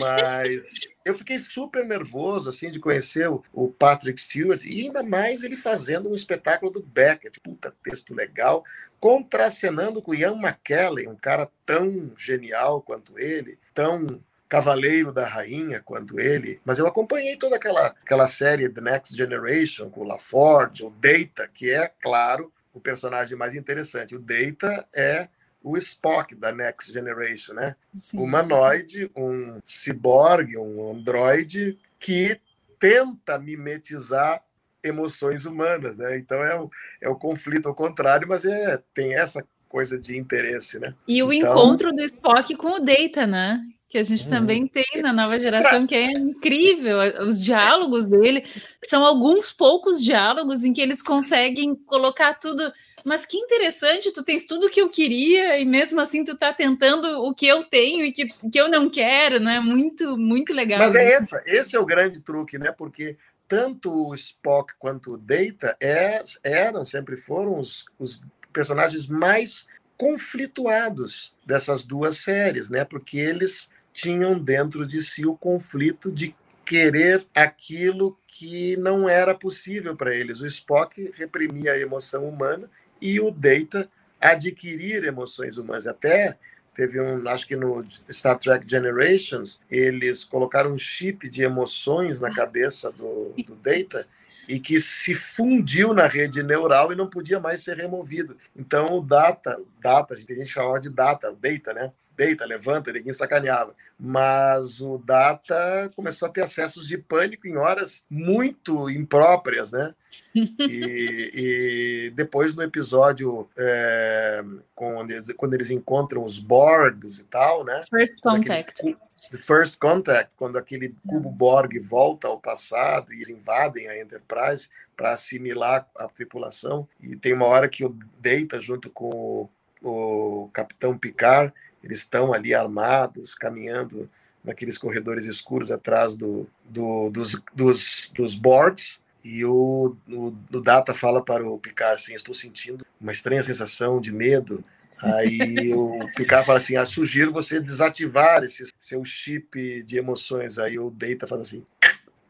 Mas 0.00 0.80
eu 1.04 1.16
fiquei 1.16 1.38
super 1.38 1.84
nervoso, 1.84 2.48
assim, 2.48 2.70
de 2.70 2.78
conhecer 2.78 3.28
o, 3.28 3.68
Patrick 3.68 4.20
Stewart, 4.20 4.64
e 4.64 4.82
ainda 4.82 5.02
mais 5.02 5.42
ele 5.42 5.56
fazendo 5.56 6.10
um 6.10 6.14
espetáculo 6.14 6.70
do 6.70 6.82
Beckett. 6.82 7.40
Puta, 7.40 7.74
texto 7.82 8.14
legal. 8.14 8.64
Contracenando 9.00 10.00
com 10.00 10.14
Ian 10.14 10.36
McKellen, 10.36 11.08
um 11.08 11.16
cara 11.16 11.50
tão 11.66 12.12
genial 12.16 12.80
quanto 12.80 13.18
ele, 13.18 13.58
tão 13.74 14.22
cavaleiro 14.48 15.12
da 15.12 15.26
rainha 15.26 15.80
quanto 15.80 16.20
ele, 16.20 16.60
mas 16.64 16.78
eu 16.78 16.86
acompanhei 16.86 17.36
toda 17.36 17.56
aquela, 17.56 17.88
aquela 17.88 18.28
série 18.28 18.68
The 18.68 18.80
Next 18.80 19.16
Generation 19.16 19.90
com 19.90 20.02
o 20.02 20.04
LaForge, 20.04 20.84
o 20.84 20.90
Data, 20.90 21.48
que 21.52 21.72
é, 21.72 21.90
claro, 22.00 22.52
o 22.72 22.80
personagem 22.80 23.36
mais 23.36 23.54
interessante. 23.54 24.14
O 24.14 24.18
Data 24.18 24.86
é 24.94 25.28
o 25.64 25.76
Spock 25.78 26.34
da 26.34 26.52
Next 26.52 26.92
Generation, 26.92 27.54
né? 27.54 27.74
Sim. 27.96 28.18
Humanoide, 28.18 29.10
um 29.16 29.58
ciborgue, 29.64 30.58
um 30.58 30.90
androide 30.92 31.78
que 31.98 32.38
tenta 32.78 33.38
mimetizar 33.38 34.42
emoções 34.82 35.46
humanas, 35.46 35.96
né? 35.98 36.18
Então 36.18 36.42
é 36.44 36.54
o, 36.60 36.70
é 37.00 37.08
o 37.08 37.16
conflito 37.16 37.66
ao 37.66 37.74
contrário, 37.74 38.28
mas 38.28 38.44
é, 38.44 38.78
tem 38.92 39.14
essa 39.14 39.42
coisa 39.66 39.98
de 39.98 40.18
interesse, 40.18 40.78
né? 40.78 40.94
E 41.08 41.22
o 41.22 41.32
Então- 41.32 41.50
encontro 41.52 41.90
do 41.92 42.02
Spock 42.02 42.54
com 42.56 42.76
o 42.76 42.80
Data, 42.80 43.26
né? 43.26 43.60
Que 43.88 43.96
a 43.98 44.02
gente 44.02 44.24
Uhum. 44.24 44.30
também 44.30 44.66
tem 44.66 45.00
na 45.02 45.12
nova 45.12 45.38
geração, 45.38 45.86
que 45.86 45.94
é 45.94 46.12
incrível. 46.12 46.98
Os 47.26 47.42
diálogos 47.42 48.04
dele 48.04 48.44
são 48.84 49.02
alguns 49.04 49.52
poucos 49.52 50.04
diálogos 50.04 50.62
em 50.64 50.72
que 50.74 50.80
eles 50.82 51.02
conseguem 51.02 51.74
colocar 51.74 52.34
tudo. 52.34 52.70
Mas 53.04 53.26
que 53.26 53.36
interessante, 53.36 54.10
tu 54.12 54.24
tens 54.24 54.46
tudo 54.46 54.70
que 54.70 54.80
eu 54.80 54.88
queria 54.88 55.58
e 55.58 55.64
mesmo 55.66 56.00
assim 56.00 56.24
tu 56.24 56.36
tá 56.36 56.54
tentando 56.54 57.06
o 57.22 57.34
que 57.34 57.46
eu 57.46 57.62
tenho 57.64 58.02
e 58.02 58.12
que, 58.12 58.26
que 58.50 58.58
eu 58.58 58.68
não 58.70 58.88
quero, 58.88 59.38
né? 59.38 59.60
Muito, 59.60 60.16
muito 60.16 60.54
legal. 60.54 60.78
Mas 60.78 60.94
é 60.94 61.12
essa, 61.12 61.42
esse 61.44 61.76
é 61.76 61.78
o 61.78 61.84
grande 61.84 62.20
truque, 62.20 62.56
né? 62.56 62.72
Porque 62.72 63.18
tanto 63.46 64.08
o 64.08 64.14
Spock 64.14 64.72
quanto 64.78 65.12
o 65.12 65.18
Data 65.18 65.76
é, 65.78 66.22
eram, 66.42 66.82
sempre 66.82 67.16
foram 67.16 67.58
os, 67.58 67.84
os 67.98 68.22
personagens 68.50 69.06
mais 69.06 69.66
conflituados 69.98 71.34
dessas 71.44 71.84
duas 71.84 72.16
séries, 72.18 72.70
né? 72.70 72.86
Porque 72.86 73.18
eles 73.18 73.70
tinham 73.92 74.38
dentro 74.38 74.86
de 74.86 75.02
si 75.02 75.26
o 75.26 75.36
conflito 75.36 76.10
de 76.10 76.34
querer 76.64 77.26
aquilo 77.34 78.18
que 78.26 78.76
não 78.78 79.06
era 79.08 79.34
possível 79.34 79.94
para 79.94 80.14
eles. 80.14 80.40
O 80.40 80.46
Spock 80.46 81.12
reprimia 81.16 81.72
a 81.72 81.78
emoção 81.78 82.26
humana 82.26 82.70
e 83.00 83.20
o 83.20 83.30
Data 83.30 83.88
adquirir 84.20 85.04
emoções 85.04 85.58
humanas. 85.58 85.86
Até 85.86 86.38
teve 86.74 87.00
um, 87.00 87.28
acho 87.28 87.46
que 87.46 87.56
no 87.56 87.84
Star 88.10 88.38
Trek 88.38 88.68
Generations, 88.68 89.60
eles 89.70 90.24
colocaram 90.24 90.72
um 90.72 90.78
chip 90.78 91.28
de 91.28 91.42
emoções 91.42 92.20
na 92.20 92.34
cabeça 92.34 92.90
do, 92.90 93.32
do 93.46 93.54
Data 93.54 94.06
e 94.48 94.58
que 94.58 94.80
se 94.80 95.14
fundiu 95.14 95.94
na 95.94 96.06
rede 96.06 96.42
neural 96.42 96.92
e 96.92 96.96
não 96.96 97.08
podia 97.08 97.40
mais 97.40 97.62
ser 97.62 97.76
removido. 97.76 98.36
Então 98.56 98.98
o 98.98 99.02
Data, 99.02 99.60
Data, 99.80 100.14
a 100.14 100.16
gente, 100.16 100.32
a 100.32 100.36
gente 100.36 100.50
chamava 100.50 100.80
de 100.80 100.90
Data, 100.90 101.30
o 101.30 101.36
Data, 101.36 101.72
né? 101.72 101.92
Data, 102.16 102.44
levanta, 102.44 102.92
ninguém 102.92 103.12
sacaneava. 103.12 103.74
Mas 103.98 104.80
o 104.80 104.98
Data 104.98 105.90
começou 105.96 106.28
a 106.28 106.30
ter 106.30 106.42
acessos 106.42 106.86
de 106.86 106.98
pânico 106.98 107.46
em 107.46 107.56
horas 107.56 108.04
muito 108.08 108.88
impróprias, 108.90 109.72
né? 109.72 109.94
E, 110.34 111.30
e 111.34 112.10
depois 112.10 112.54
no 112.54 112.62
episódio 112.62 113.48
é, 113.58 114.44
quando, 114.74 115.10
eles, 115.10 115.32
quando 115.32 115.54
eles 115.54 115.70
encontram 115.70 116.24
os 116.24 116.38
Borgs 116.38 117.20
e 117.20 117.24
tal, 117.24 117.64
né? 117.64 117.84
First 117.90 118.22
Contact. 118.22 118.80
aquele 118.80 118.96
The 119.30 119.38
First 119.38 119.78
Contact, 119.80 120.34
quando 120.36 120.56
aquele 120.56 120.94
cubo 121.06 121.28
Borg 121.28 121.78
volta 121.80 122.28
ao 122.28 122.38
passado 122.38 123.12
e 123.12 123.32
invadem 123.32 123.88
a 123.88 124.00
Enterprise 124.00 124.68
para 124.96 125.12
assimilar 125.12 125.88
a 125.98 126.06
tripulação. 126.06 126.88
E 127.00 127.16
tem 127.16 127.32
uma 127.32 127.46
hora 127.46 127.68
que 127.68 127.84
o 127.84 127.96
Data, 128.20 128.60
junto 128.60 128.88
com 128.90 129.48
o, 129.82 130.44
o 130.44 130.48
Capitão 130.52 130.96
Picard, 130.96 131.52
eles 131.84 131.98
estão 131.98 132.32
ali 132.32 132.54
armados, 132.54 133.34
caminhando 133.34 134.10
naqueles 134.42 134.76
corredores 134.78 135.24
escuros 135.24 135.70
atrás 135.70 136.16
do, 136.16 136.48
do- 136.64 137.10
dos, 137.10 137.42
dos, 137.54 138.10
dos 138.14 138.34
Borgs. 138.34 139.02
E 139.22 139.44
o, 139.44 139.96
o, 140.08 140.26
o 140.52 140.60
Data 140.60 140.92
fala 140.92 141.24
para 141.24 141.46
o 141.48 141.58
Picard 141.58 141.94
assim: 142.00 142.14
Estou 142.14 142.34
sentindo 142.34 142.84
uma 143.00 143.12
estranha 143.12 143.42
sensação 143.42 144.00
de 144.00 144.12
medo. 144.12 144.64
Aí 145.02 145.72
o 145.74 146.08
Picard 146.14 146.46
fala 146.46 146.58
assim: 146.58 146.76
ah, 146.76 146.84
sugiro 146.86 147.32
você 147.32 147.60
desativar 147.60 148.42
esse 148.44 148.66
seu 148.78 149.04
chip 149.04 149.82
de 149.82 149.96
emoções. 149.98 150.58
Aí 150.58 150.78
o 150.78 150.90
Data 150.90 151.26
fala 151.26 151.42
assim: 151.42 151.64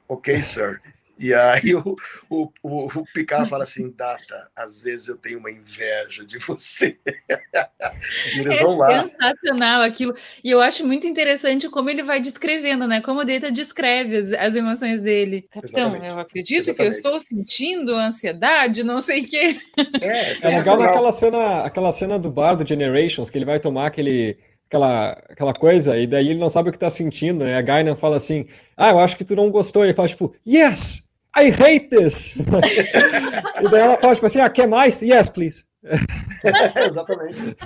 ok, 0.08 0.40
sir. 0.42 0.80
E 1.18 1.32
aí 1.32 1.74
o, 1.74 1.96
o, 2.28 2.48
o, 2.62 2.86
o 2.86 3.04
Picard 3.12 3.48
fala 3.48 3.64
assim: 3.64 3.90
Data, 3.96 4.50
às 4.56 4.80
vezes 4.80 5.08
eu 5.08 5.16
tenho 5.16 5.38
uma 5.38 5.50
inveja 5.50 6.24
de 6.24 6.38
você. 6.38 6.98
e 8.34 8.40
eles 8.40 8.58
vão 8.60 8.78
lá. 8.78 8.92
É 8.92 9.02
sensacional 9.02 9.82
aquilo. 9.82 10.14
E 10.42 10.50
eu 10.50 10.60
acho 10.60 10.84
muito 10.84 11.06
interessante 11.06 11.68
como 11.68 11.88
ele 11.88 12.02
vai 12.02 12.20
descrevendo, 12.20 12.86
né? 12.86 13.00
Como 13.00 13.20
o 13.20 13.24
Data 13.24 13.50
descreve 13.50 14.16
as, 14.16 14.32
as 14.32 14.56
emoções 14.56 15.00
dele. 15.00 15.42
Capitão, 15.50 15.90
Exatamente. 15.90 16.12
eu 16.12 16.18
acredito 16.18 16.64
que 16.74 16.82
eu 16.82 16.86
Exatamente. 16.86 16.96
estou 16.96 17.20
sentindo 17.20 17.94
ansiedade, 17.94 18.82
não 18.82 19.00
sei 19.00 19.22
o 19.22 19.26
quê. 19.26 19.56
É, 20.00 20.32
É 20.46 20.58
legal 20.58 20.76
naquela 20.76 21.12
cena, 21.12 21.60
aquela 21.62 21.92
cena 21.92 22.18
do 22.18 22.30
bar 22.30 22.54
do 22.54 22.66
Generations, 22.66 23.30
que 23.30 23.38
ele 23.38 23.44
vai 23.44 23.60
tomar 23.60 23.86
aquele, 23.86 24.36
aquela, 24.68 25.10
aquela 25.28 25.54
coisa, 25.54 25.96
e 25.96 26.06
daí 26.06 26.30
ele 26.30 26.38
não 26.38 26.50
sabe 26.50 26.68
o 26.68 26.72
que 26.72 26.78
tá 26.78 26.90
sentindo, 26.90 27.44
né? 27.44 27.56
A 27.56 27.62
Guinan 27.62 27.94
fala 27.96 28.16
assim, 28.16 28.46
ah, 28.76 28.90
eu 28.90 28.98
acho 28.98 29.16
que 29.16 29.24
tu 29.24 29.36
não 29.36 29.50
gostou. 29.50 29.84
Ele 29.84 29.94
fala, 29.94 30.08
tipo, 30.08 30.34
yes, 30.46 31.03
I 31.36 31.50
hate 31.50 31.88
this! 31.88 32.36
e 33.60 33.68
daí 33.68 33.80
ela 33.80 33.96
fala, 33.96 34.14
tipo 34.14 34.26
assim, 34.26 34.40
ah, 34.40 34.48
quer 34.48 34.68
mais? 34.68 35.02
Yes, 35.02 35.28
please. 35.28 35.64
Exatamente. 36.86 37.56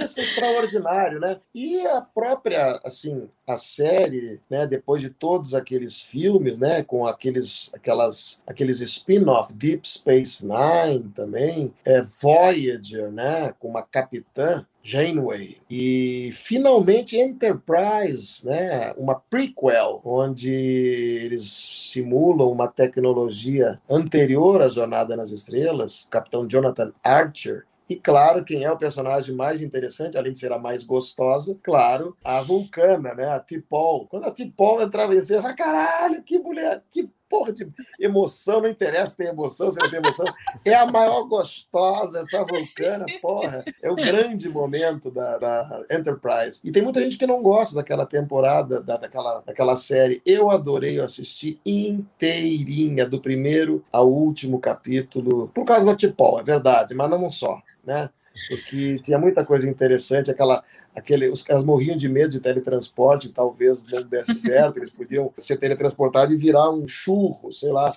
Isso 0.00 0.20
é 0.20 0.22
extraordinário, 0.22 1.20
né? 1.20 1.38
E 1.54 1.80
a 1.86 2.00
própria, 2.00 2.80
assim, 2.84 3.28
a 3.46 3.56
série, 3.56 4.40
né, 4.50 4.66
depois 4.66 5.00
de 5.00 5.10
todos 5.10 5.54
aqueles 5.54 6.00
filmes, 6.00 6.58
né, 6.58 6.82
com 6.82 7.06
aqueles, 7.06 7.70
aquelas, 7.74 8.42
aqueles 8.46 8.80
spin-off, 8.80 9.52
Deep 9.54 9.86
Space 9.86 10.44
Nine 10.44 11.08
também, 11.14 11.72
é, 11.84 12.02
Voyager, 12.02 13.10
né, 13.10 13.54
com 13.58 13.68
uma 13.68 13.82
capitã, 13.82 14.66
Janeway 14.82 15.58
e 15.70 16.30
finalmente 16.32 17.18
Enterprise, 17.18 18.44
né, 18.44 18.92
uma 18.96 19.14
prequel 19.14 20.00
onde 20.04 20.50
eles 20.50 21.44
simulam 21.92 22.50
uma 22.50 22.68
tecnologia 22.68 23.80
anterior 23.88 24.60
à 24.60 24.68
Jornada 24.68 25.16
nas 25.16 25.30
Estrelas, 25.30 26.02
o 26.02 26.08
Capitão 26.08 26.46
Jonathan 26.46 26.92
Archer. 27.02 27.64
E 27.88 27.96
claro, 27.96 28.44
quem 28.44 28.64
é 28.64 28.70
o 28.70 28.78
personagem 28.78 29.34
mais 29.34 29.60
interessante, 29.60 30.16
além 30.16 30.32
de 30.32 30.38
ser 30.38 30.52
a 30.52 30.58
mais 30.58 30.82
gostosa, 30.84 31.58
claro, 31.62 32.16
a 32.24 32.40
Vulcana, 32.40 33.14
né, 33.14 33.26
a 33.28 33.38
T'Pol. 33.38 34.06
Quando 34.06 34.24
a 34.24 34.30
T'Pol 34.30 34.82
entrava 34.82 35.14
em 35.14 35.20
cena, 35.20 35.54
caralho, 35.54 36.22
que 36.22 36.38
mulher, 36.38 36.82
que 36.90 37.10
porra 37.32 37.50
de 37.50 37.66
emoção, 37.98 38.60
não 38.60 38.68
interessa 38.68 39.12
se 39.12 39.16
tem 39.16 39.28
emoção, 39.28 39.70
se 39.70 39.78
não 39.80 39.88
tem 39.88 40.00
emoção. 40.00 40.26
É 40.62 40.74
a 40.74 40.84
maior 40.84 41.26
gostosa, 41.26 42.18
essa 42.18 42.44
vulcana, 42.44 43.06
porra. 43.22 43.64
É 43.82 43.90
o 43.90 43.96
grande 43.96 44.50
momento 44.50 45.10
da, 45.10 45.38
da 45.38 45.84
Enterprise. 45.90 46.60
E 46.62 46.70
tem 46.70 46.82
muita 46.82 47.00
gente 47.00 47.16
que 47.16 47.26
não 47.26 47.42
gosta 47.42 47.76
daquela 47.76 48.04
temporada, 48.04 48.82
da, 48.82 48.98
daquela, 48.98 49.40
daquela 49.46 49.76
série. 49.76 50.20
Eu 50.26 50.50
adorei 50.50 51.00
assistir 51.00 51.58
inteirinha, 51.64 53.08
do 53.08 53.18
primeiro 53.18 53.82
ao 53.90 54.10
último 54.10 54.60
capítulo, 54.60 55.50
por 55.54 55.64
causa 55.64 55.86
da 55.86 55.96
Tipol, 55.96 56.38
é 56.38 56.44
verdade, 56.44 56.94
mas 56.94 57.08
não 57.08 57.30
só, 57.30 57.62
né? 57.82 58.10
Porque 58.48 58.98
tinha 58.98 59.18
muita 59.18 59.44
coisa 59.44 59.68
interessante, 59.68 60.30
aquela 60.30 60.62
aquele, 60.94 61.28
os 61.28 61.42
caras 61.42 61.64
morriam 61.64 61.96
de 61.96 62.08
medo 62.08 62.30
de 62.30 62.40
teletransporte, 62.40 63.28
talvez 63.28 63.84
não 63.84 64.02
desse 64.02 64.34
certo, 64.36 64.78
eles 64.78 64.90
podiam 64.90 65.32
ser 65.36 65.56
teletransportados 65.56 66.34
e 66.34 66.38
virar 66.38 66.70
um 66.70 66.86
churro, 66.86 67.52
sei 67.52 67.72
lá, 67.72 67.90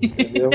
entendeu? 0.00 0.50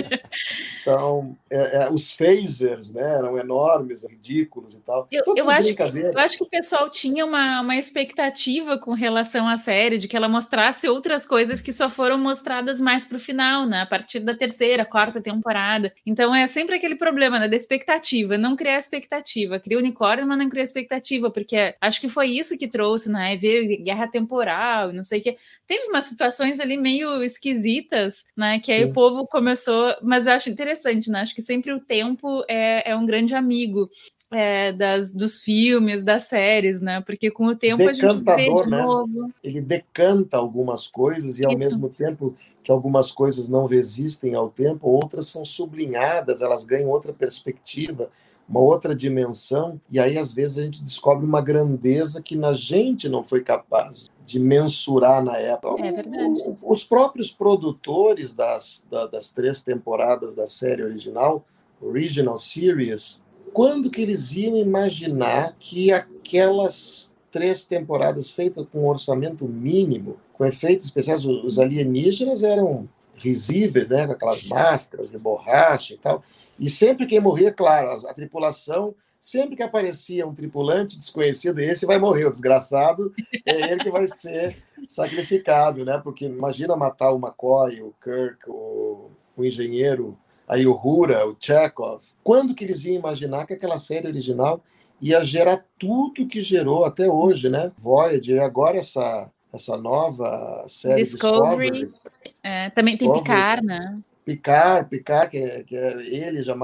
Então, 0.82 1.38
é, 1.50 1.84
é, 1.84 1.90
os 1.92 2.12
phasers, 2.12 2.92
né, 2.92 3.18
eram 3.18 3.38
enormes, 3.38 4.04
ridículos 4.04 4.74
e 4.74 4.80
tal. 4.80 5.08
Eu, 5.12 5.24
eu 5.36 5.50
acho, 5.50 5.76
que, 5.76 5.82
eu 5.82 6.18
acho 6.18 6.38
que 6.38 6.44
o 6.44 6.50
pessoal 6.50 6.90
tinha 6.90 7.26
uma, 7.26 7.62
uma 7.62 7.76
expectativa 7.76 8.78
com 8.80 8.94
relação 8.94 9.48
à 9.48 9.58
série, 9.58 9.98
de 9.98 10.08
que 10.08 10.18
ela 10.18 10.28
mostrasse 10.28 10.88
outras 10.88 11.26
coisas 11.26 11.62
que 11.62 11.72
só 11.72 11.90
foram 11.90 12.18
mostradas 12.18 12.82
mais 12.82 13.06
para 13.06 13.18
o 13.18 13.20
final, 13.20 13.66
né, 13.66 13.82
a 13.82 13.86
partir 13.86 14.20
da 14.20 14.36
terceira, 14.36 14.86
quarta 14.86 15.22
temporada. 15.22 15.94
Então, 16.06 16.34
é 16.34 16.48
sempre 16.48 16.76
aquele 16.76 16.96
problema, 16.96 17.40
né, 17.40 17.48
da 17.48 17.56
expectativa, 17.56 18.38
não 18.38 18.56
criar 18.56 18.78
expectativa, 18.78 19.60
cria 19.60 19.78
unicórnio, 19.78 20.26
mas 20.26 20.38
não 20.38 20.50
cria 20.50 20.64
expectativa, 20.64 21.30
porque 21.30 21.76
Acho 21.84 22.00
que 22.00 22.08
foi 22.08 22.30
isso 22.30 22.58
que 22.58 22.66
trouxe, 22.66 23.12
né? 23.12 23.36
Ver 23.36 23.76
guerra 23.84 24.08
temporal, 24.08 24.94
não 24.94 25.04
sei 25.04 25.20
o 25.20 25.22
que. 25.22 25.38
Teve 25.68 25.88
umas 25.88 26.06
situações 26.06 26.62
ali 26.62 26.78
meio 26.78 27.22
esquisitas, 27.22 28.24
né? 28.38 28.58
Que 28.62 28.72
aí 28.72 28.84
Sim. 28.84 28.90
o 28.90 28.94
povo 28.94 29.28
começou. 29.28 29.94
Mas 30.02 30.26
eu 30.26 30.32
acho 30.32 30.50
interessante, 30.50 31.12
né? 31.12 31.20
Acho 31.20 31.36
que 31.36 31.42
sempre 31.42 31.74
o 31.74 31.82
tempo 31.82 32.42
é, 32.48 32.92
é 32.92 32.96
um 32.96 33.06
grande 33.06 33.36
amigo. 33.36 33.90
É, 34.36 34.74
das, 34.74 35.12
dos 35.12 35.42
filmes, 35.42 36.04
das 36.04 36.24
séries, 36.24 36.82
né? 36.82 37.02
Porque 37.06 37.30
com 37.30 37.46
o 37.46 37.56
tempo 37.56 37.88
a 37.88 37.94
gente 37.94 38.16
vê 38.24 38.52
de 38.52 38.68
né? 38.68 38.82
novo. 38.82 39.32
Ele 39.44 39.62
decanta 39.62 40.38
algumas 40.38 40.88
coisas 40.88 41.38
e 41.38 41.46
ao 41.46 41.56
mesmo 41.56 41.88
tempo 41.88 42.36
que 42.64 42.72
algumas 42.72 43.12
coisas 43.12 43.48
não 43.48 43.68
resistem 43.68 44.34
ao 44.34 44.50
tempo, 44.50 44.90
outras 44.90 45.28
são 45.28 45.46
sublinhadas, 45.46 46.42
elas 46.42 46.66
ganham 46.66 46.90
outra 46.90 47.14
perspectiva 47.14 48.10
uma 48.48 48.60
outra 48.60 48.96
dimensão, 48.96 49.80
e 49.90 50.00
aí 50.00 50.18
às 50.18 50.34
vezes 50.34 50.58
a 50.58 50.64
gente 50.64 50.84
descobre 50.84 51.26
uma 51.26 51.42
grandeza 51.42 52.22
que 52.22 52.36
na 52.36 52.54
gente 52.54 53.08
não 53.08 53.24
foi 53.24 53.42
capaz 53.42 54.10
de 54.26 54.40
mensurar 54.40 55.24
na 55.24 55.38
época. 55.38 55.86
É 55.86 55.92
verdade. 55.92 56.42
Os 56.62 56.84
próprios 56.84 57.32
produtores 57.32 58.34
das, 58.34 58.86
das 59.12 59.32
três 59.32 59.62
temporadas 59.62 60.34
da 60.34 60.48
série 60.48 60.84
original, 60.84 61.46
Original 61.82 62.38
Series, 62.38 63.22
quando 63.54 63.90
que 63.90 64.02
eles 64.02 64.32
iam 64.34 64.56
imaginar 64.56 65.56
que 65.60 65.92
aquelas 65.92 67.14
três 67.30 67.66
temporadas 67.66 68.30
feitas 68.30 68.66
com 68.72 68.82
um 68.82 68.88
orçamento 68.88 69.48
mínimo, 69.48 70.18
com 70.34 70.46
efeitos 70.46 70.86
especiais, 70.86 71.26
os 71.26 71.60
alienígenas 71.60 72.44
eram 72.44 72.88
risíveis, 73.18 73.90
né, 73.90 74.06
com 74.08 74.14
aquelas 74.14 74.44
máscaras 74.48 75.12
de 75.12 75.18
borracha 75.18 75.94
e 75.94 75.98
tal, 75.98 76.24
e 76.60 76.70
sempre 76.70 77.06
quem 77.06 77.20
morria, 77.20 77.52
claro, 77.52 77.90
a, 77.90 78.12
a, 78.12 78.14
tripulação, 78.14 78.96
sempre 79.22 79.56
que 79.56 79.64
aparecia 79.64 80.28
um 80.28 80.34
tripulante 80.34 81.00
desconhecido, 81.00 81.60
esse 81.60 81.86
vai 81.86 81.98
morrer, 81.98 82.26
o 82.26 82.32
desgraçado, 82.32 83.14
é 83.46 83.72
ele 83.72 83.84
que 83.84 83.92
vai 83.92 84.06
ser 84.08 84.56
sacrificado, 84.88 85.84
né? 85.86 86.00
Porque 86.04 86.26
imagina 86.26 86.76
matar 86.76 87.12
o 87.12 87.18
McCoy, 87.18 87.82
o 87.82 87.94
Kirk, 88.04 88.50
o, 88.50 89.12
o 89.36 89.46
engenheiro, 89.46 90.18
aí 90.48 90.68
o 90.68 90.74
Hura, 90.74 91.28
o 91.28 91.36
Chekhov. 91.40 92.04
Quando 92.24 92.54
que 92.54 92.64
eles 92.64 92.84
iam 92.86 92.96
imaginar 92.96 93.46
que 93.48 93.54
aquela 93.54 93.78
série 93.78 94.08
original 94.08 94.62
ia 95.02 95.24
gerar 95.24 95.66
tudo 95.80 96.28
que 96.28 96.42
gerou 96.42 96.86
até 96.86 97.10
hoje, 97.10 97.50
né? 97.50 97.72
Voyager, 97.78 98.42
agora 98.42 98.78
essa 98.78 99.30
essa 99.54 99.78
nova 99.78 100.66
série 100.68 101.04
Discovery, 101.04 101.72
Discovery. 101.72 101.94
É, 102.42 102.72
também 102.72 102.96
Discovery. 102.96 103.24
tem 103.24 103.34
Picard, 103.34 103.66
né? 103.66 104.00
Picard, 104.26 104.90
Picard, 104.90 105.30
que 105.30 105.38
é, 105.38 105.64
que 105.64 105.76
é 105.76 105.92
ele 106.08 106.44
já 106.44 106.56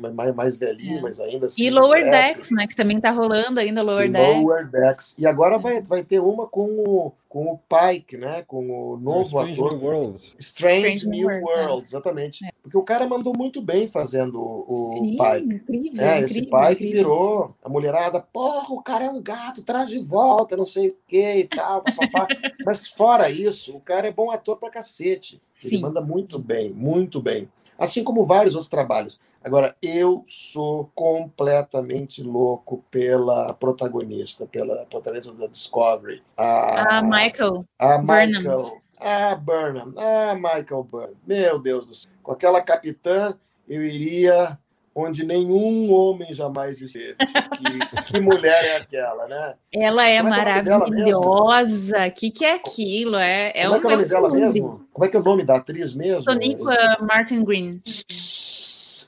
mais, 0.00 0.34
mais, 0.34 0.56
velhinho, 0.56 0.98
é. 0.98 1.02
mas 1.02 1.20
ainda 1.20 1.46
assim. 1.46 1.64
E 1.64 1.70
Lower 1.70 2.04
Decks, 2.04 2.50
né? 2.50 2.66
Que 2.66 2.74
também 2.74 3.00
tá 3.00 3.10
rolando 3.10 3.60
ainda 3.60 3.82
Lower 3.82 4.10
Decks. 4.10 4.42
Lower 4.42 4.70
Decks. 4.70 5.14
E 5.18 5.26
agora 5.26 5.58
vai, 5.58 5.80
vai 5.80 6.02
ter 6.02 6.20
uma 6.20 6.46
com 6.46 6.64
o, 6.64 7.12
com 7.28 7.52
o 7.52 7.58
Pike, 7.58 8.16
né? 8.16 8.42
Com 8.42 8.68
o 8.70 8.96
novo 8.96 9.22
Strange 9.22 9.52
ator. 9.52 9.72
New 9.72 9.84
Worlds. 9.84 10.36
Strange, 10.38 10.92
Strange 10.94 11.08
New 11.08 11.28
Worlds, 11.28 11.54
World, 11.54 11.82
é. 11.82 11.84
exatamente. 11.84 12.44
É. 12.44 12.50
Porque 12.62 12.76
o 12.76 12.82
cara 12.82 13.06
mandou 13.06 13.32
muito 13.36 13.60
bem 13.60 13.88
fazendo 13.88 14.40
o 14.40 14.94
Sim, 14.96 15.16
Pike. 15.16 15.54
Incrível, 15.54 16.04
é, 16.04 16.18
incrível, 16.18 16.24
esse 16.24 16.42
Pike 16.42 16.72
incrível. 16.72 16.90
virou 16.92 17.56
a 17.62 17.68
mulherada, 17.68 18.20
porra, 18.20 18.74
o 18.74 18.82
cara 18.82 19.04
é 19.04 19.10
um 19.10 19.22
gato, 19.22 19.62
traz 19.62 19.88
de 19.88 19.98
volta, 19.98 20.56
não 20.56 20.64
sei 20.64 20.88
o 20.88 20.96
que 21.06 21.36
e 21.38 21.44
tal, 21.44 21.82
papapá. 21.82 22.26
Mas 22.64 22.86
fora 22.86 23.30
isso, 23.30 23.76
o 23.76 23.80
cara 23.80 24.08
é 24.08 24.12
bom 24.12 24.30
ator 24.30 24.56
pra 24.56 24.70
cacete. 24.70 25.40
Ele 25.62 25.76
Sim. 25.76 25.82
manda 25.82 26.00
muito 26.00 26.38
bem, 26.38 26.70
muito 26.72 27.20
bem. 27.20 27.48
Assim 27.80 28.04
como 28.04 28.26
vários 28.26 28.54
outros 28.54 28.68
trabalhos. 28.68 29.18
Agora, 29.42 29.74
eu 29.80 30.22
sou 30.26 30.90
completamente 30.94 32.22
louco 32.22 32.84
pela 32.90 33.54
protagonista, 33.54 34.46
pela 34.46 34.84
protagonista 34.84 35.32
da 35.32 35.46
Discovery. 35.46 36.22
A, 36.36 36.98
Ah, 36.98 37.02
Michael. 37.02 37.64
a 37.78 37.96
Burnham. 37.96 38.42
Michael. 38.42 38.82
A 38.98 39.34
Burnham. 39.34 39.94
Ah, 39.96 40.34
Michael 40.34 40.84
Burnham. 40.84 41.16
Meu 41.26 41.58
Deus 41.58 41.86
do 41.88 41.94
céu. 41.94 42.12
Com 42.22 42.32
aquela 42.32 42.60
capitã, 42.60 43.34
eu 43.66 43.82
iria 43.82 44.58
onde 44.94 45.24
nenhum 45.24 45.92
homem 45.92 46.32
jamais 46.34 46.80
esteve. 46.80 47.16
Que, 47.16 48.02
que 48.12 48.20
mulher 48.20 48.64
é 48.64 48.76
aquela, 48.76 49.26
né? 49.26 49.54
Ela 49.72 50.06
é 50.06 50.12
é 50.12 50.16
é 50.16 50.22
maravilhosa. 50.22 52.06
O 52.06 52.12
que, 52.12 52.30
que 52.30 52.44
é 52.44 52.54
aquilo? 52.54 53.16
É, 53.16 53.52
é 53.54 53.64
Como 53.68 53.76
é 53.76 53.80
que 53.80 53.86
é 53.86 53.88
o 53.88 53.90
nome 53.90 54.04
dela 54.08 54.28
mundo. 54.28 54.40
mesmo? 54.40 54.88
Como 54.92 55.04
é 55.04 55.08
que 55.08 55.16
é 55.16 55.20
o 55.20 55.24
nome 55.24 55.44
da 55.44 55.56
atriz 55.56 55.94
mesmo? 55.94 56.22
Soniqua 56.22 56.74
Martin 57.00 57.44
Green. 57.44 57.80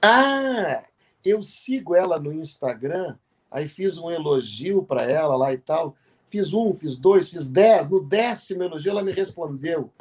Ah, 0.00 0.82
eu 1.24 1.42
sigo 1.42 1.94
ela 1.94 2.18
no 2.18 2.32
Instagram, 2.32 3.16
aí 3.50 3.68
fiz 3.68 3.98
um 3.98 4.10
elogio 4.10 4.82
para 4.82 5.02
ela 5.02 5.36
lá 5.36 5.52
e 5.52 5.58
tal. 5.58 5.94
Fiz 6.26 6.54
um, 6.54 6.74
fiz 6.74 6.96
dois, 6.96 7.28
fiz 7.28 7.50
dez. 7.50 7.90
No 7.90 8.02
décimo 8.02 8.62
elogio, 8.62 8.90
ela 8.90 9.04
me 9.04 9.12
respondeu. 9.12 9.92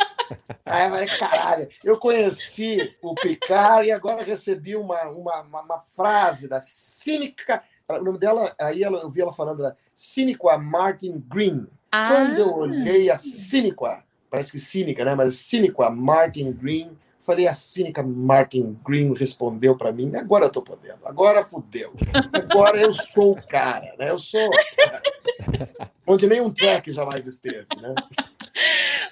Aí 0.66 0.86
eu 0.86 0.90
falei, 0.90 1.08
caralho, 1.08 1.70
eu 1.84 1.98
conheci 1.98 2.96
o 3.02 3.16
Picard 3.16 3.88
e 3.88 3.92
agora 3.92 4.24
recebi 4.24 4.76
uma, 4.76 5.04
uma, 5.10 5.42
uma, 5.42 5.62
uma 5.62 5.80
frase 5.80 6.48
da 6.48 6.60
cínica. 6.60 7.64
O 7.90 8.04
nome 8.04 8.18
dela, 8.18 8.54
aí 8.60 8.84
ela, 8.84 9.00
eu 9.00 9.10
vi 9.10 9.22
ela 9.22 9.34
falando 9.34 9.64
da 9.64 9.76
Cínica 9.94 10.58
Martin 10.58 11.24
Green. 11.28 11.68
Ah, 11.92 12.10
Quando 12.12 12.40
eu 12.40 12.54
olhei 12.54 13.10
a 13.10 13.18
Cínica, 13.18 14.04
parece 14.30 14.52
que 14.52 14.60
cínica, 14.60 15.04
né? 15.04 15.14
Mas 15.14 15.36
Cínica 15.36 15.90
Martin 15.90 16.54
Green, 16.54 16.98
falei, 17.20 17.48
a 17.48 17.54
cínica 17.54 18.02
Martin 18.02 18.80
Green 18.86 19.14
respondeu 19.14 19.78
para 19.78 19.92
mim, 19.92 20.16
agora 20.16 20.46
eu 20.46 20.50
tô 20.50 20.62
podendo, 20.62 21.00
agora 21.06 21.44
fudeu. 21.44 21.94
Agora 22.34 22.80
eu 22.80 22.94
sou 22.94 23.34
o 23.34 23.48
cara, 23.48 23.94
né? 24.00 24.10
Eu 24.10 24.18
sou 24.18 24.50
onde 26.08 26.28
nenhum 26.28 26.52
track 26.52 26.92
jamais 26.92 27.28
esteve, 27.28 27.68
né? 27.82 27.94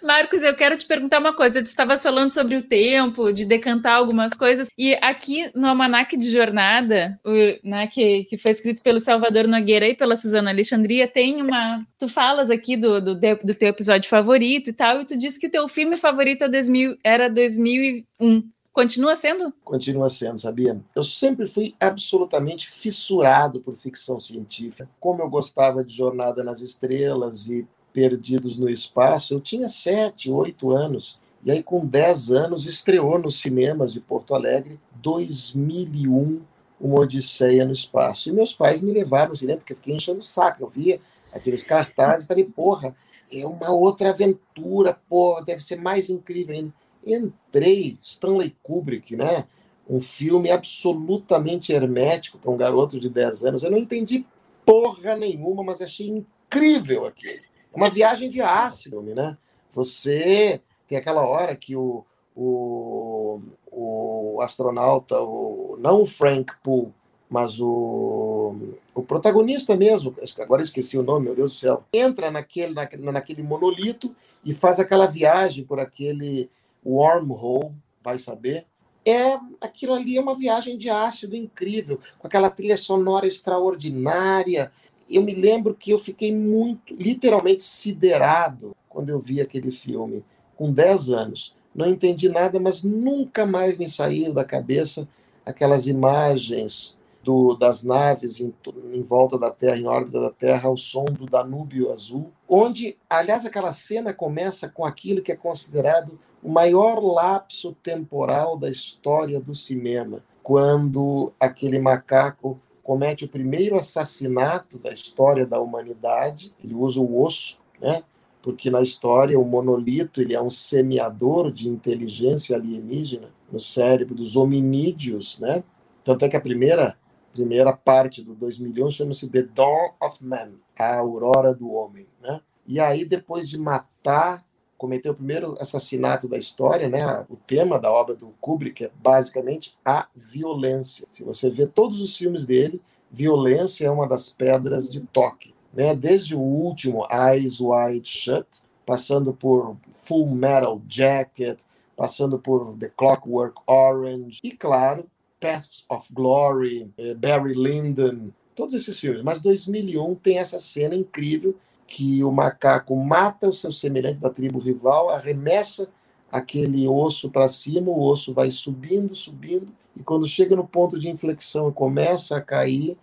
Marcos, 0.03 0.43
eu 0.43 0.55
quero 0.55 0.77
te 0.77 0.85
perguntar 0.85 1.19
uma 1.19 1.33
coisa. 1.33 1.61
Tu 1.61 1.67
estavas 1.67 2.01
falando 2.01 2.29
sobre 2.29 2.55
o 2.55 2.61
tempo, 2.61 3.31
de 3.31 3.45
decantar 3.45 3.95
algumas 3.95 4.33
coisas, 4.33 4.67
e 4.77 4.93
aqui 5.01 5.49
no 5.55 5.67
Almanac 5.67 6.15
de 6.15 6.31
Jornada, 6.31 7.19
o, 7.25 7.67
né, 7.67 7.87
que, 7.87 8.23
que 8.25 8.37
foi 8.37 8.51
escrito 8.51 8.81
pelo 8.81 8.99
Salvador 8.99 9.47
Nogueira 9.47 9.87
e 9.87 9.95
pela 9.95 10.15
Suzana 10.15 10.51
Alexandria, 10.51 11.07
tem 11.07 11.41
uma. 11.41 11.85
Tu 11.97 12.07
falas 12.07 12.49
aqui 12.49 12.75
do, 12.77 13.01
do, 13.01 13.15
do 13.15 13.55
teu 13.55 13.69
episódio 13.69 14.09
favorito 14.09 14.69
e 14.69 14.73
tal, 14.73 15.01
e 15.01 15.05
tu 15.05 15.17
disse 15.17 15.39
que 15.39 15.47
o 15.47 15.51
teu 15.51 15.67
filme 15.67 15.97
favorito 15.97 16.43
é 16.43 16.49
2000, 16.49 16.97
era 17.03 17.29
2001. 17.29 18.49
Continua 18.71 19.15
sendo? 19.15 19.51
Continua 19.63 20.09
sendo, 20.09 20.39
sabia? 20.39 20.79
Eu 20.95 21.03
sempre 21.03 21.45
fui 21.45 21.75
absolutamente 21.79 22.69
fissurado 22.69 23.61
por 23.61 23.75
ficção 23.75 24.19
científica. 24.19 24.89
Como 24.99 25.21
eu 25.21 25.29
gostava 25.29 25.83
de 25.83 25.93
Jornada 25.93 26.43
nas 26.43 26.61
Estrelas 26.61 27.49
e 27.49 27.67
Perdidos 27.93 28.57
no 28.57 28.69
Espaço, 28.69 29.33
eu 29.33 29.39
tinha 29.39 29.67
sete, 29.67 30.29
oito 30.31 30.71
anos. 30.71 31.19
E 31.43 31.51
aí, 31.51 31.63
com 31.63 31.85
dez 31.85 32.31
anos, 32.31 32.65
estreou 32.65 33.17
nos 33.17 33.39
cinemas 33.39 33.93
de 33.93 33.99
Porto 33.99 34.35
Alegre 34.35 34.79
2001, 34.95 36.41
Uma 36.79 36.99
Odisseia 36.99 37.65
no 37.65 37.71
Espaço. 37.71 38.29
E 38.29 38.33
meus 38.33 38.53
pais 38.53 38.81
me 38.81 38.91
levaram 38.91 39.31
no 39.31 39.37
cinema, 39.37 39.59
porque 39.59 39.73
eu 39.73 39.77
fiquei 39.77 39.95
enchendo 39.95 40.19
o 40.19 40.23
saco. 40.23 40.63
Eu 40.63 40.69
via 40.69 40.99
aqueles 41.33 41.63
cartazes 41.63 42.25
e 42.25 42.27
falei, 42.27 42.43
porra, 42.43 42.95
é 43.31 43.45
uma 43.45 43.71
outra 43.71 44.09
aventura, 44.09 44.99
porra, 45.07 45.43
deve 45.43 45.61
ser 45.63 45.77
mais 45.77 46.09
incrível 46.09 46.55
ainda. 46.55 46.73
Entrei, 47.05 47.97
Stanley 48.01 48.55
Kubrick, 48.61 49.15
né? 49.15 49.45
Um 49.89 50.01
filme 50.01 50.51
absolutamente 50.51 51.71
hermético 51.71 52.37
para 52.37 52.51
um 52.51 52.57
garoto 52.57 52.99
de 52.99 53.09
10 53.09 53.45
anos. 53.45 53.63
Eu 53.63 53.71
não 53.71 53.77
entendi 53.77 54.25
porra 54.65 55.15
nenhuma, 55.15 55.63
mas 55.63 55.81
achei 55.81 56.07
incrível 56.07 57.05
aquilo. 57.05 57.39
Uma 57.73 57.89
viagem 57.89 58.29
de 58.29 58.41
ácido, 58.41 59.01
né? 59.01 59.37
Você 59.71 60.61
tem 60.87 60.97
aquela 60.97 61.25
hora 61.25 61.55
que 61.55 61.75
o, 61.75 62.03
o, 62.35 63.41
o 63.71 64.41
astronauta, 64.41 65.21
o, 65.21 65.77
não 65.79 66.01
o 66.01 66.05
Frank 66.05 66.51
Poole, 66.63 66.93
mas 67.29 67.59
o, 67.61 68.55
o 68.95 69.03
protagonista 69.03 69.75
mesmo, 69.77 70.15
agora 70.39 70.63
esqueci 70.63 70.97
o 70.97 71.03
nome, 71.03 71.25
meu 71.25 71.35
Deus 71.35 71.53
do 71.53 71.57
céu, 71.57 71.83
entra 71.93 72.31
naquele, 72.31 72.73
na, 72.73 72.89
naquele 73.11 73.43
monolito 73.43 74.15
e 74.43 74.53
faz 74.53 74.79
aquela 74.79 75.05
viagem 75.05 75.63
por 75.63 75.79
aquele 75.79 76.49
wormhole, 76.83 77.75
vai 78.03 78.17
saber. 78.17 78.65
É, 79.05 79.39
aquilo 79.61 79.93
ali 79.93 80.17
é 80.17 80.21
uma 80.21 80.35
viagem 80.35 80.77
de 80.77 80.89
ácido 80.89 81.35
incrível, 81.35 81.99
com 82.17 82.27
aquela 82.27 82.49
trilha 82.49 82.77
sonora 82.77 83.27
extraordinária. 83.27 84.71
Eu 85.09 85.21
me 85.23 85.33
lembro 85.33 85.73
que 85.73 85.91
eu 85.91 85.99
fiquei 85.99 86.33
muito, 86.33 86.93
literalmente 86.93 87.63
siderado 87.63 88.75
quando 88.87 89.09
eu 89.09 89.19
vi 89.19 89.41
aquele 89.41 89.71
filme, 89.71 90.23
com 90.55 90.71
10 90.71 91.09
anos. 91.09 91.55
Não 91.73 91.87
entendi 91.87 92.27
nada, 92.29 92.59
mas 92.59 92.83
nunca 92.83 93.45
mais 93.45 93.77
me 93.77 93.87
saiu 93.87 94.33
da 94.33 94.43
cabeça 94.43 95.07
aquelas 95.45 95.87
imagens 95.87 96.97
do, 97.23 97.55
das 97.55 97.83
naves 97.83 98.39
em, 98.39 98.53
em, 98.93 99.01
volta 99.01 99.37
da 99.37 99.51
Terra, 99.51 99.77
em 99.77 99.87
órbita 99.87 100.21
da 100.21 100.31
Terra, 100.31 100.67
ao 100.67 100.77
som 100.77 101.05
do 101.05 101.25
Danúbio 101.25 101.91
Azul, 101.91 102.31
onde, 102.47 102.97
aliás, 103.09 103.45
aquela 103.45 103.71
cena 103.71 104.13
começa 104.13 104.69
com 104.69 104.85
aquilo 104.85 105.21
que 105.21 105.31
é 105.31 105.35
considerado 105.35 106.19
o 106.41 106.49
maior 106.49 106.99
lapso 106.99 107.73
temporal 107.83 108.57
da 108.57 108.69
história 108.69 109.39
do 109.39 109.53
cinema, 109.53 110.23
quando 110.41 111.33
aquele 111.39 111.79
macaco 111.79 112.59
comete 112.89 113.23
o 113.23 113.29
primeiro 113.29 113.75
assassinato 113.75 114.79
da 114.79 114.91
história 114.91 115.45
da 115.45 115.61
humanidade, 115.61 116.51
ele 116.63 116.73
usa 116.73 116.99
o 116.99 117.21
osso, 117.21 117.59
né? 117.79 118.03
porque 118.41 118.71
na 118.71 118.81
história 118.81 119.39
o 119.39 119.45
monolito 119.45 120.19
ele 120.19 120.33
é 120.33 120.41
um 120.41 120.49
semeador 120.49 121.51
de 121.51 121.69
inteligência 121.69 122.55
alienígena 122.55 123.29
no 123.51 123.59
cérebro 123.59 124.15
dos 124.15 124.35
hominídeos, 124.35 125.37
né? 125.37 125.63
Tanto 126.03 126.25
é 126.25 126.29
que 126.29 126.35
a 126.35 126.41
primeira 126.41 126.97
primeira 127.31 127.71
parte 127.73 128.23
do 128.23 128.33
2001 128.33 128.89
chama-se 128.89 129.29
The 129.29 129.43
Dawn 129.43 129.91
of 130.01 130.25
Man, 130.25 130.53
a 130.79 130.95
aurora 130.95 131.53
do 131.53 131.69
homem, 131.69 132.07
né? 132.19 132.41
E 132.65 132.79
aí 132.79 133.05
depois 133.05 133.47
de 133.47 133.59
matar, 133.59 134.43
cometer 134.79 135.09
o 135.09 135.15
primeiro 135.15 135.57
assassinato 135.59 136.27
da 136.27 136.37
história, 136.37 136.87
né? 136.87 137.25
O 137.29 137.35
tema 137.35 137.77
da 137.77 137.91
obra 137.91 138.15
do 138.15 138.33
Kubrick 138.39 138.85
é 138.85 138.91
basicamente 138.95 139.77
a 139.83 140.07
violência. 140.15 141.05
Se 141.11 141.23
você 141.23 141.49
vê 141.49 141.67
todos 141.67 141.99
os 141.99 142.15
filmes 142.17 142.45
dele, 142.45 142.81
violência 143.11 143.85
é 143.85 143.91
uma 143.91 144.07
das 144.07 144.29
pedras 144.29 144.89
de 144.89 145.01
toque, 145.01 145.53
né? 145.73 145.93
Desde 145.93 146.33
o 146.33 146.39
último 146.39 147.05
Eyes 147.11 147.59
Wide 147.59 148.07
Shut, 148.07 148.47
passando 148.85 149.33
por 149.33 149.75
Full 149.91 150.27
Metal 150.27 150.81
Jacket, 150.87 151.59
passando 151.95 152.39
por 152.39 152.73
The 152.77 152.89
Clockwork 152.95 153.61
Orange 153.67 154.39
e 154.41 154.51
claro, 154.51 155.05
Paths 155.41 155.85
of 155.89 156.07
Glory, 156.13 156.89
eh, 156.97 157.13
Barry 157.15 157.53
Lyndon, 157.53 158.29
todos 158.55 158.73
esses 158.73 158.97
filmes. 158.97 159.23
Mas 159.23 159.41
2001 159.41 160.15
tem 160.15 160.37
essa 160.37 160.57
cena 160.57 160.95
incrível 160.95 161.53
que 161.89 162.23
o 162.23 162.31
macaco 162.31 162.95
mata 162.95 163.49
o 163.49 163.53
seu 163.53 163.71
semelhante 163.71 164.21
da 164.21 164.29
tribo 164.29 164.59
rival, 164.59 165.09
arremessa 165.09 165.89
aquele 166.31 166.87
osso 166.87 167.31
para 167.31 167.47
cima, 167.47 167.89
o 167.89 168.01
osso 168.01 168.31
vai 168.33 168.51
subindo, 168.51 169.15
subindo, 169.15 169.67
e 169.95 170.03
quando 170.03 170.27
chega 170.27 170.55
no 170.55 170.67
ponto 170.67 170.99
de 170.99 171.09
inflexão 171.09 171.67
e 171.67 171.73
começa 171.73 172.37
a 172.37 172.41
cair, 172.41 172.95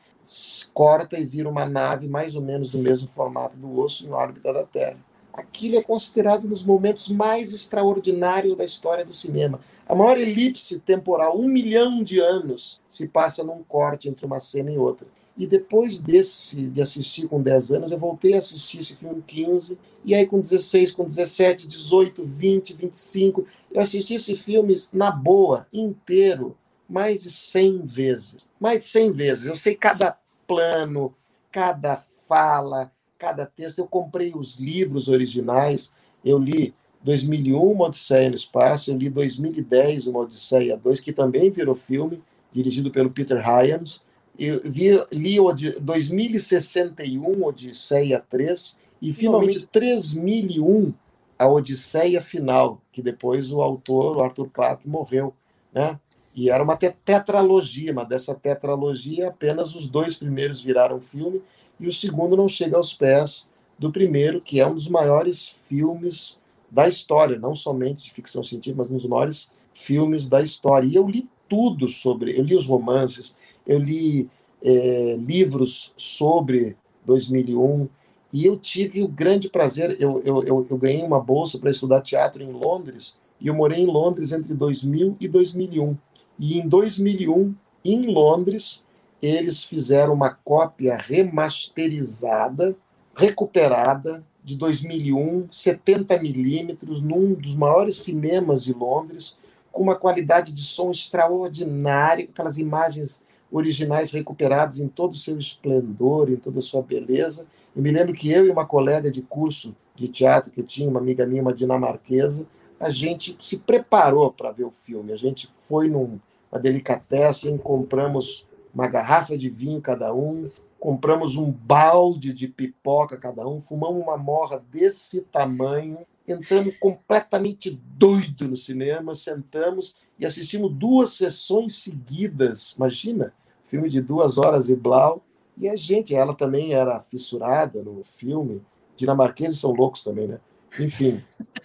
corta 0.73 1.19
e 1.19 1.27
vira 1.27 1.49
uma 1.49 1.67
nave 1.67 2.09
mais 2.09 2.37
ou 2.37 2.43
menos 2.43 2.71
do 2.71 2.79
mesmo 2.79 3.09
formato 3.09 3.57
do 3.57 3.79
osso 3.79 4.07
em 4.07 4.11
órbita 4.13 4.53
da 4.53 4.63
Terra. 4.63 4.99
Aquilo 5.33 5.77
é 5.77 5.83
considerado 5.83 6.47
um 6.47 6.49
dos 6.49 6.65
momentos 6.65 7.09
mais 7.09 7.53
extraordinários 7.53 8.57
da 8.57 8.65
história 8.65 9.05
do 9.05 9.13
cinema. 9.13 9.61
A 9.87 9.95
maior 9.95 10.17
elipse 10.17 10.79
temporal, 10.81 11.39
um 11.39 11.47
milhão 11.47 12.03
de 12.03 12.19
anos, 12.21 12.81
se 12.89 13.07
passa 13.07 13.45
num 13.45 13.63
corte 13.63 14.09
entre 14.09 14.25
uma 14.25 14.39
cena 14.39 14.71
e 14.71 14.79
outra. 14.79 15.07
E 15.37 15.47
depois 15.47 15.99
desse, 15.99 16.69
de 16.69 16.81
assistir 16.81 17.29
com 17.29 17.43
10 17.43 17.73
anos, 17.73 17.91
eu 17.91 17.99
voltei 17.99 18.35
a 18.35 18.39
assistir 18.39 18.79
esse 18.81 18.97
filme 18.97 19.17
com 19.17 19.23
15, 19.23 19.79
e 20.05 20.15
aí 20.15 20.27
com 20.27 20.41
16, 20.41 20.93
com 20.93 21.05
17, 21.05 21.67
18, 21.67 22.25
20, 22.25 22.73
25, 22.75 23.47
eu 23.71 23.81
assisti 23.81 24.15
esse 24.15 24.35
filme 24.35 24.75
na 24.93 25.11
boa, 25.11 25.67
inteiro, 25.73 26.57
mais 26.89 27.23
de 27.23 27.31
100 27.31 27.83
vezes. 27.83 28.49
Mais 28.59 28.79
de 28.79 28.85
100 28.87 29.13
vezes. 29.13 29.47
Eu 29.47 29.55
sei 29.55 29.75
cada 29.75 30.17
plano, 30.47 31.15
cada 31.51 31.97
fala, 31.97 32.91
cada 33.19 33.45
texto. 33.45 33.79
Eu 33.79 33.87
comprei 33.87 34.33
os 34.35 34.59
livros 34.59 35.09
originais, 35.09 35.93
eu 36.25 36.39
li 36.39 36.75
2001, 37.03 37.61
Uma 37.61 37.87
Odisseia 37.87 38.29
no 38.29 38.35
Espaço, 38.35 38.91
eu 38.91 38.97
li 38.97 39.11
2010, 39.11 40.07
Uma 40.07 40.21
Odisseia 40.21 40.77
2, 40.77 41.01
que 41.01 41.13
também 41.13 41.51
virou 41.51 41.75
filme, 41.75 42.23
dirigido 42.51 42.91
pelo 42.91 43.11
Peter 43.11 43.39
Hyams. 43.39 44.03
Eu 44.39 44.61
vi, 44.65 44.91
li 45.13 45.37
2061, 45.81 47.45
Odisseia 47.45 48.23
3, 48.29 48.79
e 49.01 49.13
finalmente 49.13 49.67
3001, 49.67 50.93
a 51.39 51.49
Odisseia 51.49 52.21
Final, 52.21 52.81
que 52.93 53.03
depois 53.03 53.53
o 53.53 53.61
autor, 53.61 54.17
o 54.17 54.23
Arthur 54.23 54.49
Clarke, 54.51 54.89
morreu. 54.89 55.35
Né? 55.73 55.99
E 56.35 56.51
era 56.51 56.63
uma 56.63 56.77
tetralogia, 56.77 57.93
mas 57.93 58.09
dessa 58.09 58.35
tetralogia 58.35 59.29
apenas 59.29 59.75
os 59.75 59.89
dois 59.89 60.17
primeiros 60.17 60.61
viraram 60.61 61.01
filme, 61.01 61.43
e 61.79 61.87
o 61.87 61.93
segundo 61.93 62.37
não 62.37 62.49
chega 62.49 62.77
aos 62.77 62.95
pés 62.95 63.49
do 63.79 63.93
primeiro, 63.93 64.41
que 64.41 64.61
é 64.61 64.67
um 64.67 64.75
dos 64.75 64.89
maiores 64.89 65.55
filmes 65.67 66.41
da 66.71 66.89
história, 66.89 67.39
não 67.39 67.55
somente 67.55 68.05
de 68.05 68.11
ficção 68.11 68.43
científica, 68.43 68.83
mas 68.83 68.91
um 68.91 68.95
dos 68.95 69.07
maiores 69.07 69.51
filmes 69.73 70.27
da 70.29 70.43
história. 70.43 70.87
E 70.87 70.95
eu 70.95 71.07
li 71.07 71.29
tudo 71.49 71.89
sobre, 71.89 72.37
eu 72.37 72.43
li 72.43 72.55
os 72.55 72.67
romances, 72.67 73.37
eu 73.67 73.79
li 73.79 74.29
é, 74.63 75.17
livros 75.19 75.93
sobre 75.97 76.77
2001, 77.05 77.89
e 78.33 78.45
eu 78.45 78.57
tive 78.57 79.03
o 79.03 79.09
grande 79.09 79.49
prazer, 79.49 79.97
eu, 80.01 80.21
eu, 80.23 80.43
eu, 80.43 80.67
eu 80.69 80.77
ganhei 80.77 81.03
uma 81.03 81.21
bolsa 81.21 81.59
para 81.59 81.71
estudar 81.71 82.03
teatro 82.03 82.43
em 82.43 82.51
Londres, 82.51 83.17
e 83.41 83.49
eu 83.49 83.55
morei 83.55 83.81
em 83.81 83.87
Londres 83.87 84.33
entre 84.33 84.55
2000 84.55 85.17
e 85.21 85.29
2001. 85.29 85.97
E 86.39 86.59
em 86.59 86.69
2001, 86.69 87.55
em 87.85 88.03
Londres, 88.03 88.83
eles 89.23 89.65
fizeram 89.65 90.13
uma 90.13 90.31
cópia 90.31 90.97
remasterizada, 90.97 92.77
recuperada, 93.15 94.25
de 94.47 94.55
2001, 94.55 95.49
70 95.51 96.19
milímetros, 96.19 97.03
num 97.03 97.35
dos 97.35 97.55
maiores 97.55 97.97
cinemas 97.97 98.63
de 98.63 98.73
Londres, 98.73 99.37
com 99.73 99.83
uma 99.83 99.97
qualidade 99.97 100.53
de 100.53 100.61
som 100.61 100.93
extraordinária, 100.93 102.29
aquelas 102.31 102.57
imagens 102.57 103.25
originais 103.51 104.13
recuperadas 104.13 104.79
em 104.79 104.89
todo 104.89 105.13
o 105.13 105.17
seu 105.17 105.39
esplendor, 105.39 106.31
em 106.31 106.37
toda 106.37 106.59
a 106.59 106.63
sua 106.63 106.83
beleza. 106.83 107.47
Eu 107.75 107.83
me 107.83 107.91
lembro 107.91 108.15
que 108.15 108.31
eu 108.31 108.47
e 108.47 108.51
uma 108.51 108.67
colega 108.67 109.11
de 109.11 109.23
curso 109.23 109.75
de 109.95 110.09
teatro 110.09 110.51
que 110.51 110.61
eu 110.61 110.67
tinha, 110.67 110.89
uma 110.89 111.01
amiga 111.01 111.27
minha, 111.27 111.43
uma 111.43 111.55
dinamarquesa, 111.55 112.47
a 112.79 112.91
gente 112.91 113.37
se 113.41 113.59
preparou 113.59 114.31
para 114.31 114.53
ver 114.53 114.65
o 114.65 114.71
filme. 114.71 115.13
A 115.13 115.17
gente 115.17 115.49
foi 115.53 115.89
numa 115.89 116.21
delicatessen, 116.61 117.57
compramos 117.57 118.47
uma 118.75 118.87
garrafa 118.87 119.37
de 119.39 119.49
vinho 119.49 119.81
cada 119.81 120.13
um, 120.13 120.51
compramos 120.79 121.37
um 121.37 121.51
balde 121.51 122.33
de 122.33 122.47
pipoca 122.47 123.17
cada 123.17 123.49
um, 123.49 123.61
fumamos 123.61 124.03
uma 124.03 124.19
morra 124.19 124.63
desse 124.71 125.23
tamanho, 125.23 125.99
entramos 126.29 126.77
completamente 126.79 127.71
doido 127.71 128.47
no 128.49 128.57
cinema, 128.57 129.15
sentamos 129.15 129.97
e 130.19 130.27
assistimos 130.27 130.73
duas 130.73 131.11
sessões 131.11 131.83
seguidas. 131.83 132.75
Imagina, 132.77 133.33
filme 133.65 133.89
de 133.89 134.01
duas 134.01 134.39
horas 134.39 134.69
e 134.69 134.77
blau. 134.77 135.23
E 135.59 135.69
a 135.69 135.77
gente, 135.77 136.15
ela 136.15 136.35
também 136.35 136.75
era 136.75 137.01
fissurada 137.01 137.83
no 137.83 138.03
filme. 138.03 138.63
Dinamarqueses 138.95 139.59
são 139.59 139.73
loucos 139.73 140.03
também, 140.03 140.29
né? 140.29 140.39
Enfim, 140.79 141.23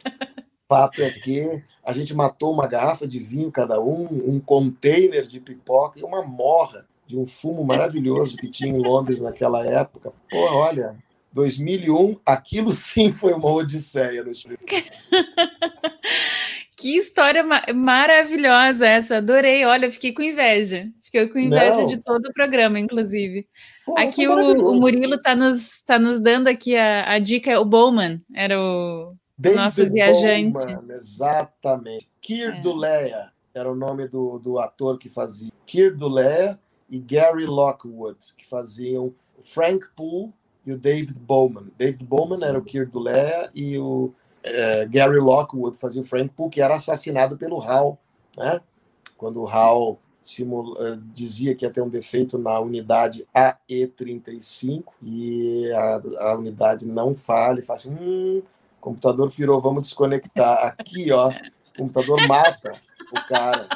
fato 0.67 1.01
é 1.01 1.09
que 1.11 1.63
a 1.83 1.91
gente 1.91 2.13
matou 2.13 2.53
uma 2.53 2.67
garrafa 2.67 3.07
de 3.07 3.19
vinho 3.19 3.51
cada 3.51 3.81
um, 3.81 4.05
um 4.05 4.39
container 4.39 5.23
de 5.25 5.39
pipoca 5.39 5.99
e 5.99 6.03
uma 6.03 6.23
morra 6.23 6.87
de 7.05 7.17
um 7.17 7.25
fumo 7.25 7.63
maravilhoso 7.63 8.37
que 8.37 8.47
tinha 8.49 8.73
em 8.73 8.81
Londres 8.81 9.19
naquela 9.19 9.65
época. 9.65 10.13
Pô, 10.29 10.37
olha, 10.37 10.95
2001, 11.33 12.17
aquilo 12.25 12.71
sim 12.71 13.13
foi 13.13 13.33
uma 13.33 13.51
odisseia 13.51 14.23
no 14.23 14.31
Que 16.81 16.97
história 16.97 17.43
ma 17.43 17.61
maravilhosa 17.73 18.87
essa, 18.87 19.17
adorei. 19.17 19.63
Olha, 19.65 19.91
fiquei 19.91 20.13
com 20.13 20.21
inveja. 20.21 20.89
Fiquei 21.03 21.27
com 21.27 21.37
inveja 21.37 21.81
Não. 21.81 21.85
de 21.87 21.97
todo 21.97 22.25
o 22.25 22.33
programa, 22.33 22.79
inclusive. 22.79 23.47
Pô, 23.85 23.95
aqui 23.99 24.27
o, 24.27 24.33
o, 24.33 24.75
Murilo 24.75 25.15
está 25.15 25.35
nos, 25.35 25.81
tá 25.81 25.99
nos 25.99 26.19
dando 26.21 26.47
aqui 26.47 26.75
a, 26.75 27.13
a 27.13 27.19
dica, 27.19 27.59
o 27.59 27.65
Bowman, 27.65 28.21
era 28.33 28.59
o 28.59 29.13
David 29.37 29.61
nosso 29.61 29.91
viajante. 29.91 30.53
Bowman, 30.53 30.95
exatamente. 30.95 32.09
Keir 32.21 32.59
é. 32.85 33.27
Era 33.53 33.69
o 33.69 33.75
nome 33.75 34.07
do, 34.07 34.39
do 34.39 34.57
ator 34.57 34.97
que 34.97 35.09
fazia. 35.09 35.51
Keir 35.65 35.95
Duleia 35.95 36.57
e 36.89 36.97
Gary 36.99 37.45
Lockwood, 37.45 38.17
que 38.37 38.47
faziam 38.47 39.13
Frank 39.41 39.85
Poole 39.95 40.31
e 40.65 40.71
o 40.71 40.77
David 40.77 41.19
Bowman. 41.19 41.67
David 41.77 42.05
Bowman 42.05 42.43
era 42.43 42.57
o 42.57 42.63
Keir 42.63 42.89
Duleia 42.89 43.49
e 43.53 43.77
o 43.77 44.13
é, 44.43 44.85
Gary 44.85 45.19
Lockwood 45.19 45.77
fazia 45.77 46.01
o 46.01 46.05
Frank 46.05 46.29
Poole, 46.35 46.51
que 46.51 46.61
era 46.61 46.75
assassinado 46.75 47.37
pelo 47.37 47.61
Hal, 47.61 47.97
né? 48.37 48.61
Quando 49.17 49.41
o 49.41 49.47
Hal 49.47 49.99
simula, 50.21 50.75
eh, 50.87 50.99
dizia 51.13 51.55
que 51.55 51.65
ia 51.65 51.71
ter 51.71 51.81
um 51.81 51.89
defeito 51.89 52.37
na 52.37 52.59
unidade 52.59 53.27
AE35 53.35 54.83
e 55.01 55.71
a, 55.73 56.01
a 56.29 56.35
unidade 56.35 56.87
não 56.87 57.15
falha 57.15 57.59
e 57.59 57.63
fala 57.63 57.79
assim, 57.79 57.95
hum, 57.99 58.43
computador 58.79 59.31
pirou, 59.31 59.61
vamos 59.61 59.83
desconectar. 59.83 60.67
Aqui, 60.67 61.11
ó, 61.11 61.29
o 61.29 61.77
computador 61.77 62.27
mata 62.27 62.79
o 63.11 63.27
cara, 63.27 63.67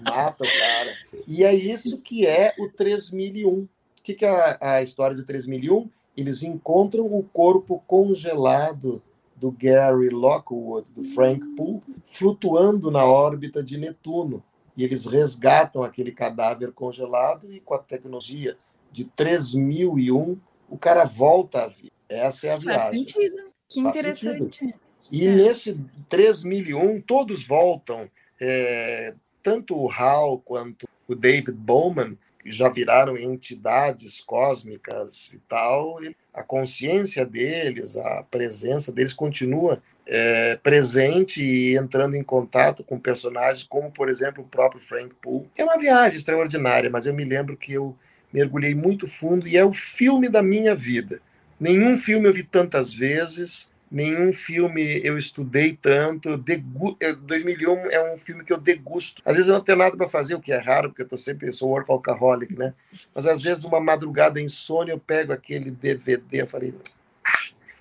mata 0.00 0.44
o 0.44 0.46
cara. 0.46 0.94
E 1.26 1.42
é 1.42 1.54
isso 1.54 1.98
que 2.00 2.26
é 2.26 2.54
o 2.58 2.68
3001. 2.68 3.50
O 3.50 3.68
que, 4.02 4.14
que 4.14 4.24
é 4.24 4.28
a, 4.28 4.76
a 4.76 4.82
história 4.82 5.16
de 5.16 5.24
3001? 5.24 5.88
Eles 6.16 6.42
encontram 6.42 7.06
o 7.06 7.22
corpo 7.22 7.82
congelado 7.86 9.02
do 9.44 9.52
Gary 9.52 10.08
Lockwood, 10.08 10.90
do 10.94 11.02
Frank 11.02 11.44
Poole, 11.54 11.82
flutuando 12.02 12.90
na 12.90 13.04
órbita 13.04 13.62
de 13.62 13.76
Netuno. 13.76 14.42
E 14.74 14.82
eles 14.82 15.04
resgatam 15.04 15.82
aquele 15.82 16.12
cadáver 16.12 16.72
congelado 16.72 17.52
e 17.52 17.60
com 17.60 17.74
a 17.74 17.78
tecnologia 17.78 18.56
de 18.90 19.04
3001, 19.04 20.38
o 20.66 20.78
cara 20.78 21.04
volta 21.04 21.64
à 21.64 21.68
vida. 21.68 21.92
Essa 22.08 22.46
é 22.46 22.52
a 22.54 22.56
viagem. 22.56 23.04
Faz 23.04 23.12
sentido. 23.12 23.36
Que 23.68 23.82
Faz 23.82 23.96
interessante. 23.96 24.58
Sentido. 24.58 24.80
E 25.12 25.26
é. 25.26 25.34
nesse 25.34 25.78
3001, 26.08 27.02
todos 27.02 27.46
voltam. 27.46 28.08
É, 28.40 29.14
tanto 29.42 29.76
o 29.76 29.92
Hal 29.92 30.38
quanto 30.38 30.88
o 31.06 31.14
David 31.14 31.52
Bowman, 31.52 32.16
já 32.44 32.68
viraram 32.68 33.16
entidades 33.16 34.20
cósmicas 34.20 35.32
e 35.32 35.38
tal, 35.48 35.98
a 36.32 36.42
consciência 36.42 37.24
deles, 37.24 37.96
a 37.96 38.22
presença 38.22 38.92
deles 38.92 39.12
continua 39.12 39.82
é, 40.06 40.56
presente 40.56 41.42
e 41.42 41.76
entrando 41.76 42.14
em 42.14 42.22
contato 42.22 42.84
com 42.84 42.98
personagens 42.98 43.62
como, 43.62 43.90
por 43.90 44.08
exemplo, 44.08 44.44
o 44.44 44.48
próprio 44.48 44.80
Frank 44.80 45.14
Poole. 45.20 45.50
É 45.56 45.64
uma 45.64 45.78
viagem 45.78 46.18
extraordinária, 46.18 46.90
mas 46.90 47.06
eu 47.06 47.14
me 47.14 47.24
lembro 47.24 47.56
que 47.56 47.72
eu 47.72 47.96
mergulhei 48.32 48.74
muito 48.74 49.06
fundo 49.06 49.48
e 49.48 49.56
é 49.56 49.64
o 49.64 49.72
filme 49.72 50.28
da 50.28 50.42
minha 50.42 50.74
vida. 50.74 51.20
Nenhum 51.58 51.96
filme 51.96 52.28
eu 52.28 52.32
vi 52.32 52.42
tantas 52.42 52.92
vezes, 52.92 53.70
nenhum 53.94 54.32
filme 54.32 55.00
eu 55.04 55.16
estudei 55.16 55.78
tanto. 55.80 56.36
Degu... 56.36 56.98
2001 57.22 57.90
é 57.90 58.12
um 58.12 58.18
filme 58.18 58.42
que 58.42 58.52
eu 58.52 58.58
degusto. 58.58 59.22
Às 59.24 59.36
vezes 59.36 59.48
eu 59.48 59.54
não 59.54 59.62
tenho 59.62 59.78
nada 59.78 59.96
para 59.96 60.08
fazer, 60.08 60.34
o 60.34 60.40
que 60.40 60.52
é 60.52 60.58
raro, 60.58 60.90
porque 60.90 61.02
eu 61.02 61.08
tô 61.08 61.16
sempre 61.16 61.50
sou 61.52 61.70
workaholic, 61.70 62.58
né? 62.58 62.74
Mas 63.14 63.26
às 63.26 63.40
vezes 63.40 63.62
numa 63.62 63.80
madrugada 63.80 64.40
insônia 64.40 64.92
eu 64.92 64.98
pego 64.98 65.32
aquele 65.32 65.70
DVD, 65.70 66.42
eu 66.42 66.46
falei, 66.46 66.74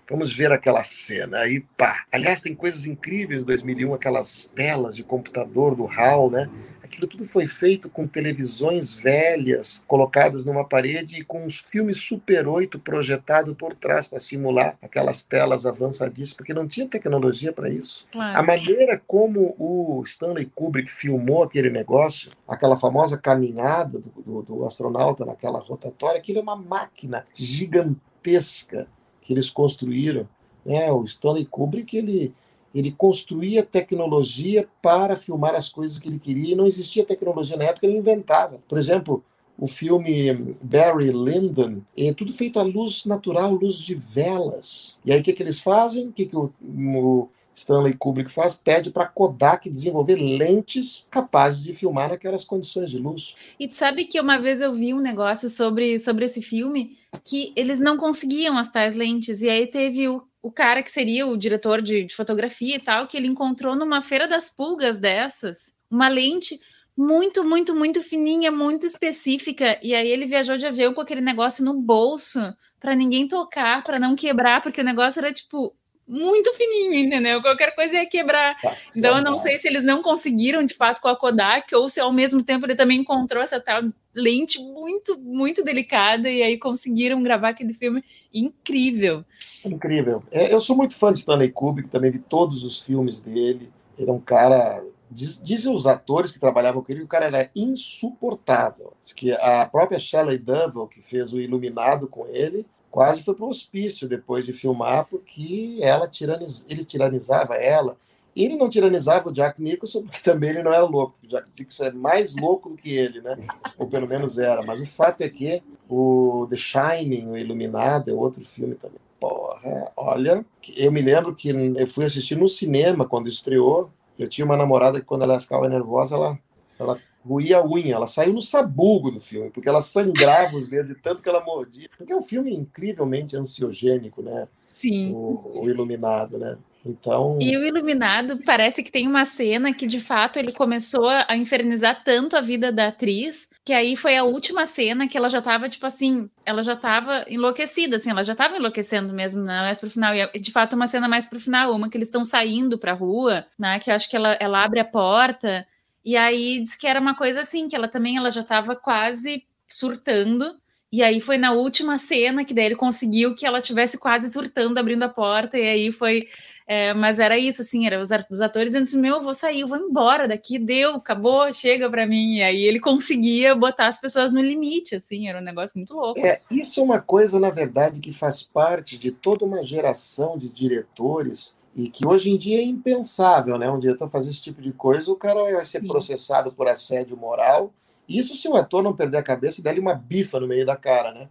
Vamos 0.10 0.34
ver 0.34 0.52
aquela 0.52 0.84
cena. 0.84 1.40
Aí, 1.40 1.62
pá. 1.78 2.06
Aliás, 2.12 2.42
tem 2.42 2.54
coisas 2.54 2.86
incríveis 2.86 3.42
em 3.42 3.46
2001, 3.46 3.94
aquelas 3.94 4.52
telas 4.54 4.96
de 4.96 5.04
computador 5.04 5.76
do 5.76 5.88
HAL, 5.88 6.30
né? 6.30 6.50
Aquilo 6.94 7.08
tudo 7.08 7.26
foi 7.26 7.48
feito 7.48 7.90
com 7.90 8.06
televisões 8.06 8.94
velhas 8.94 9.84
colocadas 9.88 10.46
numa 10.46 10.64
parede 10.64 11.20
e 11.20 11.24
com 11.24 11.44
uns 11.44 11.58
filmes 11.58 11.98
Super 11.98 12.48
8 12.48 12.78
projetado 12.78 13.56
por 13.56 13.74
trás 13.74 14.08
para 14.08 14.20
simular 14.20 14.78
aquelas 14.80 15.24
telas 15.24 15.66
avançadíssimas, 15.66 16.38
porque 16.38 16.54
não 16.54 16.68
tinha 16.68 16.88
tecnologia 16.88 17.52
para 17.52 17.68
isso. 17.68 18.06
Claro. 18.12 18.38
A 18.38 18.44
maneira 18.44 19.02
como 19.08 19.56
o 19.58 20.04
Stanley 20.06 20.46
Kubrick 20.54 20.92
filmou 20.92 21.42
aquele 21.42 21.72
negócio, 21.72 22.32
aquela 22.48 22.78
famosa 22.78 23.18
caminhada 23.18 23.98
do, 23.98 24.12
do, 24.22 24.42
do 24.44 24.64
astronauta 24.64 25.26
naquela 25.26 25.58
rotatória, 25.58 26.20
aquilo 26.20 26.38
é 26.38 26.42
uma 26.44 26.56
máquina 26.56 27.26
gigantesca 27.34 28.88
que 29.20 29.34
eles 29.34 29.50
construíram. 29.50 30.30
Né? 30.64 30.92
O 30.92 31.04
Stanley 31.06 31.46
Kubrick 31.46 31.98
ele, 31.98 32.36
ele 32.74 32.92
construía 32.92 33.64
tecnologia 33.64 34.68
para 34.82 35.16
filmar 35.16 35.56
as 35.56 35.70
coisas 35.70 36.00
que 36.00 36.08
ele 36.08 36.20
queria 36.20 36.54
e 36.54 36.56
não 36.56 36.66
existia 36.66 37.06
tecnologia 37.06 37.56
na 37.58 37.66
época, 37.66 37.86
ele 37.86 37.98
inventava. 37.98 38.60
Por 38.68 38.78
exemplo, 38.78 39.24
o 39.58 39.68
filme 39.68 40.56
Barry 40.62 41.12
Lyndon 41.12 41.82
é 41.96 42.12
tudo 42.14 42.34
feito 42.34 42.60
à 42.60 42.64
luz 42.64 43.06
natural, 43.06 43.54
luz 43.54 43.78
de 43.78 43.94
velas. 43.94 44.98
E 45.06 45.12
aí 45.12 45.20
o 45.20 45.24
que, 45.24 45.34
que 45.34 45.44
eles 45.44 45.60
fazem? 45.60 46.08
O 46.08 46.12
que, 46.12 46.26
que 46.26 46.36
o, 46.36 46.52
o 46.62 47.30
Stanley 47.54 47.94
Kubrick 47.94 48.32
faz? 48.32 48.56
Pede 48.56 48.90
para 48.90 49.06
Kodak 49.06 49.70
desenvolver 49.70 50.16
lentes 50.16 51.08
capazes 51.10 51.64
de 51.64 51.74
filmar 51.74 52.10
naquelas 52.10 52.44
condições 52.44 52.90
de 52.90 52.98
luz. 52.98 53.36
E 53.60 53.72
sabe 53.72 54.06
que 54.06 54.20
uma 54.20 54.40
vez 54.40 54.60
eu 54.60 54.74
vi 54.74 54.94
um 54.94 55.00
negócio 55.00 55.48
sobre, 55.48 56.00
sobre 56.00 56.26
esse 56.26 56.42
filme 56.42 56.98
que 57.24 57.54
eles 57.56 57.80
não 57.80 57.96
conseguiam 57.96 58.58
as 58.58 58.72
tais 58.72 58.96
lentes. 58.96 59.42
E 59.44 59.50
aí 59.50 59.68
teve 59.68 60.08
o, 60.08 60.24
o 60.44 60.52
cara 60.52 60.84
que 60.84 60.92
seria 60.92 61.26
o 61.26 61.38
diretor 61.38 61.82
de, 61.82 62.04
de 62.04 62.14
fotografia 62.14 62.76
e 62.76 62.80
tal, 62.80 63.08
que 63.08 63.16
ele 63.16 63.28
encontrou 63.28 63.78
numa 63.78 64.02
feira 64.02 64.28
das 64.28 64.50
pulgas 64.50 65.00
dessas 65.00 65.74
uma 65.90 66.10
lente 66.10 66.60
muito, 66.98 67.46
muito, 67.46 67.74
muito 67.74 68.04
fininha, 68.04 68.52
muito 68.52 68.86
específica. 68.86 69.80
E 69.82 69.96
aí 69.96 70.08
ele 70.10 70.26
viajou 70.26 70.58
de 70.58 70.66
avião 70.66 70.94
com 70.94 71.00
aquele 71.00 71.22
negócio 71.22 71.64
no 71.64 71.74
bolso 71.74 72.40
para 72.78 72.94
ninguém 72.94 73.26
tocar, 73.26 73.82
para 73.84 73.98
não 73.98 74.16
quebrar, 74.16 74.62
porque 74.62 74.82
o 74.82 74.84
negócio 74.84 75.20
era 75.20 75.32
tipo 75.32 75.74
muito 76.06 76.54
fininho, 76.54 76.94
entendeu? 76.94 77.42
Qualquer 77.42 77.74
coisa 77.74 77.96
ia 77.96 78.06
quebrar. 78.06 78.58
Nossa, 78.62 79.00
então 79.00 79.18
eu 79.18 79.24
não 79.24 79.40
sei 79.40 79.58
se 79.58 79.68
eles 79.70 79.86
não 79.86 80.02
conseguiram 80.02 80.66
de 80.66 80.74
fato 80.74 81.00
com 81.00 81.08
a 81.08 81.16
Kodak 81.16 81.74
ou 81.74 81.88
se 81.88 82.02
ao 82.02 82.12
mesmo 82.12 82.44
tempo 82.44 82.66
ele 82.66 82.76
também 82.76 83.00
encontrou 83.00 83.42
essa 83.42 83.62
tal 83.62 83.82
lente 84.16 84.60
muito, 84.60 85.20
muito 85.20 85.64
delicada 85.64 86.30
e 86.30 86.44
aí 86.44 86.58
conseguiram 86.58 87.22
gravar 87.24 87.50
aquele 87.50 87.74
filme 87.74 88.04
incrível. 88.34 89.24
Incrível. 89.66 90.24
É, 90.32 90.54
eu 90.54 90.60
sou 90.60 90.76
muito 90.76 90.96
fã 90.96 91.12
de 91.12 91.20
Stanley 91.20 91.52
Kubrick, 91.52 91.90
também 91.90 92.12
vi 92.12 92.20
todos 92.20 92.64
os 92.64 92.80
filmes 92.80 93.20
dele. 93.20 93.72
Ele 93.98 94.10
é 94.10 94.14
um 94.14 94.20
cara 94.20 94.84
Diz, 95.14 95.40
dizem 95.42 95.74
os 95.74 95.86
atores 95.86 96.32
que 96.32 96.40
trabalhavam 96.40 96.82
com 96.82 96.92
ele 96.92 97.02
que 97.02 97.06
o 97.06 97.10
cara 97.10 97.26
era 97.26 97.50
insuportável. 97.56 98.94
Diz 99.00 99.14
que 99.14 99.32
a 99.32 99.66
própria 99.66 100.00
Shelley 100.00 100.40
Duvall, 100.40 100.88
que 100.88 101.02
fez 101.02 101.34
o 101.34 101.40
Iluminado 101.40 102.08
com 102.08 102.26
ele, 102.28 102.66
quase 102.90 103.22
foi 103.22 103.36
para 103.36 103.46
o 103.46 103.50
hospício 103.50 104.08
depois 104.08 104.44
de 104.44 104.52
filmar, 104.52 105.06
porque 105.06 105.78
ela 105.82 106.08
tiraniz... 106.08 106.66
ele 106.68 106.84
tiranizava 106.84 107.56
ela. 107.56 107.96
Ele 108.36 108.56
não 108.56 108.70
tiranizava 108.70 109.30
o 109.30 109.32
Jack 109.32 109.62
Nicholson, 109.62 110.04
porque 110.04 110.22
também 110.22 110.52
ele 110.52 110.64
não 110.64 110.74
era 110.74 110.86
louco. 110.86 111.16
O 111.24 111.28
Jack 111.28 111.48
Nicholson 111.58 111.86
é 111.86 111.92
mais 111.92 112.36
louco 112.36 112.70
do 112.70 112.76
que 112.76 112.92
ele, 112.92 113.22
né? 113.22 113.38
Ou 113.78 113.88
pelo 113.88 114.08
menos 114.08 114.40
era. 114.40 114.64
Mas 114.64 114.82
o 114.82 114.86
fato 114.86 115.22
é 115.22 115.30
que 115.30 115.62
o 115.88 116.48
The 116.50 116.56
Shining, 116.56 117.28
o 117.28 117.38
Iluminado, 117.38 118.10
é 118.10 118.14
outro 118.14 118.44
filme 118.44 118.76
também. 118.76 118.98
Porra, 119.20 119.92
olha, 119.96 120.46
eu 120.76 120.92
me 120.92 121.02
lembro 121.02 121.34
que 121.34 121.50
eu 121.50 121.88
fui 121.88 122.06
assistir 122.06 122.36
no 122.36 122.48
cinema 122.48 123.06
quando 123.06 123.30
estreou. 123.30 123.90
Eu 124.18 124.28
tinha 124.28 124.46
uma 124.46 124.58
namorada 124.58 125.00
que, 125.00 125.06
quando 125.06 125.24
ela 125.24 125.40
ficava 125.40 125.70
nervosa, 125.70 126.16
ela, 126.16 126.40
ela 126.80 127.00
ruía 127.26 127.60
a 127.60 127.66
unha. 127.66 127.96
Ela 127.96 128.08
saiu 128.08 128.34
no 128.34 128.42
sabugo 128.42 129.12
do 129.12 129.22
filme, 129.22 129.50
porque 129.50 129.70
ela 129.70 129.82
sangrava 129.82 130.58
os 130.58 130.68
dedos 130.68 130.96
de 130.96 131.02
tanto 131.02 131.22
que 131.22 131.30
ela 131.30 131.44
mordia. 131.44 131.90
Porque 131.98 132.12
é 132.12 132.16
um 132.16 132.22
filme 132.22 132.54
incrivelmente 132.54 133.38
ansiogênico, 133.38 134.22
né? 134.22 134.48
Sim. 134.66 135.14
O, 135.14 135.62
o 135.62 135.70
Iluminado, 135.70 136.38
né? 136.38 136.58
Então... 136.86 137.38
E 137.42 137.56
o 137.58 137.64
Iluminado 137.64 138.40
parece 138.46 138.84
que 138.84 138.92
tem 138.92 139.08
uma 139.08 139.26
cena 139.26 139.74
que, 139.74 139.88
de 139.88 140.00
fato, 140.00 140.38
ele 140.38 140.52
começou 140.52 141.08
a 141.08 141.36
infernizar 141.36 142.04
tanto 142.04 142.36
a 142.36 142.42
vida 142.42 142.72
da 142.72 142.88
atriz, 142.88 143.48
que 143.66 143.72
aí 143.72 143.96
foi 143.96 144.18
a 144.18 144.24
última 144.24 144.66
cena 144.66 145.08
que 145.08 145.18
ela 145.18 145.30
já 145.30 145.42
tava, 145.42 145.70
tipo 145.70 145.86
assim, 145.86 146.30
ela 146.46 146.64
já 146.64 146.76
tava 146.76 147.26
enlouquecida, 147.30 147.96
assim, 147.96 148.10
ela 148.10 148.24
já 148.24 148.36
tava 148.36 148.58
enlouquecendo 148.58 149.14
mesmo, 149.14 149.42
né, 149.42 149.62
mais 149.62 149.80
pro 149.80 149.90
final. 149.90 150.14
E, 150.14 150.22
é, 150.22 150.28
de 150.28 150.52
fato, 150.52 150.76
uma 150.76 150.88
cena 150.88 151.08
mais 151.08 151.28
pro 151.28 151.40
final, 151.40 151.74
uma 151.74 151.90
que 151.90 151.98
eles 151.98 152.10
estão 152.10 152.26
saindo 152.26 152.78
pra 152.78 152.94
rua, 152.94 153.46
né, 153.58 153.80
que 153.80 153.90
eu 153.90 153.96
acho 153.96 154.10
que 154.10 154.16
ela, 154.16 154.34
ela 154.40 154.64
abre 154.64 154.80
a 154.80 154.86
porta 154.86 155.66
e 156.04 156.18
aí 156.18 156.60
diz 156.60 156.76
que 156.76 156.86
era 156.86 157.00
uma 157.00 157.16
coisa 157.16 157.42
assim, 157.42 157.70
que 157.70 157.76
ela 157.76 157.88
também 157.88 158.18
ela 158.18 158.30
já 158.30 158.42
estava 158.42 158.76
quase 158.76 159.46
surtando. 159.68 160.62
E 160.92 161.02
aí 161.02 161.20
foi 161.20 161.38
na 161.38 161.54
última 161.54 161.98
cena 161.98 162.46
que 162.46 162.54
daí 162.54 162.66
ele 162.66 162.76
conseguiu 162.76 163.36
que 163.36 163.46
ela 163.46 163.62
tivesse 163.62 163.98
quase 163.98 164.32
surtando, 164.32 164.78
abrindo 164.78 165.04
a 165.04 165.10
porta, 165.10 165.58
e 165.58 165.68
aí 165.68 165.92
foi 165.92 166.28
É, 166.68 166.94
mas 166.94 167.20
era 167.20 167.38
isso, 167.38 167.62
assim, 167.62 167.86
era 167.86 168.00
os, 168.02 168.10
os 168.30 168.42
atores 168.42 168.70
dizendo 168.70 168.84
assim, 168.84 169.00
meu, 169.00 169.16
eu 169.16 169.22
vou 169.22 169.34
sair, 169.34 169.62
eu 169.62 169.68
vou 169.68 169.78
embora 169.78 170.28
daqui, 170.28 170.58
deu, 170.58 170.96
acabou, 170.96 171.52
chega 171.52 171.90
para 171.90 172.08
mim. 172.08 172.36
E 172.36 172.44
aí 172.44 172.64
ele 172.64 172.80
conseguia 172.80 173.54
botar 173.56 173.88
as 173.88 174.00
pessoas 174.00 174.32
no 174.32 174.42
limite, 174.42 174.96
assim, 174.96 175.28
era 175.28 175.40
um 175.40 175.44
negócio 175.44 175.78
muito 175.78 175.94
louco. 175.94 176.20
É, 176.20 176.42
isso 176.50 176.80
é 176.80 176.84
uma 176.84 177.02
coisa, 177.02 177.40
na 177.40 177.50
verdade, 177.50 178.00
que 178.00 178.14
faz 178.14 178.44
parte 178.44 178.98
de 178.98 179.12
toda 179.12 179.46
uma 179.46 179.62
geração 179.62 180.38
de 180.38 180.50
diretores 180.50 181.56
e 181.76 181.90
que 181.90 182.06
hoje 182.06 182.30
em 182.30 182.38
dia 182.38 182.60
é 182.60 182.64
impensável, 182.64 183.58
né? 183.58 183.70
Um 183.70 183.80
diretor 183.80 184.10
fazer 184.10 184.30
esse 184.30 184.42
tipo 184.42 184.62
de 184.62 184.72
coisa, 184.72 185.12
o 185.12 185.16
cara 185.16 185.44
vai 185.44 185.66
ser 185.66 185.82
Sim. 185.82 185.88
processado 185.88 186.54
por 186.54 186.68
assédio 186.68 187.18
moral. 187.18 187.74
Isso 188.08 188.36
se 188.36 188.48
o 188.48 188.56
ator 188.56 188.84
não 188.84 188.96
perder 188.96 189.18
a 189.18 189.24
cabeça 189.24 189.60
e 189.60 189.64
der 189.64 189.80
uma 189.80 189.96
bifa 189.96 190.40
no 190.40 190.48
meio 190.48 190.66
da 190.66 190.76
cara, 190.76 191.12
né? 191.12 191.28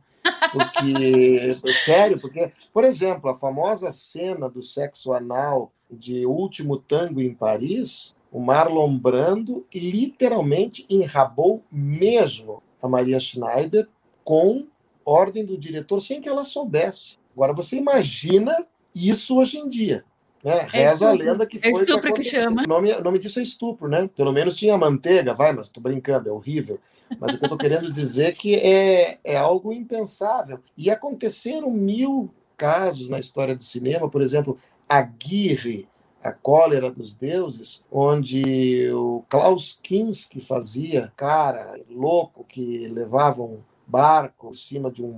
Porque, 0.53 1.59
sério, 1.85 2.20
porque, 2.20 2.53
por 2.73 2.85
exemplo, 2.85 3.31
a 3.31 3.39
famosa 3.39 3.91
cena 3.91 4.49
do 4.49 4.62
sexo 4.62 5.12
anal 5.12 5.73
de 5.91 6.27
Último 6.27 6.77
Tango 6.77 7.20
em 7.20 7.35
Paris, 7.35 8.14
o 8.31 8.41
Marlon 8.41 8.99
Brando 8.99 9.66
literalmente 9.75 10.87
enrabou 10.89 11.62
mesmo 11.70 12.62
a 12.81 12.89
Maria 12.89 13.20
Schneider 13.20 13.89
com 14.25 14.66
ordem 15.05 15.45
do 15.45 15.59
diretor 15.59 16.01
sem 16.01 16.20
que 16.20 16.29
ela 16.29 16.45
soubesse. 16.45 17.18
Agora, 17.35 17.53
você 17.53 17.77
imagina 17.77 18.66
isso 18.95 19.37
hoje 19.37 19.59
em 19.59 19.68
dia. 19.68 20.05
Né? 20.43 20.59
É 20.59 20.62
Reza 20.62 21.09
a 21.09 21.12
lenda 21.12 21.47
que 21.47 21.59
é 21.59 21.61
foi. 21.61 21.70
É 21.70 21.73
estupro 21.73 22.14
que, 22.14 22.23
que 22.23 22.29
chama. 22.29 22.62
O 22.62 22.68
nome, 22.68 22.93
o 22.93 23.03
nome 23.03 23.18
disso 23.18 23.39
é 23.39 23.43
estupro, 23.43 23.89
né? 23.89 24.09
Pelo 24.14 24.33
menos 24.33 24.57
tinha 24.57 24.77
manteiga, 24.77 25.35
vai, 25.35 25.53
mas 25.53 25.70
tô 25.70 25.81
brincando, 25.81 26.29
é 26.29 26.33
horrível. 26.33 26.81
Mas 27.19 27.35
o 27.35 27.39
que 27.39 27.45
eu 27.45 27.49
tô 27.49 27.57
querendo 27.57 27.93
dizer 27.93 28.25
é 28.25 28.33
que 28.33 28.55
é, 28.55 29.19
é 29.25 29.37
algo 29.37 29.73
impensável. 29.73 30.61
E 30.77 30.91
aconteceram 30.91 31.71
mil 31.71 32.31
casos 32.57 33.09
na 33.09 33.19
história 33.19 33.55
do 33.55 33.63
cinema, 33.63 34.09
por 34.09 34.23
exemplo, 34.23 34.59
Aguirre, 34.89 35.89
a 36.23 36.33
Cólera 36.33 36.91
dos 36.91 37.15
Deuses, 37.15 37.85
onde 37.91 38.89
o 38.93 39.25
Klaus 39.29 39.79
Kinski 39.83 40.41
fazia 40.41 41.13
cara 41.17 41.81
louco 41.91 42.45
que 42.45 42.87
levava 42.89 43.43
um 43.43 43.59
barco 43.87 44.49
por 44.49 44.57
cima 44.57 44.91
de 44.91 45.05
um 45.05 45.13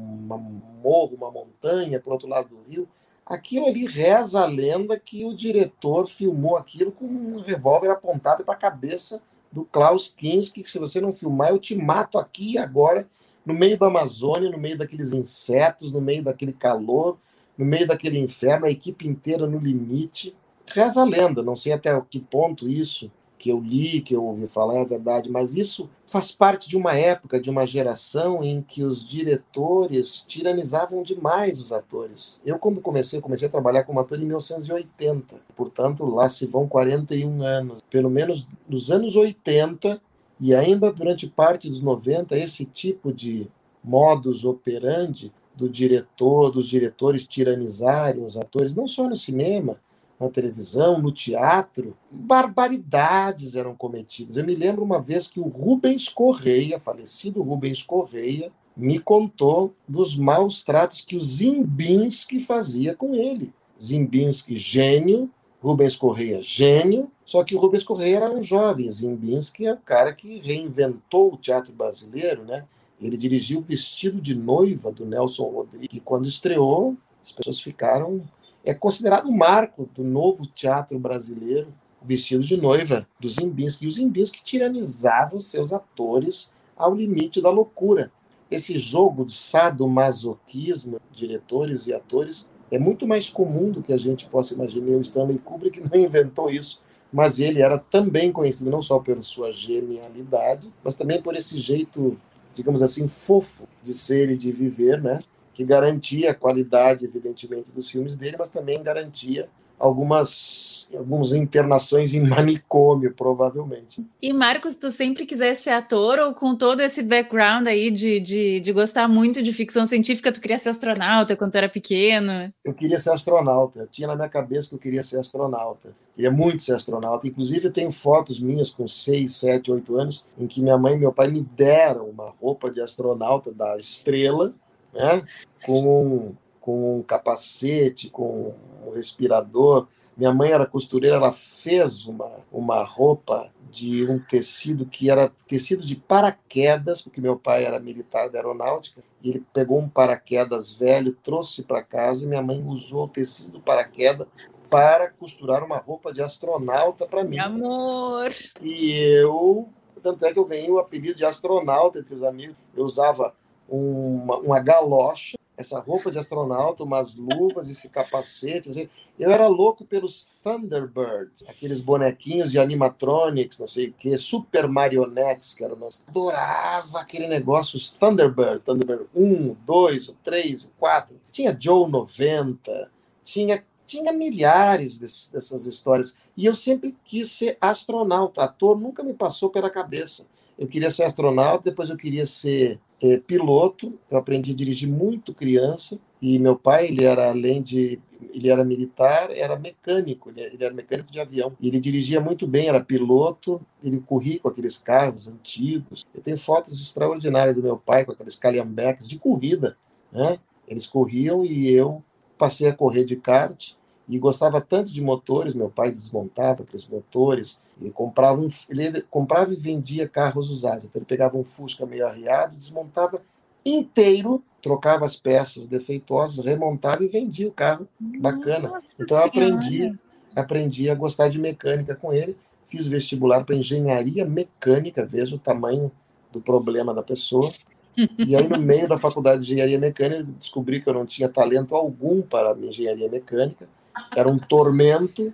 morro, 0.83 1.15
uma 1.17 1.31
montanha, 1.31 2.01
para 2.01 2.09
o 2.09 2.13
outro 2.15 2.29
lado 2.29 2.49
do 2.49 2.63
rio. 2.63 2.89
Aquilo 3.27 3.67
ali 3.67 3.87
reza 3.87 4.41
a 4.41 4.47
lenda 4.47 4.99
que 4.99 5.25
o 5.25 5.35
diretor 5.35 6.07
filmou 6.07 6.57
aquilo 6.57 6.93
com 6.93 7.05
um 7.05 7.41
revólver 7.41 7.91
apontado 7.91 8.45
para 8.45 8.55
a 8.55 8.59
cabeça 8.59 9.23
do 9.55 9.65
Klaus 9.65 10.11
Kinski, 10.11 10.63
que 10.63 10.69
se 10.69 10.81
você 10.81 11.01
não 11.01 11.13
filmar, 11.13 11.51
eu 11.51 11.61
te 11.61 11.77
mato 11.77 12.19
aqui 12.19 12.55
e 12.55 12.59
agora, 12.59 13.09
no 13.47 13.55
meio 13.55 13.79
da 13.79 13.87
Amazônia, 13.87 14.51
no 14.51 14.59
meio 14.59 14.77
daqueles 14.77 15.13
insetos, 15.13 15.93
no 15.93 16.01
meio 16.01 16.25
daquele 16.25 16.53
calor, 16.53 17.17
no 17.57 17.65
meio 17.65 17.87
daquele 17.87 18.19
inferno, 18.19 18.67
a 18.67 18.71
equipe 18.71 19.07
inteira 19.07 19.47
no 19.47 19.59
limite. 19.59 20.35
Reza 20.67 21.03
a 21.03 21.05
lenda, 21.05 21.41
não 21.41 21.55
sei 21.55 21.73
até 21.73 21.99
que 22.11 22.19
ponto 22.19 22.69
isso 22.69 23.13
que 23.45 23.51
eu 23.51 23.61
li, 23.61 24.01
que 24.01 24.17
eu 24.17 24.25
ouvi 24.25 24.49
falar 24.49 24.79
é 24.79 24.87
verdade, 24.87 25.31
mas 25.31 25.55
isso 25.55 25.91
faz 26.07 26.33
parte 26.33 26.67
de 26.67 26.79
uma 26.79 26.95
época, 26.97 27.39
de 27.39 27.51
uma 27.51 27.67
geração 27.67 28.43
em 28.43 28.63
que 28.63 28.83
os 28.83 29.07
diretores 29.07 30.25
tiranizavam 30.27 31.03
demais 31.03 31.61
os 31.61 31.71
atores. 31.71 32.41
Eu, 32.43 32.59
quando 32.59 32.81
comecei, 32.81 33.21
comecei 33.21 33.47
a 33.47 33.51
trabalhar 33.51 33.85
como 33.85 34.01
ator 34.01 34.19
em 34.19 34.25
1980, 34.25 35.37
portanto, 35.55 36.07
lá 36.07 36.27
se 36.27 36.47
vão 36.47 36.67
41 36.67 37.43
anos. 37.43 37.83
Pelo 37.91 38.09
menos 38.09 38.47
nos 38.67 38.91
anos 38.91 39.15
80 39.15 40.01
e 40.41 40.55
ainda 40.55 40.91
durante 40.91 41.27
parte 41.27 41.69
dos 41.69 41.83
90, 41.83 42.39
esse 42.39 42.65
tipo 42.65 43.13
de 43.13 43.47
modus 43.85 44.47
operandi 44.47 45.31
do 45.55 45.69
diretor, 45.69 46.51
dos 46.51 46.67
diretores 46.67 47.27
tiranizarem 47.27 48.25
os 48.25 48.39
atores, 48.39 48.75
não 48.75 48.89
só 48.89 49.07
no 49.07 49.19
cinema, 49.19 49.79
na 50.19 50.29
televisão, 50.29 51.01
no 51.01 51.11
teatro, 51.11 51.97
barbaridades 52.11 53.57
eram 53.57 53.75
cometidas. 53.75 54.37
Eu 54.37 54.45
me 54.45 54.55
lembro 54.55 54.85
uma 54.85 55.01
vez 55.01 55.29
que 55.29 55.41
o 55.41 55.49
Rubens 55.49 56.09
Correia, 56.09 56.79
falecido 56.79 57.43
Rubens 57.43 57.83
Correia, 57.83 58.53
me 58.77 58.99
contou 58.99 59.75
dos 59.89 60.17
maus 60.17 60.63
tratos 60.63 61.01
que 61.01 61.17
o 61.17 61.21
Zimbinski 61.21 62.41
fazia 62.41 62.95
com 62.95 63.15
ele. 63.15 63.53
Zimbinski, 63.81 64.57
gênio, 64.57 65.31
Rubens 65.61 65.97
Correia, 65.97 66.43
gênio, 66.43 67.11
só 67.25 67.43
que 67.43 67.55
o 67.55 67.59
Rubens 67.59 67.83
Correia 67.83 68.17
era 68.17 68.31
um 68.31 68.43
jovem, 68.43 68.91
Zimbinski 68.91 69.67
é 69.67 69.73
o 69.73 69.79
cara 69.79 70.13
que 70.13 70.39
reinventou 70.39 71.33
o 71.33 71.39
teatro 71.39 71.73
brasileiro, 71.73 72.45
né? 72.45 72.65
Ele 73.01 73.17
dirigiu 73.17 73.59
o 73.59 73.63
Vestido 73.63 74.21
de 74.21 74.35
Noiva 74.35 74.93
do 74.93 75.07
Nelson 75.07 75.45
Rodrigues, 75.45 75.97
e 75.97 76.01
quando 76.01 76.29
estreou, 76.29 76.97
as 77.23 77.33
pessoas 77.33 77.61
ficaram 77.61 78.23
é 78.65 78.73
considerado 78.73 79.29
o 79.29 79.37
marco 79.37 79.89
do 79.95 80.03
novo 80.03 80.47
teatro 80.47 80.99
brasileiro, 80.99 81.73
vestido 82.03 82.43
de 82.43 82.57
noiva 82.57 83.07
do 83.21 83.29
Zimbinski. 83.29 83.85
E 83.85 83.89
o 83.89 83.91
Zimbinski 83.91 84.43
tiranizava 84.43 85.37
os 85.37 85.47
seus 85.47 85.73
atores 85.73 86.51
ao 86.77 86.95
limite 86.95 87.43
da 87.43 87.51
loucura. 87.51 88.11
Esse 88.51 88.79
jogo 88.79 89.25
de 89.25 89.33
sadomasoquismo, 89.33 91.01
diretores 91.13 91.87
e 91.87 91.93
atores, 91.93 92.49
é 92.71 92.79
muito 92.79 93.07
mais 93.07 93.29
comum 93.29 93.71
do 93.71 93.83
que 93.83 93.93
a 93.93 93.97
gente 93.97 94.27
possa 94.27 94.55
imaginar. 94.55 94.97
O 94.97 95.01
Stanley 95.01 95.39
Kubrick 95.39 95.81
não 95.81 96.01
inventou 96.01 96.51
isso, 96.51 96.83
mas 97.13 97.41
ele 97.41 97.61
era 97.61 97.79
também 97.79 98.33
conhecido 98.33 98.71
não 98.71 98.83
só 98.83 98.99
pela 98.99 99.23
sua 99.23 99.53
genialidade, 99.53 100.73
mas 100.83 100.95
também 100.95 101.21
por 101.21 101.35
esse 101.35 101.59
jeito, 101.59 102.19
digamos 102.55 102.83
assim, 102.83 103.09
fofo 103.09 103.69
de 103.83 103.95
ser 103.95 104.31
e 104.31 104.37
de 104.37 104.51
viver, 104.51 105.03
né? 105.03 105.21
Que 105.55 105.65
garantia 105.65 106.33
a 106.33 106.35
qualidade, 106.35 107.05
evidentemente, 107.05 107.73
dos 107.73 107.89
filmes 107.89 108.17
dele, 108.17 108.37
mas 108.39 108.51
também 108.51 108.83
garantia 108.83 109.49
algumas, 109.79 110.89
algumas 110.95 111.33
internações 111.33 112.15
em 112.15 112.21
manicômio, 112.21 113.13
provavelmente. 113.13 114.05
E 114.21 114.33
Marcos, 114.33 114.75
tu 114.77 114.91
sempre 114.91 115.27
quiser 115.27 115.55
ser 115.57 115.71
ator 115.71 116.19
ou 116.19 116.35
com 116.35 116.57
todo 116.57 116.81
esse 116.81 117.03
background 117.03 117.67
aí 117.67 117.91
de, 117.91 118.21
de, 118.21 118.61
de 118.61 118.73
gostar 118.73 119.09
muito 119.09 119.43
de 119.43 119.53
ficção 119.53 119.85
científica, 119.87 120.33
tu 120.33 120.41
queria 120.41 120.59
ser 120.59 120.71
astronauta 120.71 121.37
quando 121.37 121.53
tu 121.53 121.59
era 121.59 121.69
pequeno? 121.69 122.53
Eu 122.65 122.75
queria 122.75 122.99
ser 122.99 123.13
astronauta. 123.13 123.81
Eu 123.81 123.87
tinha 123.87 124.09
na 124.09 124.17
minha 124.17 124.29
cabeça 124.29 124.69
que 124.71 124.75
eu 124.75 124.79
queria 124.79 125.03
ser 125.03 125.19
astronauta. 125.19 125.95
Queria 126.15 126.31
muito 126.31 126.63
ser 126.63 126.75
astronauta. 126.75 127.27
Inclusive, 127.27 127.67
eu 127.67 127.73
tenho 127.73 127.91
fotos 127.91 128.41
minhas 128.41 128.71
com 128.71 128.87
6, 128.87 129.35
7, 129.35 129.73
8 129.73 129.97
anos, 129.97 130.25
em 130.39 130.47
que 130.47 130.63
minha 130.63 130.79
mãe 130.79 130.95
e 130.95 130.99
meu 130.99 131.13
pai 131.13 131.29
me 131.29 131.43
deram 131.43 132.07
uma 132.07 132.33
roupa 132.41 132.71
de 132.71 132.81
astronauta 132.81 133.53
da 133.53 133.77
estrela, 133.77 134.55
né? 134.95 135.23
com, 135.65 136.35
com 136.61 136.99
um 136.99 137.03
capacete, 137.03 138.11
com 138.11 138.55
um 138.87 138.93
respirador. 138.93 139.89
Minha 140.17 140.33
mãe 140.33 140.53
era 140.53 140.67
costureira, 140.67 141.17
ela 141.17 141.33
fez 141.33 142.07
uma, 142.07 142.31
uma 142.53 142.83
roupa 142.85 143.51
de 143.71 144.07
um 144.09 144.21
tecido 144.21 144.87
que 144.87 145.11
era 145.11 145.33
tecido 145.49 145.85
de 145.85 145.97
paraquedas, 145.97 147.03
porque 147.03 147.21
meu 147.21 147.37
pai 147.37 147.65
era 147.65 147.81
militar 147.81 148.31
da 148.31 148.39
aeronáutica, 148.39 149.03
e 149.21 149.31
ele 149.31 149.45
pegou 149.53 149.81
um 149.81 149.89
paraquedas 149.89 150.71
velho, 150.71 151.17
trouxe 151.25 151.65
para 151.65 151.83
casa 151.83 152.25
e 152.25 152.29
minha 152.29 152.43
mãe 152.43 152.63
usou 152.65 153.07
o 153.07 153.09
tecido 153.09 153.53
do 153.53 153.61
paraquedas 153.61 154.29
para 154.71 155.11
costurar 155.11 155.65
uma 155.65 155.79
roupa 155.79 156.13
de 156.13 156.23
astronauta 156.23 157.07
para 157.07 157.25
mim. 157.25 157.39
Amor! 157.39 158.33
E 158.63 158.93
eu, 159.21 159.69
tanto 160.01 160.25
é 160.25 160.33
que 160.33 160.39
eu 160.39 160.45
ganhei 160.45 160.71
o 160.71 160.79
apelido 160.79 161.17
de 161.17 161.25
astronauta 161.25 161.99
entre 161.99 162.15
os 162.15 162.23
amigos. 162.23 162.57
Eu 162.77 162.85
usava 162.85 163.35
uma, 163.69 164.39
uma 164.39 164.61
galocha, 164.61 165.37
essa 165.57 165.79
roupa 165.79 166.11
de 166.11 166.19
astronauta, 166.19 166.83
umas 166.83 167.17
luvas, 167.17 167.69
esse 167.69 167.89
capacete. 167.89 168.71
Assim. 168.71 168.89
Eu 169.19 169.31
era 169.31 169.47
louco 169.47 169.85
pelos 169.85 170.29
Thunderbirds, 170.43 171.45
aqueles 171.47 171.81
bonequinhos 171.81 172.51
de 172.51 172.59
animatronics, 172.59 173.59
não 173.59 173.67
sei 173.67 173.89
o 173.89 173.93
que, 173.93 174.17
super 174.19 174.67
marionetes, 174.67 175.55
que 175.55 175.63
eram. 175.63 175.79
Adorava 176.09 177.01
aquele 177.01 177.29
negócio, 177.29 177.77
os 177.77 177.93
Thunderbird, 177.93 178.61
Thunderbird 178.61 179.07
1, 179.15 179.57
2, 179.65 180.15
3, 180.23 180.73
4. 180.79 181.21
Tinha 181.31 181.57
Joe 181.59 181.89
90, 181.89 182.91
tinha, 183.23 183.65
tinha 183.87 184.13
milhares 184.13 184.99
dessas 185.31 185.67
histórias. 185.67 186.17
E 186.37 186.47
eu 186.47 186.55
sempre 186.55 186.97
quis 187.05 187.31
ser 187.31 187.57
astronauta. 187.61 188.43
Ator 188.43 188.79
nunca 188.79 189.05
me 189.05 189.15
passou 189.15 189.51
pela 189.51 189.71
cabeça. 189.71 190.27
Eu 190.59 190.69
queria 190.69 190.91
ser 190.91 191.05
astronauta, 191.05 191.71
depois 191.71 191.91
eu 191.91 191.97
queria 191.97 192.27
ser 192.27 192.81
é, 193.05 193.19
piloto. 193.19 193.99
Eu 194.11 194.17
aprendi 194.17 194.53
a 194.53 194.55
dirigir 194.55 194.89
muito 194.89 195.35
criança 195.35 195.99
e 196.23 196.39
meu 196.39 196.57
pai 196.57 196.87
ele 196.87 197.05
era 197.05 197.29
além 197.29 197.61
de 197.61 198.01
ele 198.33 198.49
era 198.49 198.65
militar, 198.65 199.31
era 199.37 199.59
mecânico, 199.59 200.31
ele, 200.31 200.65
era 200.65 200.73
mecânico 200.73 201.13
de 201.13 201.21
avião. 201.21 201.53
Ele 201.61 201.79
dirigia 201.79 202.21
muito 202.21 202.47
bem, 202.47 202.69
era 202.69 202.81
piloto, 202.81 203.61
ele 203.83 204.01
corria 204.01 204.41
com 204.41 204.49
aqueles 204.49 204.79
carros 204.79 205.29
antigos. 205.29 206.07
Eu 206.15 206.23
tenho 206.23 206.39
fotos 206.39 206.81
extraordinárias 206.81 207.55
do 207.55 207.63
meu 207.63 207.77
pai 207.77 208.05
com 208.05 208.13
aqueles 208.13 208.37
calhambeques 208.37 209.07
de 209.07 209.19
corrida, 209.19 209.77
né? 210.11 210.39
Eles 210.67 210.87
corriam 210.87 211.45
e 211.45 211.71
eu 211.71 212.03
passei 212.39 212.69
a 212.69 212.75
correr 212.75 213.05
de 213.05 213.17
kart 213.17 213.75
e 214.09 214.19
gostava 214.19 214.61
tanto 214.61 214.93
de 214.93 215.01
motores, 215.01 215.55
meu 215.55 215.71
pai 215.71 215.91
desmontava 215.91 216.63
aqueles 216.63 216.87
motores, 216.87 217.61
ele 217.81 217.91
comprava, 217.91 218.41
um, 218.41 218.49
ele 218.69 219.01
comprava 219.03 219.53
e 219.53 219.57
vendia 219.57 220.07
carros 220.07 220.51
usados, 220.51 220.85
então 220.85 221.01
ele 221.01 221.07
pegava 221.07 221.37
um 221.37 221.45
Fusca 221.45 221.87
meio 221.87 222.07
arriado, 222.07 222.57
desmontava 222.57 223.23
inteiro, 223.65 224.43
trocava 224.61 225.07
as 225.07 225.17
peças 225.17 225.67
defeituosas, 225.67 226.45
remontava 226.45 227.03
e 227.03 227.09
vendia 227.09 227.49
o 227.49 227.53
carro 227.53 227.89
bacana. 227.99 228.69
Nossa 228.69 228.95
então 228.99 229.17
eu 229.17 229.25
aprendi, 229.25 229.99
aprendi 230.37 230.91
a 230.91 230.95
gostar 230.95 231.29
de 231.29 231.39
mecânica 231.39 231.95
com 231.95 232.13
ele. 232.13 232.37
Fiz 232.67 232.87
vestibular 232.87 233.45
para 233.45 233.57
engenharia 233.57 234.25
mecânica, 234.25 235.05
veja 235.05 235.37
o 235.37 235.39
tamanho 235.39 235.91
do 236.33 236.41
problema 236.41 236.95
da 236.95 237.03
pessoa. 237.03 237.51
E 237.97 238.35
aí, 238.35 238.49
no 238.49 238.59
meio 238.59 238.89
da 238.89 238.99
faculdade 238.99 239.43
de 239.43 239.53
engenharia 239.53 239.79
mecânica, 239.79 240.25
descobri 240.39 240.81
que 240.81 240.89
eu 240.89 240.95
não 240.95 241.07
tinha 241.07 241.29
talento 241.29 241.77
algum 241.77 242.23
para 242.23 242.57
engenharia 242.59 243.09
mecânica. 243.09 243.69
Era 244.17 244.29
um 244.29 244.39
tormento. 244.39 245.33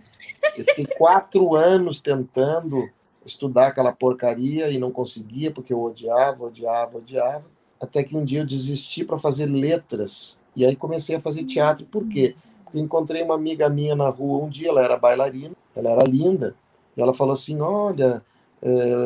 Eu 0.56 0.64
fiquei 0.64 0.86
quatro 0.86 1.54
anos 1.54 2.00
tentando 2.00 2.88
estudar 3.24 3.68
aquela 3.68 3.92
porcaria 3.92 4.70
e 4.70 4.78
não 4.78 4.90
conseguia, 4.90 5.50
porque 5.50 5.72
eu 5.72 5.82
odiava, 5.82 6.44
odiava, 6.44 6.98
odiava. 6.98 7.44
Até 7.80 8.02
que 8.02 8.16
um 8.16 8.24
dia 8.24 8.40
eu 8.40 8.46
desisti 8.46 9.04
para 9.04 9.18
fazer 9.18 9.46
letras. 9.46 10.40
E 10.54 10.64
aí 10.64 10.76
comecei 10.76 11.16
a 11.16 11.20
fazer 11.20 11.44
teatro. 11.44 11.86
Por 11.86 12.06
quê? 12.08 12.34
Porque 12.64 12.78
encontrei 12.78 13.22
uma 13.22 13.34
amiga 13.34 13.68
minha 13.68 13.96
na 13.96 14.08
rua 14.08 14.44
um 14.44 14.48
dia, 14.48 14.68
ela 14.68 14.82
era 14.82 14.96
bailarina, 14.96 15.54
ela 15.74 15.90
era 15.90 16.04
linda. 16.04 16.54
E 16.96 17.00
ela 17.00 17.12
falou 17.12 17.34
assim: 17.34 17.60
Olha, 17.60 18.22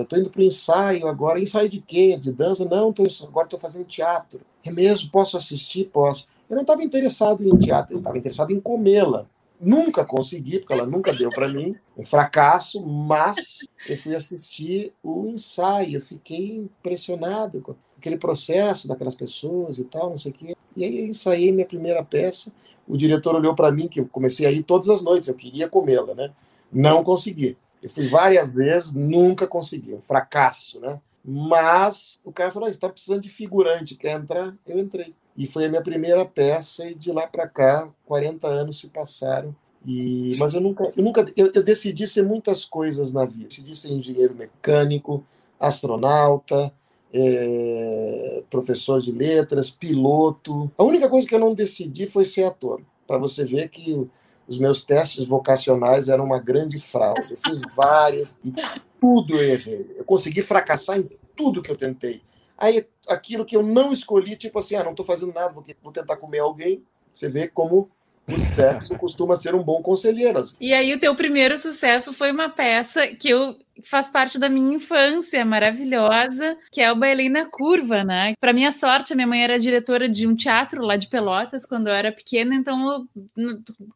estou 0.03 0.19
indo 0.19 0.31
para 0.31 0.41
o 0.41 0.45
ensaio 0.45 1.07
agora. 1.07 1.41
Ensaio 1.41 1.69
de 1.69 1.81
quê? 1.81 2.17
De 2.17 2.33
dança? 2.33 2.65
Não, 2.65 2.93
tô, 2.93 3.05
agora 3.23 3.47
estou 3.47 3.61
fazendo 3.61 3.85
teatro. 3.85 4.41
É 4.65 4.73
mesmo? 4.73 5.11
Posso 5.11 5.37
assistir? 5.37 5.85
Posso. 5.93 6.27
Eu 6.49 6.57
não 6.57 6.63
estava 6.63 6.83
interessado 6.83 7.43
em 7.43 7.59
teatro, 7.59 7.95
eu 7.95 7.99
estava 7.99 8.19
interessado 8.19 8.53
em 8.53 8.61
comê-la. 8.61 9.27
Nunca 9.61 10.05
consegui, 10.05 10.59
porque 10.59 10.73
ela 10.73 10.87
nunca 10.87 11.13
deu 11.13 11.31
para 11.31 11.49
mim, 11.49 11.77
um 11.97 12.05
fracasso, 12.05 12.85
mas 12.85 13.61
eu 13.89 13.97
fui 13.97 14.15
assistir 14.15 14.93
o 15.03 15.27
ensaio, 15.29 15.97
eu 15.97 16.01
fiquei 16.01 16.57
impressionado 16.57 17.61
com 17.61 17.75
aquele 17.97 18.19
processo 18.19 18.89
daquelas 18.89 19.15
pessoas 19.15 19.79
e 19.79 19.85
tal, 19.85 20.11
não 20.11 20.19
sei 20.19 20.33
o 20.33 20.35
quê. 20.35 20.57
E 20.77 20.85
aí 20.85 20.99
eu 20.99 21.07
ensaiei 21.07 21.53
minha 21.53 21.67
primeira 21.67 22.05
peça, 22.05 22.53
o 22.87 22.97
diretor 22.97 23.35
olhou 23.35 23.55
para 23.55 23.71
mim, 23.71 23.89
que 23.89 24.01
eu 24.01 24.07
comecei 24.07 24.47
a 24.47 24.51
ir 24.51 24.63
todas 24.63 24.91
as 24.91 25.03
noites, 25.03 25.29
eu 25.29 25.35
queria 25.35 25.69
comê-la, 25.69 26.15
né? 26.15 26.31
Não 26.71 27.03
consegui. 27.03 27.57
Eu 27.83 27.89
fui 27.89 28.09
várias 28.09 28.55
vezes, 28.55 28.93
nunca 28.93 29.47
consegui, 29.47 29.95
um 29.95 30.01
fracasso, 30.01 30.81
né? 30.81 31.01
Mas 31.25 32.21
o 32.25 32.33
cara 32.33 32.51
falou: 32.51 32.69
está 32.69 32.89
precisando 32.89 33.23
de 33.23 33.31
figurante, 33.31 33.95
quer 33.95 34.19
entrar? 34.19 34.55
Eu 34.67 34.79
entrei. 34.79 35.15
E 35.37 35.47
foi 35.47 35.67
a 35.67 35.69
minha 35.69 35.83
primeira 35.83 36.25
peça, 36.25 36.87
e 36.89 36.95
de 36.95 37.11
lá 37.11 37.27
para 37.27 37.49
cá, 37.49 37.89
40 38.07 38.47
anos 38.47 38.79
se 38.79 38.89
passaram. 38.89 39.55
E, 39.85 40.35
mas 40.39 40.55
eu 40.55 40.61
nunca, 40.61 40.91
eu 40.97 41.03
nunca, 41.03 41.27
eu, 41.37 41.51
eu 41.55 41.63
decidi 41.63 42.07
ser 42.07 42.23
muitas 42.23 42.65
coisas 42.65 43.13
na 43.13 43.25
vida. 43.25 43.49
Decidi 43.49 43.75
ser 43.75 43.93
engenheiro 43.93 44.35
mecânico, 44.35 45.25
astronauta, 45.59 46.73
é, 47.13 48.43
professor 48.49 49.01
de 49.01 49.13
letras, 49.13 49.71
piloto. 49.71 50.71
A 50.79 50.83
única 50.83 51.09
coisa 51.09 51.27
que 51.27 51.35
eu 51.35 51.39
não 51.39 51.55
decidi 51.55 52.07
foi 52.07 52.25
ser 52.25 52.45
ator. 52.45 52.81
Para 53.07 53.19
você 53.19 53.45
ver 53.45 53.69
que 53.69 54.09
os 54.49 54.59
meus 54.59 54.85
testes 54.85 55.25
vocacionais 55.25 56.09
eram 56.09 56.25
uma 56.25 56.39
grande 56.39 56.79
fraude. 56.79 57.33
Eu 57.33 57.37
fiz 57.37 57.61
várias 57.75 58.41
e 58.45 58.53
tudo 59.01 59.37
eu 59.37 59.43
errei. 59.43 59.87
Eu 59.97 60.05
consegui 60.05 60.43
fracassar 60.43 60.99
em 60.99 61.09
tudo 61.37 61.63
que 61.63 61.71
eu 61.71 61.77
tentei. 61.77 62.23
Aí 62.57 62.87
aquilo 63.09 63.45
que 63.45 63.57
eu 63.57 63.63
não 63.63 63.93
escolhi, 63.93 64.37
tipo 64.37 64.59
assim, 64.59 64.77
ah, 64.77 64.85
não 64.85 64.91
estou 64.91 65.05
fazendo 65.05 65.33
nada, 65.33 65.53
vou, 65.53 65.65
vou 65.83 65.93
tentar 65.93 66.17
comer 66.17 66.41
alguém. 66.41 66.83
Você 67.13 67.29
vê 67.29 67.49
como 67.49 67.91
o 68.29 68.39
sexo 68.39 68.97
costuma 68.99 69.37
ser 69.37 69.55
um 69.55 69.63
bom 69.63 69.83
conselheiro. 69.83 70.43
E 70.61 70.73
aí 70.73 70.93
o 70.95 71.01
teu 71.01 71.15
primeiro 71.15 71.57
sucesso 71.57 72.13
foi 72.13 72.33
uma 72.33 72.49
peça 72.49 73.07
que 73.09 73.29
eu 73.29 73.57
faz 73.83 74.09
parte 74.09 74.39
da 74.39 74.49
minha 74.49 74.75
infância 74.75 75.45
maravilhosa, 75.45 76.57
que 76.71 76.81
é 76.81 76.91
o 76.93 76.97
Bailei 76.97 77.29
na 77.29 77.47
Curva, 77.47 78.05
né? 78.05 78.35
Para 78.41 78.53
minha 78.53 78.73
sorte, 78.73 79.13
a 79.13 79.17
minha 79.17 79.27
mãe 79.27 79.43
era 79.43 79.59
diretora 79.59 80.09
de 80.09 80.27
um 80.27 80.35
teatro 80.35 80.83
lá 80.83 80.97
de 80.97 81.09
Pelotas 81.09 81.67
quando 81.67 81.89
eu 81.89 81.95
era 81.95 82.13
pequena, 82.13 82.55
então 82.55 82.91
eu 82.91 83.07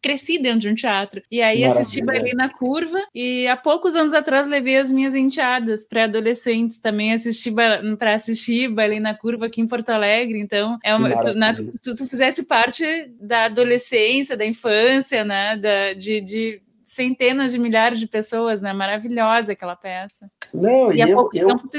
cresci 0.03 0.39
dentro 0.39 0.61
de 0.61 0.68
um 0.68 0.74
teatro. 0.74 1.22
E 1.31 1.41
aí 1.41 1.61
Maravilha. 1.61 1.81
assisti 1.81 2.05
Bailei 2.05 2.35
na 2.35 2.49
Curva 2.49 3.03
e 3.14 3.47
há 3.47 3.57
poucos 3.57 3.95
anos 3.95 4.14
atrás 4.14 4.47
levei 4.47 4.76
as 4.79 4.91
minhas 4.91 5.14
enteadas 5.14 5.87
pré-adolescentes 5.87 6.79
também 6.81 7.12
assisti 7.12 7.53
para 7.99 8.14
assistir 8.14 8.68
Bailei 8.68 9.01
na 9.01 9.14
Curva 9.14 9.47
aqui 9.47 9.61
em 9.61 9.66
Porto 9.66 9.91
Alegre. 9.91 10.39
Então, 10.39 10.79
é 10.85 10.95
uma, 10.95 11.20
tu, 11.20 11.35
na, 11.35 11.55
tu, 11.55 11.95
tu, 11.95 12.07
fizesse 12.07 12.45
parte 12.45 12.85
da 13.20 13.45
adolescência, 13.45 14.37
da 14.37 14.47
infância, 14.47 15.24
né? 15.24 15.57
Da, 15.57 15.93
de, 15.95 16.20
de 16.20 16.62
centenas 16.99 17.53
de 17.53 17.59
milhares 17.59 18.01
de 18.01 18.09
pessoas, 18.09 18.61
né? 18.61 18.73
Maravilhosa 18.73 19.53
aquela 19.53 19.77
peça. 19.77 20.29
Não, 20.53 20.93
e, 20.93 20.97
e 20.97 21.03
há 21.03 21.09
eu, 21.09 21.15
pouco 21.17 21.37
eu... 21.37 21.47
tempo 21.47 21.69
tu, 21.69 21.79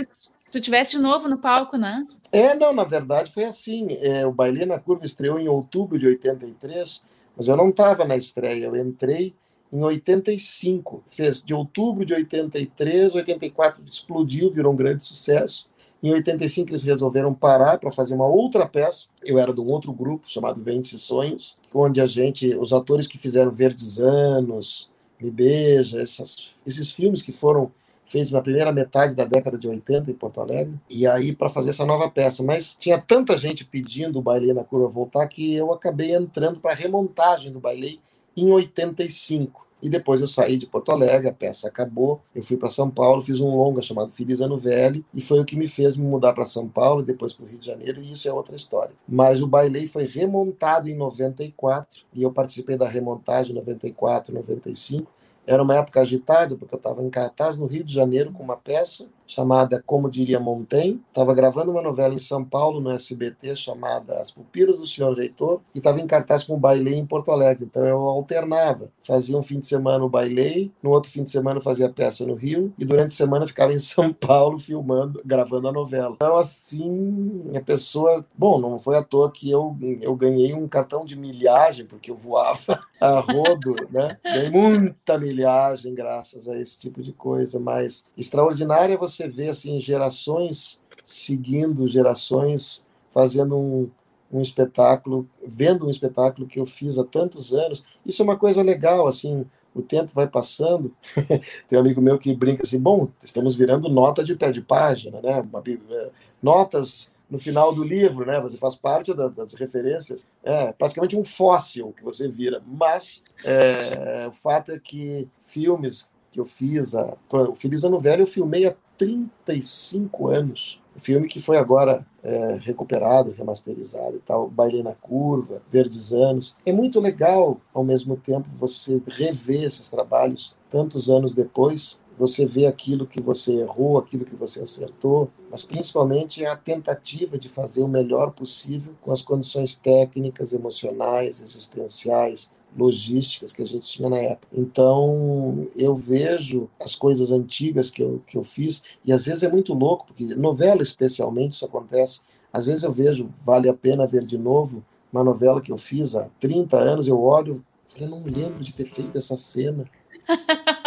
tu 0.50 0.62
tiveste 0.62 0.96
de 0.96 1.04
novo 1.04 1.28
no 1.28 1.38
palco, 1.38 1.78
né? 1.78 2.08
É, 2.32 2.56
não, 2.56 2.74
na 2.74 2.86
verdade 2.86 3.32
foi 3.34 3.44
assim. 3.44 3.88
É, 4.00 4.26
o 4.26 4.32
Baile 4.32 4.66
na 4.66 4.80
Curva 4.80 5.06
estreou 5.06 5.38
em 5.38 5.50
outubro 5.50 6.00
de 6.00 6.08
83, 6.08 7.04
mas 7.36 7.48
eu 7.48 7.58
não 7.58 7.70
estava 7.70 8.06
na 8.06 8.16
estreia, 8.16 8.66
eu 8.66 8.76
entrei 8.78 9.36
em 9.72 9.84
85. 9.84 11.04
Fez 11.08 11.44
de 11.44 11.54
outubro 11.54 12.06
de 12.06 12.14
83, 12.14 13.16
84 13.16 13.84
explodiu, 13.84 14.52
virou 14.52 14.72
um 14.72 14.78
grande 14.78 15.04
sucesso. 15.04 15.68
Em 16.02 16.12
85 16.12 16.70
eles 16.70 16.84
resolveram 16.84 17.34
parar 17.34 17.78
para 17.78 17.92
fazer 17.92 18.16
uma 18.16 18.28
outra 18.28 18.66
peça. 18.66 19.10
Eu 19.22 19.38
era 19.38 19.54
de 19.54 19.60
um 19.60 19.68
outro 19.68 19.92
grupo 19.92 20.30
chamado 20.30 20.64
Ventes 20.64 20.94
e 20.94 21.00
Sonhos, 21.00 21.58
onde 21.74 22.00
a 22.00 22.06
gente, 22.06 22.56
os 22.56 22.72
atores 22.72 23.06
que 23.06 23.18
fizeram 23.18 23.52
Verdes 23.52 24.00
Anos, 24.00 24.90
me 25.22 25.30
Beija, 25.30 26.02
essas, 26.02 26.50
esses 26.66 26.92
filmes 26.92 27.22
que 27.22 27.32
foram 27.32 27.72
feitos 28.06 28.32
na 28.32 28.42
primeira 28.42 28.72
metade 28.72 29.16
da 29.16 29.24
década 29.24 29.58
de 29.58 29.68
80 29.68 30.10
em 30.10 30.14
Porto 30.16 30.42
Alegre, 30.42 30.74
e 30.90 31.06
aí 31.06 31.34
para 31.34 31.50
fazer 31.50 31.70
essa 31.70 31.86
nova 31.86 32.10
peça. 32.10 32.44
Mas 32.44 32.74
tinha 32.74 32.98
tanta 32.98 33.38
gente 33.38 33.64
pedindo 33.64 34.18
o 34.20 34.22
Bailei 34.22 34.54
na 34.54 34.64
Curva 34.64 34.90
voltar 34.90 35.28
que 35.28 35.54
eu 35.54 35.72
acabei 35.72 36.14
entrando 36.14 36.60
para 36.60 36.72
a 36.72 36.76
remontagem 36.76 37.52
do 37.52 37.60
Bailei 37.60 38.00
em 38.36 38.52
85. 38.52 39.69
E 39.82 39.90
depois 39.90 40.22
eu 40.22 40.28
saí 40.28 40.58
de 40.58 40.66
Porto 40.66 40.92
Alegre, 40.92 41.30
a 41.30 41.34
peça 41.34 41.68
acabou, 41.68 42.22
eu 42.36 42.44
fui 42.44 42.58
para 42.58 42.70
São 42.70 42.90
Paulo, 42.90 43.22
fiz 43.22 43.40
um 43.40 43.56
longa 43.56 43.82
chamado 43.82 44.12
Feliz 44.12 44.42
Ano 44.42 44.58
Velho, 44.58 45.04
e 45.14 45.22
foi 45.22 45.40
o 45.40 45.46
que 45.46 45.56
me 45.56 45.68
fez 45.68 45.96
me 45.96 46.06
mudar 46.06 46.34
para 46.34 46.46
São 46.46 46.68
Paulo, 46.68 47.02
depois 47.02 47.34
para 47.34 47.46
o 47.46 47.48
Rio 47.48 47.60
de 47.60 47.66
Janeiro, 47.66 48.02
e 48.02 48.12
isso 48.12 48.28
é 48.28 48.34
outra 48.34 48.56
história. 48.56 48.94
Mas 49.08 49.42
o 49.42 49.48
Bailei 49.48 49.88
foi 49.88 50.06
remontado 50.06 50.90
em 50.90 50.96
94, 50.96 52.06
e 52.14 52.24
eu 52.24 52.32
participei 52.32 52.78
da 52.78 52.88
remontagem 52.88 53.56
94, 53.56 54.34
95, 54.34 55.12
era 55.48 55.64
uma 55.64 55.76
época 55.76 56.02
agitada, 56.02 56.56
porque 56.56 56.76
eu 56.76 56.78
estava 56.78 57.02
em 57.02 57.10
cartaz 57.10 57.58
no 57.58 57.66
Rio 57.66 57.84
de 57.84 57.94
Janeiro 57.94 58.32
com 58.32 58.44
uma 58.44 58.58
peça 58.58 59.08
chamada 59.30 59.82
Como 59.86 60.10
Diria 60.10 60.40
Montaigne. 60.40 61.00
Estava 61.08 61.36
gravando 61.36 61.72
uma 61.72 61.84
novela 61.84 62.16
em 62.16 62.20
São 62.20 62.44
Paulo, 62.44 62.82
no 62.82 62.90
SBT, 62.90 63.56
chamada 63.56 64.20
As 64.20 64.32
Pupilas 64.32 64.80
do 64.80 64.88
Senhor 64.88 65.16
Reitor, 65.16 65.62
e 65.74 65.78
estava 65.78 66.02
em 66.02 66.08
cartaz 66.08 66.44
com 66.44 66.56
o 66.56 66.60
Bailei 66.60 66.96
em 66.96 67.06
Porto 67.06 67.32
Alegre. 67.32 67.66
Então 67.66 67.86
eu 67.86 68.00
alternava. 68.00 68.92
Fazia 69.04 69.38
um 69.38 69.44
fim 69.44 69.60
de 69.60 69.68
semana 69.68 70.04
o 70.04 70.10
Bailei, 70.10 70.72
no 70.82 70.90
outro 70.90 71.12
fim 71.12 71.24
de 71.24 71.30
semana 71.30 71.62
fazia 71.62 71.86
a 71.86 71.94
peça 71.94 72.26
no 72.26 72.34
Rio, 72.34 72.74
e 72.78 72.84
durante 72.84 73.14
a 73.14 73.18
semana 73.18 73.46
ficava 73.46 73.72
em 73.72 73.80
São 73.80 74.12
Paulo 74.20 74.58
filmando, 74.58 75.22
gravando 75.24 75.68
a 75.68 75.72
novela. 75.72 76.16
Então, 76.16 76.36
assim, 76.36 77.52
a 77.56 77.62
pessoa. 77.62 78.26
Bom, 78.36 78.60
não 78.60 78.80
foi 78.80 78.98
à 78.98 79.04
toa 79.04 79.32
que 79.32 79.52
eu, 79.52 79.78
eu 80.02 80.16
ganhei 80.16 80.54
um 80.56 80.68
cartão 80.68 81.06
de 81.06 81.16
milhagem, 81.16 81.86
porque 81.86 82.10
eu 82.10 82.16
voava 82.16 82.80
a 83.00 83.20
rodo, 83.20 83.76
né? 83.92 84.18
Ganhei 84.24 84.50
muita 84.50 85.20
milhagem 85.20 85.94
graças 85.94 86.50
a 86.50 86.58
esse 86.60 86.80
tipo 86.80 87.04
de 87.04 87.14
coisa, 87.14 87.60
mas 87.60 88.06
extraordinária 88.18 88.98
você 88.98 89.19
você 89.20 89.28
vê 89.28 89.50
assim 89.50 89.80
gerações 89.82 90.80
seguindo 91.04 91.88
gerações 91.88 92.86
fazendo 93.12 93.58
um, 93.58 93.90
um 94.32 94.42
espetáculo, 94.42 95.28
vendo 95.46 95.88
um 95.88 95.90
espetáculo 95.90 96.48
que 96.48 96.60
eu 96.60 96.66
fiz 96.66 96.98
há 96.98 97.04
tantos 97.04 97.54
anos. 97.54 97.84
Isso 98.06 98.22
é 98.22 98.26
uma 98.26 98.38
coisa 98.38 98.62
legal, 98.62 99.08
assim, 99.08 99.46
o 99.74 99.82
tempo 99.82 100.12
vai 100.14 100.28
passando. 100.28 100.94
Tem 101.68 101.78
um 101.78 101.82
amigo 101.82 102.02
meu 102.02 102.18
que 102.20 102.34
brinca 102.34 102.64
assim, 102.64 102.80
bom, 102.80 103.10
estamos 103.24 103.56
virando 103.56 103.90
nota 103.90 104.24
de 104.24 104.36
pé 104.36 104.52
de 104.52 104.62
página, 104.62 105.20
né? 105.22 105.44
É, 105.90 106.12
notas 106.42 107.12
no 107.30 107.38
final 107.38 107.74
do 107.74 107.84
livro, 107.84 108.26
né? 108.26 108.40
Você 108.42 108.58
faz 108.58 108.76
parte 108.76 109.14
da, 109.14 109.28
das 109.28 109.54
referências. 109.54 110.26
É 110.44 110.72
praticamente 110.72 111.16
um 111.16 111.24
fóssil 111.24 111.94
que 111.98 112.04
você 112.04 112.28
vira. 112.28 112.62
Mas 112.66 113.24
é, 113.44 114.28
o 114.28 114.32
fato 114.32 114.72
é 114.72 114.80
que 114.80 115.28
filmes 115.42 116.10
que 116.32 116.40
eu 116.40 116.46
fiz, 116.46 116.94
a, 116.94 117.18
o 117.32 117.56
Feliz 117.56 117.84
Ano 117.84 118.00
Velho 118.00 118.24
eu 118.24 118.28
filmei 118.28 118.68
há 118.68 118.76
35 119.00 120.28
anos. 120.28 120.82
O 120.95 121.00
filme 121.00 121.28
que 121.28 121.41
foi 121.41 121.58
agora 121.58 122.06
é, 122.22 122.60
recuperado, 122.62 123.32
remasterizado 123.32 124.18
e 124.18 124.20
tal, 124.20 124.50
Baile 124.50 124.84
na 124.84 124.93
Curva, 124.93 125.62
Verdes 125.72 126.12
Anos. 126.12 126.58
É 126.66 126.74
muito 126.74 127.00
legal, 127.00 127.62
ao 127.74 127.84
mesmo 127.84 128.18
tempo, 128.18 128.50
você 128.58 129.02
rever 129.08 129.64
esses 129.64 129.89
trabalhos 129.89 130.54
tantos 130.70 131.10
anos 131.10 131.34
depois. 131.34 131.97
Você 132.18 132.45
vê 132.45 132.66
aquilo 132.66 133.08
que 133.08 133.22
você 133.22 133.54
errou, 133.54 133.97
aquilo 133.97 134.26
que 134.26 134.36
você 134.36 134.62
acertou, 134.62 135.30
mas 135.50 135.64
principalmente 135.64 136.45
a 136.45 136.54
tentativa 136.54 137.38
de 137.38 137.47
fazer 137.47 137.82
o 137.82 137.88
melhor 137.88 138.32
possível 138.32 138.93
com 139.00 139.14
as 139.14 139.22
condições 139.22 139.78
técnicas, 139.78 140.52
emocionais, 140.52 141.41
existenciais, 141.41 142.52
logísticas 142.78 143.54
que 143.54 143.62
a 143.62 143.66
gente 143.66 143.90
tinha 143.90 144.10
na 144.10 144.18
época. 144.18 144.48
Então, 144.54 145.66
eu 145.76 145.96
vejo 145.96 146.70
as 146.80 146.96
coisas 146.96 147.32
antigas 147.32 147.90
que 147.90 148.02
eu, 148.02 148.22
que 148.26 148.38
eu 148.38 148.44
fiz, 148.44 148.84
e 149.04 149.12
às 149.12 149.26
vezes 149.26 149.44
é 149.44 149.50
muito 149.50 149.74
louco, 149.74 150.08
porque 150.08 150.36
novela 150.36 150.82
especialmente 150.82 151.54
isso 151.54 151.66
acontece. 151.66 152.22
Às 152.52 152.68
vezes 152.68 152.84
eu 152.84 152.92
vejo, 152.92 153.30
vale 153.44 153.70
a 153.70 153.74
pena 153.74 154.08
ver 154.08 154.26
de 154.26 154.38
novo, 154.38 154.84
uma 155.12 155.24
novela 155.24 155.62
que 155.62 155.72
eu 155.72 155.78
fiz 155.78 156.16
há 156.16 156.30
30 156.40 156.78
anos, 156.78 157.08
eu 157.08 157.22
olho, 157.22 157.64
falei, 157.88 158.08
não 158.08 158.20
me 158.20 158.32
lembro 158.32 158.64
de 158.64 158.74
ter 158.74 158.86
feito 158.86 159.18
essa 159.18 159.38
cena. 159.38 159.86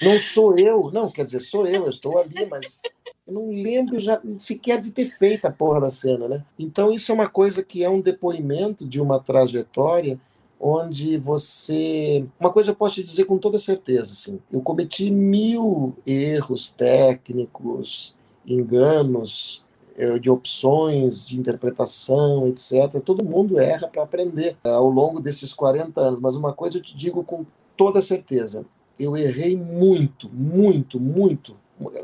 Não 0.00 0.18
sou 0.18 0.58
eu, 0.58 0.90
não, 0.90 1.08
quer 1.08 1.24
dizer, 1.24 1.38
sou 1.38 1.64
eu, 1.64 1.84
eu 1.84 1.90
estou 1.90 2.18
ali, 2.18 2.44
mas 2.46 2.80
eu 3.24 3.34
não 3.34 3.50
lembro 3.50 4.00
já 4.00 4.20
sequer 4.36 4.80
de 4.80 4.90
ter 4.90 5.04
feito 5.04 5.44
a 5.44 5.50
porra 5.50 5.80
da 5.80 5.90
cena, 5.90 6.26
né? 6.26 6.44
Então 6.58 6.90
isso 6.90 7.12
é 7.12 7.14
uma 7.14 7.28
coisa 7.28 7.62
que 7.62 7.84
é 7.84 7.88
um 7.88 8.00
depoimento 8.00 8.84
de 8.84 9.00
uma 9.00 9.20
trajetória 9.20 10.18
onde 10.62 11.18
você. 11.18 12.24
Uma 12.38 12.52
coisa 12.52 12.70
eu 12.70 12.76
posso 12.76 12.94
te 12.94 13.02
dizer 13.02 13.24
com 13.24 13.36
toda 13.36 13.58
certeza, 13.58 14.12
assim, 14.12 14.38
eu 14.50 14.60
cometi 14.60 15.10
mil 15.10 15.94
erros 16.06 16.70
técnicos, 16.70 18.14
enganos 18.46 19.64
eh, 19.96 20.20
de 20.20 20.30
opções, 20.30 21.24
de 21.24 21.38
interpretação, 21.38 22.46
etc. 22.46 23.02
Todo 23.04 23.24
mundo 23.24 23.58
erra 23.58 23.88
para 23.88 24.04
aprender 24.04 24.56
eh, 24.64 24.70
ao 24.70 24.88
longo 24.88 25.20
desses 25.20 25.52
40 25.52 26.00
anos, 26.00 26.20
mas 26.20 26.36
uma 26.36 26.52
coisa 26.52 26.78
eu 26.78 26.82
te 26.82 26.96
digo 26.96 27.24
com 27.24 27.44
toda 27.76 28.00
certeza: 28.00 28.64
eu 28.98 29.16
errei 29.16 29.56
muito, 29.56 30.30
muito, 30.32 31.00
muito. 31.00 31.56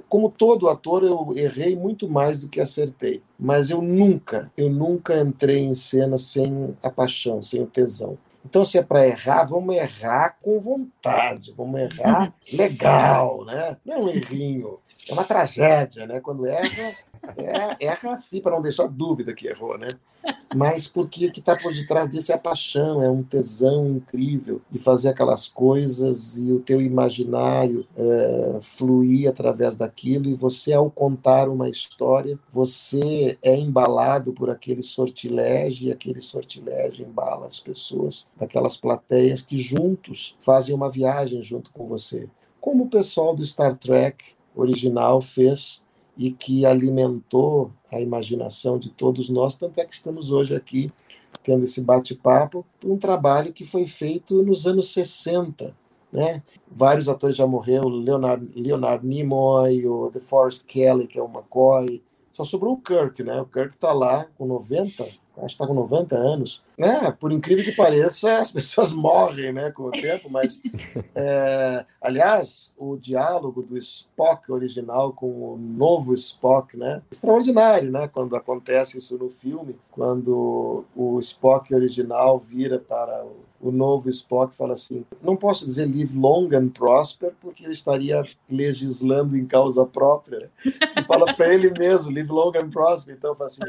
Como 0.08 0.28
todo 0.28 0.68
ator, 0.68 1.04
eu 1.04 1.32
errei 1.36 1.76
muito 1.76 2.08
mais 2.08 2.40
do 2.40 2.48
que 2.48 2.60
acertei. 2.60 3.22
Mas 3.38 3.70
eu 3.70 3.80
nunca, 3.80 4.50
eu 4.56 4.68
nunca 4.68 5.20
entrei 5.20 5.60
em 5.60 5.74
cena 5.74 6.18
sem 6.18 6.76
a 6.82 6.90
paixão, 6.90 7.40
sem 7.40 7.62
o 7.62 7.66
tesão. 7.66 8.18
Então, 8.44 8.64
se 8.64 8.78
é 8.78 8.82
para 8.82 9.06
errar, 9.06 9.44
vamos 9.44 9.74
errar 9.76 10.36
com 10.40 10.58
vontade, 10.58 11.52
vamos 11.56 11.80
errar 11.80 12.32
legal, 12.52 13.44
né? 13.44 13.76
Não 13.84 13.94
é 13.94 13.98
um 13.98 14.08
errinho, 14.08 14.78
é 15.08 15.12
uma 15.12 15.24
tragédia, 15.24 16.06
né? 16.06 16.20
Quando 16.20 16.46
erra, 16.46 16.94
é, 17.36 17.88
assim, 18.08 18.40
para 18.40 18.52
não 18.52 18.62
deixar 18.62 18.86
dúvida 18.88 19.32
que 19.32 19.48
errou, 19.48 19.76
né? 19.78 19.98
Mas 20.54 20.88
porque 20.88 21.26
o 21.26 21.32
que 21.32 21.40
está 21.40 21.56
por 21.56 21.72
detrás 21.72 22.10
disso 22.10 22.32
é 22.32 22.34
a 22.34 22.38
paixão, 22.38 23.02
é 23.02 23.10
um 23.10 23.22
tesão 23.22 23.86
incrível 23.86 24.60
de 24.70 24.78
fazer 24.78 25.10
aquelas 25.10 25.48
coisas 25.48 26.38
e 26.38 26.52
o 26.52 26.60
teu 26.60 26.80
imaginário 26.80 27.86
é, 27.96 28.58
fluir 28.62 29.28
através 29.28 29.76
daquilo. 29.76 30.28
E 30.28 30.34
você, 30.34 30.72
ao 30.72 30.90
contar 30.90 31.48
uma 31.48 31.68
história, 31.68 32.38
você 32.50 33.38
é 33.42 33.56
embalado 33.56 34.32
por 34.32 34.48
aquele 34.48 34.82
sortilégio 34.82 35.88
e 35.88 35.92
aquele 35.92 36.20
sortilégio 36.20 37.06
embala 37.06 37.46
as 37.46 37.60
pessoas 37.60 38.28
daquelas 38.36 38.76
plateias 38.76 39.42
que 39.42 39.56
juntos 39.56 40.36
fazem 40.40 40.74
uma 40.74 40.90
viagem 40.90 41.42
junto 41.42 41.70
com 41.72 41.86
você. 41.86 42.28
Como 42.60 42.84
o 42.84 42.90
pessoal 42.90 43.36
do 43.36 43.44
Star 43.44 43.76
Trek 43.76 44.38
original 44.54 45.20
fez 45.20 45.82
e 46.18 46.32
que 46.32 46.66
alimentou 46.66 47.70
a 47.92 48.00
imaginação 48.00 48.78
de 48.78 48.90
todos 48.90 49.30
nós, 49.30 49.56
tanto 49.56 49.80
é 49.80 49.84
que 49.84 49.94
estamos 49.94 50.32
hoje 50.32 50.54
aqui 50.56 50.92
tendo 51.44 51.64
esse 51.64 51.80
bate-papo, 51.80 52.66
um 52.84 52.98
trabalho 52.98 53.52
que 53.52 53.64
foi 53.64 53.86
feito 53.86 54.42
nos 54.42 54.66
anos 54.66 54.92
60. 54.92 55.74
Né? 56.12 56.42
Vários 56.70 57.08
atores 57.08 57.36
já 57.36 57.46
morreram, 57.46 57.88
Leonard, 57.88 58.50
Leonard 58.54 59.06
Nimoy, 59.06 59.86
o 59.86 60.10
The 60.10 60.20
Forest 60.20 60.64
Kelly, 60.64 61.06
que 61.06 61.18
é 61.18 61.22
o 61.22 61.26
McCoy, 61.26 62.02
só 62.32 62.44
sobrou 62.44 62.74
o 62.74 62.80
Kirk, 62.80 63.22
né? 63.22 63.40
O 63.40 63.46
Kirk 63.46 63.74
está 63.74 63.92
lá 63.92 64.26
com 64.36 64.46
90, 64.46 65.04
acho 65.38 65.56
que 65.56 65.62
está 65.62 65.66
com 65.66 65.74
90 65.74 66.16
anos. 66.16 66.62
Né? 66.76 67.10
Por 67.18 67.32
incrível 67.32 67.64
que 67.64 67.72
pareça, 67.72 68.38
as 68.38 68.50
pessoas 68.52 68.92
morrem 68.92 69.52
né, 69.52 69.70
com 69.70 69.84
o 69.84 69.90
tempo, 69.90 70.30
mas. 70.30 70.60
É... 71.14 71.84
aliás, 72.00 72.74
o 72.76 72.96
diálogo 72.96 73.62
do 73.62 73.76
Spock 73.76 74.50
original 74.52 75.12
com 75.12 75.26
o 75.26 75.56
novo 75.58 76.14
Spock, 76.14 76.76
né? 76.76 77.02
Extraordinário, 77.10 77.90
né? 77.90 78.08
Quando 78.08 78.36
acontece 78.36 78.98
isso 78.98 79.18
no 79.18 79.30
filme, 79.30 79.76
quando 79.90 80.84
o 80.94 81.18
Spock 81.20 81.74
original 81.74 82.38
vira 82.38 82.78
para 82.78 83.24
o 83.24 83.47
o 83.60 83.70
novo 83.70 84.08
Spock 84.08 84.54
fala 84.54 84.74
assim: 84.74 85.04
não 85.22 85.36
posso 85.36 85.66
dizer 85.66 85.86
live 85.86 86.16
long 86.16 86.48
and 86.54 86.68
prosper, 86.68 87.32
porque 87.40 87.66
eu 87.66 87.72
estaria 87.72 88.22
legislando 88.48 89.36
em 89.36 89.44
causa 89.44 89.84
própria. 89.84 90.50
E 90.64 91.02
fala 91.04 91.34
para 91.34 91.52
ele 91.52 91.70
mesmo: 91.70 92.12
live 92.12 92.30
long 92.30 92.52
and 92.56 92.70
prosper. 92.70 93.14
Então, 93.14 93.34
fala 93.34 93.48
assim: 93.48 93.62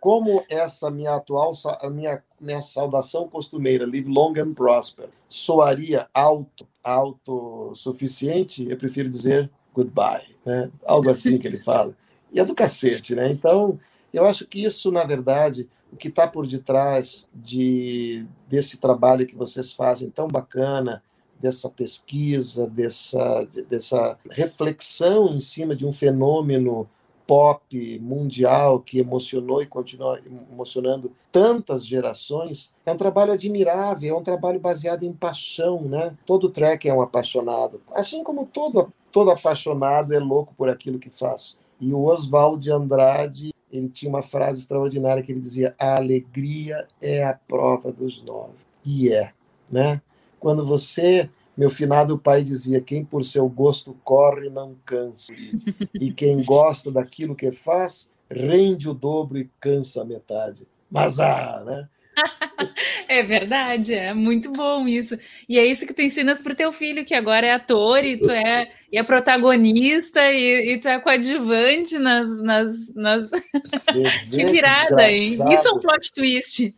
como 0.00 0.42
essa 0.48 0.90
minha 0.90 1.14
atual, 1.14 1.52
a 1.80 1.90
minha, 1.90 2.22
minha 2.40 2.60
saudação 2.60 3.28
costumeira, 3.28 3.86
live 3.86 4.08
long 4.08 4.32
and 4.38 4.54
prosper, 4.54 5.08
soaria 5.28 6.08
alto, 6.14 6.66
autossuficiente, 6.82 8.66
eu 8.68 8.76
prefiro 8.76 9.08
dizer 9.08 9.50
goodbye. 9.74 10.34
Né? 10.44 10.70
Algo 10.86 11.10
assim 11.10 11.38
que 11.38 11.46
ele 11.46 11.58
fala. 11.58 11.94
E 12.32 12.40
é 12.40 12.44
do 12.44 12.54
cacete, 12.54 13.14
né? 13.14 13.30
Então, 13.30 13.78
eu 14.16 14.24
acho 14.24 14.46
que 14.46 14.64
isso, 14.64 14.90
na 14.90 15.04
verdade, 15.04 15.68
o 15.92 15.96
que 15.96 16.08
está 16.08 16.26
por 16.26 16.46
detrás 16.46 17.28
de, 17.34 18.26
desse 18.48 18.78
trabalho 18.78 19.26
que 19.26 19.36
vocês 19.36 19.72
fazem 19.72 20.10
tão 20.10 20.28
bacana, 20.28 21.02
dessa 21.38 21.68
pesquisa, 21.68 22.66
dessa, 22.66 23.46
dessa 23.68 24.18
reflexão 24.30 25.26
em 25.26 25.40
cima 25.40 25.76
de 25.76 25.84
um 25.84 25.92
fenômeno 25.92 26.88
pop 27.26 27.98
mundial 28.00 28.80
que 28.80 28.98
emocionou 28.98 29.62
e 29.62 29.66
continua 29.66 30.18
emocionando 30.50 31.12
tantas 31.32 31.84
gerações, 31.84 32.70
é 32.84 32.92
um 32.92 32.96
trabalho 32.96 33.32
admirável, 33.32 34.14
é 34.14 34.18
um 34.18 34.22
trabalho 34.22 34.60
baseado 34.60 35.04
em 35.04 35.12
paixão, 35.12 35.82
né? 35.82 36.14
Todo 36.26 36.50
track 36.50 36.88
é 36.88 36.94
um 36.94 37.02
apaixonado, 37.02 37.80
assim 37.92 38.22
como 38.22 38.46
todo 38.46 38.92
todo 39.12 39.30
apaixonado 39.30 40.12
é 40.12 40.18
louco 40.18 40.52
por 40.56 40.68
aquilo 40.68 40.98
que 40.98 41.08
faz. 41.08 41.56
E 41.80 41.92
o 41.92 42.04
Oswald 42.04 42.60
de 42.60 42.72
Andrade 42.72 43.53
ele 43.76 43.88
tinha 43.88 44.08
uma 44.08 44.22
frase 44.22 44.60
extraordinária 44.60 45.22
que 45.22 45.32
ele 45.32 45.40
dizia: 45.40 45.74
a 45.78 45.96
alegria 45.96 46.86
é 47.00 47.24
a 47.24 47.34
prova 47.34 47.92
dos 47.92 48.22
nove. 48.22 48.64
E 48.84 49.12
é, 49.12 49.32
né? 49.70 50.00
Quando 50.38 50.64
você, 50.64 51.28
meu 51.56 51.70
finado 51.70 52.18
pai 52.18 52.44
dizia, 52.44 52.80
quem 52.80 53.04
por 53.04 53.24
seu 53.24 53.48
gosto 53.48 53.96
corre 54.04 54.48
não 54.48 54.76
cansa, 54.84 55.32
e 55.94 56.12
quem 56.12 56.42
gosta 56.44 56.92
daquilo 56.92 57.34
que 57.34 57.50
faz 57.50 58.12
rende 58.30 58.88
o 58.88 58.94
dobro 58.94 59.38
e 59.38 59.50
cansa 59.58 60.02
a 60.02 60.04
metade. 60.04 60.66
Mas 60.90 61.18
ah, 61.18 61.62
né? 61.66 61.88
É 63.08 63.22
verdade, 63.22 63.94
é 63.94 64.14
muito 64.14 64.52
bom 64.52 64.88
isso. 64.88 65.18
E 65.48 65.58
é 65.58 65.64
isso 65.64 65.86
que 65.86 65.92
tu 65.94 66.02
ensinas 66.02 66.40
pro 66.40 66.54
teu 66.54 66.72
filho, 66.72 67.04
que 67.04 67.14
agora 67.14 67.46
é 67.46 67.52
ator 67.52 68.04
e 68.04 68.16
tu 68.16 68.30
é, 68.30 68.70
e 68.90 68.98
é 68.98 69.02
protagonista 69.02 70.20
e, 70.32 70.72
e 70.72 70.80
tu 70.80 70.88
é 70.88 70.98
coadjuvante 70.98 71.98
nas. 71.98 72.40
nas, 72.40 72.94
nas... 72.94 73.30
que 74.32 74.44
virada, 74.46 75.10
hein? 75.10 75.38
Isso 75.52 75.68
é 75.68 75.72
um 75.72 75.80
plot 75.80 76.12
twist. 76.12 76.74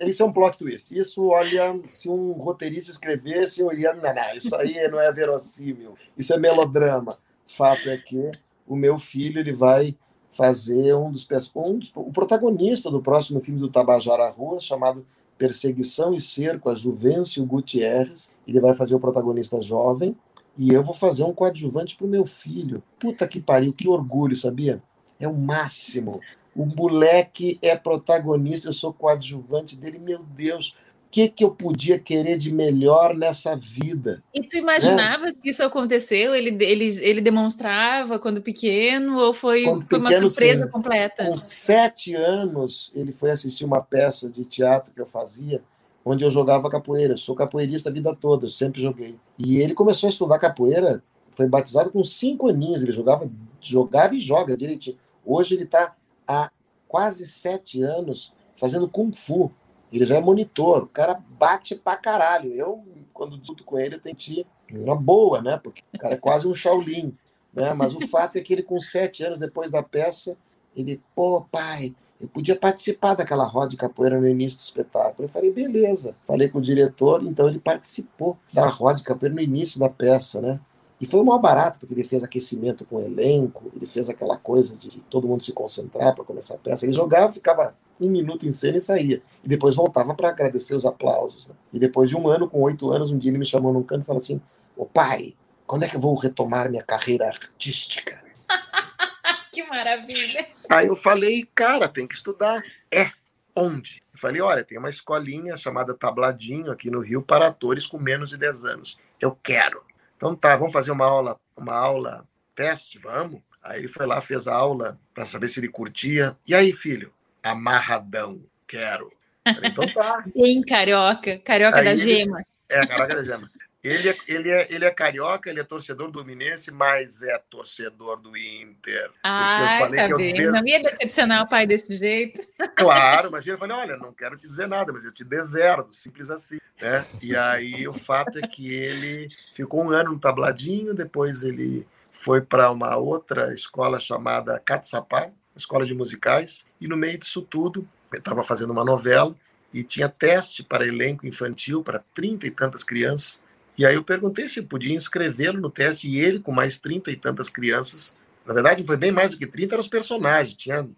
Isso 0.00 0.22
é 0.22 0.26
um 0.26 0.32
plot 0.32 0.58
twist. 0.58 0.98
Isso, 0.98 1.26
olha, 1.26 1.78
se 1.86 2.08
um 2.08 2.32
roteirista 2.32 2.90
escrevesse, 2.90 3.60
eu 3.60 3.72
ia. 3.72 3.92
Não, 3.92 4.14
não, 4.14 4.34
isso 4.34 4.54
aí 4.56 4.88
não 4.88 5.00
é 5.00 5.12
verossímil. 5.12 5.94
Isso 6.16 6.32
é 6.32 6.38
melodrama. 6.38 7.18
Fato 7.46 7.88
é 7.88 7.96
que 7.96 8.32
o 8.66 8.74
meu 8.74 8.98
filho 8.98 9.38
ele 9.38 9.52
vai 9.52 9.94
fazer 10.36 10.94
um 10.94 11.10
dos, 11.10 11.26
um 11.54 11.78
dos, 11.78 11.90
o 11.94 12.12
protagonista 12.12 12.90
do 12.90 13.00
próximo 13.00 13.40
filme 13.40 13.58
do 13.58 13.68
Tabajara 13.68 14.28
Rua, 14.30 14.60
chamado 14.60 15.04
Perseguição 15.38 16.14
e 16.14 16.20
Cerco, 16.20 16.68
a 16.68 16.74
Juvencio 16.74 17.44
Gutierrez. 17.44 18.32
Ele 18.46 18.60
vai 18.60 18.74
fazer 18.74 18.94
o 18.94 19.00
protagonista 19.00 19.60
jovem 19.62 20.16
e 20.56 20.72
eu 20.72 20.82
vou 20.82 20.94
fazer 20.94 21.24
um 21.24 21.32
coadjuvante 21.32 21.96
para 21.96 22.06
o 22.06 22.10
meu 22.10 22.24
filho. 22.24 22.82
Puta 22.98 23.26
que 23.26 23.40
pariu, 23.40 23.72
que 23.72 23.88
orgulho, 23.88 24.36
sabia? 24.36 24.82
É 25.18 25.26
o 25.26 25.34
máximo. 25.34 26.20
O 26.54 26.64
moleque 26.64 27.58
é 27.60 27.76
protagonista, 27.76 28.68
eu 28.68 28.72
sou 28.72 28.92
coadjuvante 28.92 29.76
dele, 29.76 29.98
meu 29.98 30.22
Deus 30.22 30.74
que, 31.16 31.30
que 31.30 31.44
eu 31.44 31.50
podia 31.50 31.98
querer 31.98 32.36
de 32.36 32.52
melhor 32.52 33.14
nessa 33.14 33.56
vida. 33.56 34.22
E 34.34 34.42
tu 34.42 34.58
imaginava 34.58 35.24
né? 35.24 35.32
que 35.42 35.48
isso 35.48 35.64
aconteceu? 35.64 36.34
Ele, 36.34 36.62
ele, 36.62 36.84
ele 37.00 37.22
demonstrava 37.22 38.18
quando 38.18 38.42
pequeno 38.42 39.16
ou 39.18 39.32
foi, 39.32 39.64
foi 39.64 39.78
pequeno, 39.78 40.00
uma 40.02 40.18
surpresa 40.18 40.64
sim. 40.64 40.70
completa? 40.70 41.24
Com 41.24 41.38
sete 41.38 42.14
anos, 42.14 42.92
ele 42.94 43.12
foi 43.12 43.30
assistir 43.30 43.64
uma 43.64 43.80
peça 43.80 44.28
de 44.28 44.44
teatro 44.44 44.92
que 44.92 45.00
eu 45.00 45.06
fazia, 45.06 45.62
onde 46.04 46.22
eu 46.22 46.30
jogava 46.30 46.68
capoeira. 46.68 47.14
Eu 47.14 47.18
sou 47.18 47.34
capoeirista 47.34 47.88
a 47.88 47.92
vida 47.92 48.14
toda, 48.14 48.44
eu 48.44 48.50
sempre 48.50 48.82
joguei. 48.82 49.18
E 49.38 49.56
ele 49.56 49.72
começou 49.72 50.08
a 50.08 50.10
estudar 50.10 50.38
capoeira, 50.38 51.02
foi 51.30 51.48
batizado 51.48 51.90
com 51.90 52.04
cinco 52.04 52.46
aninhos, 52.46 52.82
ele 52.82 52.92
jogava, 52.92 53.26
jogava 53.58 54.14
e 54.14 54.18
joga 54.18 54.54
direitinho. 54.54 54.98
Hoje 55.24 55.54
ele 55.54 55.64
está 55.64 55.96
há 56.28 56.50
quase 56.86 57.26
sete 57.26 57.80
anos 57.80 58.34
fazendo 58.54 58.86
Kung 58.86 59.12
Fu. 59.12 59.50
Ele 59.92 60.04
já 60.04 60.16
é 60.16 60.20
monitor, 60.20 60.84
o 60.84 60.88
cara 60.88 61.22
bate 61.38 61.74
pra 61.74 61.96
caralho. 61.96 62.52
Eu, 62.52 62.84
quando 63.12 63.38
discuto 63.38 63.64
com 63.64 63.78
ele, 63.78 63.96
eu 63.96 64.14
que 64.14 64.46
uma 64.70 64.96
boa, 64.96 65.40
né? 65.40 65.58
Porque 65.62 65.82
o 65.94 65.98
cara 65.98 66.14
é 66.14 66.18
quase 66.18 66.46
um 66.46 66.54
Shaolin, 66.54 67.16
né? 67.52 67.72
Mas 67.72 67.94
o 67.94 68.06
fato 68.08 68.36
é 68.36 68.40
que 68.40 68.52
ele, 68.52 68.62
com 68.62 68.80
sete 68.80 69.24
anos 69.24 69.38
depois 69.38 69.70
da 69.70 69.82
peça, 69.82 70.36
ele, 70.76 71.00
pô, 71.14 71.42
pai, 71.50 71.94
eu 72.20 72.28
podia 72.28 72.56
participar 72.56 73.14
daquela 73.14 73.44
roda 73.44 73.68
de 73.68 73.76
capoeira 73.76 74.18
no 74.20 74.28
início 74.28 74.58
do 74.58 74.62
espetáculo. 74.62 75.24
Eu 75.24 75.28
falei, 75.28 75.52
beleza. 75.52 76.16
Falei 76.24 76.48
com 76.48 76.58
o 76.58 76.62
diretor, 76.62 77.22
então 77.22 77.48
ele 77.48 77.58
participou 77.58 78.36
da 78.52 78.68
roda 78.68 78.98
de 78.98 79.04
capoeira 79.04 79.34
no 79.34 79.40
início 79.40 79.78
da 79.78 79.88
peça, 79.88 80.40
né? 80.40 80.60
E 81.00 81.06
foi 81.06 81.20
o 81.20 81.24
maior 81.24 81.38
barato, 81.38 81.78
porque 81.78 81.94
ele 81.94 82.04
fez 82.04 82.24
aquecimento 82.24 82.84
com 82.84 82.96
o 82.96 83.04
elenco, 83.04 83.70
ele 83.74 83.86
fez 83.86 84.08
aquela 84.08 84.36
coisa 84.36 84.76
de 84.76 85.02
todo 85.04 85.28
mundo 85.28 85.42
se 85.42 85.52
concentrar 85.52 86.14
para 86.14 86.24
começar 86.24 86.54
a 86.54 86.58
peça. 86.58 86.86
Ele 86.86 86.92
jogava, 86.92 87.32
ficava 87.32 87.76
um 88.00 88.08
minuto 88.08 88.46
em 88.46 88.52
cena 88.52 88.78
e 88.78 88.80
saía. 88.80 89.22
E 89.44 89.48
depois 89.48 89.74
voltava 89.74 90.14
para 90.14 90.30
agradecer 90.30 90.74
os 90.74 90.86
aplausos. 90.86 91.48
Né? 91.48 91.54
E 91.72 91.78
depois 91.78 92.08
de 92.08 92.16
um 92.16 92.28
ano, 92.28 92.48
com 92.48 92.62
oito 92.62 92.90
anos, 92.90 93.10
um 93.10 93.18
dia 93.18 93.30
ele 93.30 93.38
me 93.38 93.46
chamou 93.46 93.72
num 93.72 93.82
canto 93.82 94.02
e 94.02 94.06
falou 94.06 94.20
assim: 94.20 94.40
Ô 94.74 94.86
pai, 94.86 95.34
quando 95.66 95.82
é 95.82 95.88
que 95.88 95.96
eu 95.96 96.00
vou 96.00 96.14
retomar 96.14 96.70
minha 96.70 96.82
carreira 96.82 97.26
artística? 97.26 98.22
que 99.52 99.62
maravilha! 99.64 100.46
Aí 100.68 100.86
eu 100.86 100.96
falei, 100.96 101.48
cara, 101.54 101.88
tem 101.88 102.06
que 102.06 102.14
estudar. 102.14 102.62
É, 102.90 103.10
onde? 103.54 104.02
Eu 104.12 104.18
falei, 104.18 104.40
olha, 104.40 104.64
tem 104.64 104.78
uma 104.78 104.88
escolinha 104.88 105.56
chamada 105.56 105.94
Tabladinho 105.94 106.70
aqui 106.70 106.90
no 106.90 107.00
Rio 107.00 107.22
para 107.22 107.48
atores 107.48 107.86
com 107.86 107.98
menos 107.98 108.30
de 108.30 108.36
10 108.36 108.64
anos. 108.64 108.98
Eu 109.20 109.36
quero. 109.42 109.85
Então 110.16 110.34
tá, 110.34 110.56
vamos 110.56 110.72
fazer 110.72 110.90
uma 110.90 111.04
aula, 111.04 111.38
uma 111.56 111.74
aula 111.74 112.26
teste, 112.54 112.98
vamos? 112.98 113.40
Aí 113.62 113.80
ele 113.80 113.88
foi 113.88 114.06
lá, 114.06 114.20
fez 114.20 114.48
a 114.48 114.54
aula 114.54 114.98
para 115.12 115.26
saber 115.26 115.48
se 115.48 115.60
ele 115.60 115.68
curtia. 115.68 116.36
E 116.46 116.54
aí, 116.54 116.72
filho? 116.72 117.12
Amarradão, 117.42 118.42
quero. 118.66 119.10
Falei, 119.44 119.70
então 119.70 119.86
tá. 119.86 120.24
Bem 120.34 120.62
carioca, 120.62 121.38
carioca 121.38 121.78
aí 121.78 121.84
da 121.84 121.92
ele, 121.92 122.00
gema. 122.00 122.42
É, 122.68 122.86
carioca 122.86 123.14
da 123.14 123.22
gema. 123.22 123.50
Ele 123.86 124.08
é, 124.08 124.16
ele, 124.26 124.50
é, 124.50 124.66
ele 124.68 124.84
é 124.84 124.90
carioca, 124.90 125.48
ele 125.48 125.60
é 125.60 125.64
torcedor 125.64 126.10
do 126.10 126.24
Minense, 126.24 126.72
mas 126.72 127.22
é 127.22 127.38
torcedor 127.48 128.20
do 128.20 128.36
Inter. 128.36 129.12
Ah, 129.22 129.78
tá 129.94 130.08
bem. 130.16 130.34
Des... 130.34 130.52
Não 130.52 130.66
ia 130.66 130.82
decepcionar 130.82 131.44
o 131.44 131.48
pai 131.48 131.68
desse 131.68 131.94
jeito. 131.94 132.40
Claro, 132.74 133.28
imagina, 133.28 133.54
eu 133.54 133.58
falei, 133.58 133.76
olha, 133.76 133.96
não 133.96 134.12
quero 134.12 134.36
te 134.36 134.48
dizer 134.48 134.66
nada, 134.66 134.92
mas 134.92 135.04
eu 135.04 135.12
te 135.12 135.22
deserdo, 135.22 135.94
simples 135.94 136.30
assim. 136.30 136.58
Né? 136.82 137.06
E 137.22 137.36
aí 137.36 137.86
o 137.86 137.92
fato 137.92 138.40
é 138.40 138.46
que 138.48 138.74
ele 138.74 139.28
ficou 139.54 139.84
um 139.84 139.90
ano 139.90 140.14
no 140.14 140.18
tabladinho, 140.18 140.92
depois 140.92 141.44
ele 141.44 141.86
foi 142.10 142.40
para 142.40 142.72
uma 142.72 142.96
outra 142.96 143.54
escola 143.54 144.00
chamada 144.00 144.58
Catsapá, 144.58 145.30
escola 145.54 145.86
de 145.86 145.94
musicais, 145.94 146.66
e 146.80 146.88
no 146.88 146.96
meio 146.96 147.18
disso 147.18 147.40
tudo, 147.40 147.88
ele 148.10 148.18
estava 148.18 148.42
fazendo 148.42 148.72
uma 148.72 148.84
novela 148.84 149.32
e 149.72 149.84
tinha 149.84 150.08
teste 150.08 150.64
para 150.64 150.86
elenco 150.86 151.24
infantil 151.24 151.84
para 151.84 152.02
trinta 152.12 152.48
e 152.48 152.50
tantas 152.50 152.82
crianças. 152.82 153.45
E 153.78 153.84
aí 153.84 153.94
eu 153.94 154.04
perguntei 154.04 154.48
se 154.48 154.62
podia 154.62 154.94
inscrevê-lo 154.94 155.60
no 155.60 155.70
teste, 155.70 156.08
e 156.08 156.18
ele, 156.18 156.38
com 156.38 156.52
mais 156.52 156.80
trinta 156.80 157.10
e 157.10 157.16
tantas 157.16 157.48
crianças, 157.48 158.16
na 158.46 158.54
verdade 158.54 158.84
foi 158.84 158.96
bem 158.96 159.12
mais 159.12 159.32
do 159.32 159.38
que 159.38 159.46
30, 159.46 159.74
eram 159.74 159.82
os 159.82 159.88
personagens, 159.88 160.54
tinha 160.54 160.88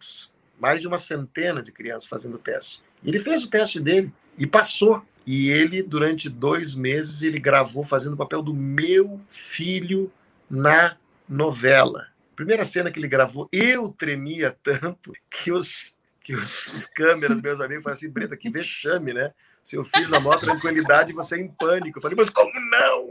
mais 0.60 0.80
de 0.80 0.86
uma 0.86 0.98
centena 0.98 1.62
de 1.62 1.72
crianças 1.72 2.08
fazendo 2.08 2.34
o 2.34 2.38
teste. 2.38 2.82
E 3.02 3.08
ele 3.08 3.18
fez 3.18 3.44
o 3.44 3.50
teste 3.50 3.80
dele 3.80 4.12
e 4.36 4.46
passou. 4.46 5.02
E 5.26 5.50
ele, 5.50 5.82
durante 5.82 6.28
dois 6.28 6.74
meses, 6.74 7.22
ele 7.22 7.38
gravou 7.38 7.84
fazendo 7.84 8.14
o 8.14 8.16
papel 8.16 8.42
do 8.42 8.54
meu 8.54 9.20
filho 9.28 10.10
na 10.48 10.96
novela. 11.28 12.08
Primeira 12.34 12.64
cena 12.64 12.90
que 12.90 12.98
ele 12.98 13.08
gravou, 13.08 13.48
eu 13.52 13.90
tremia 13.90 14.56
tanto 14.62 15.12
que 15.30 15.52
os, 15.52 15.94
que 16.20 16.34
os, 16.34 16.66
os 16.68 16.86
câmeras, 16.86 17.42
meus 17.42 17.60
amigos, 17.60 17.84
falaram 17.84 17.98
assim, 17.98 18.10
Brenda, 18.10 18.36
que 18.36 18.48
vexame, 18.48 19.12
né? 19.12 19.32
Seu 19.68 19.84
filho 19.84 20.08
na 20.08 20.18
maior 20.18 20.40
tranquilidade 20.40 21.12
e 21.12 21.14
você 21.14 21.34
é 21.34 21.40
em 21.40 21.48
pânico. 21.48 21.98
Eu 21.98 22.02
falei, 22.02 22.16
mas 22.16 22.30
como 22.30 22.50
não? 22.70 23.06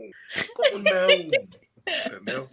Como 0.56 0.84
não? 0.84 1.08
Entendeu? 2.08 2.50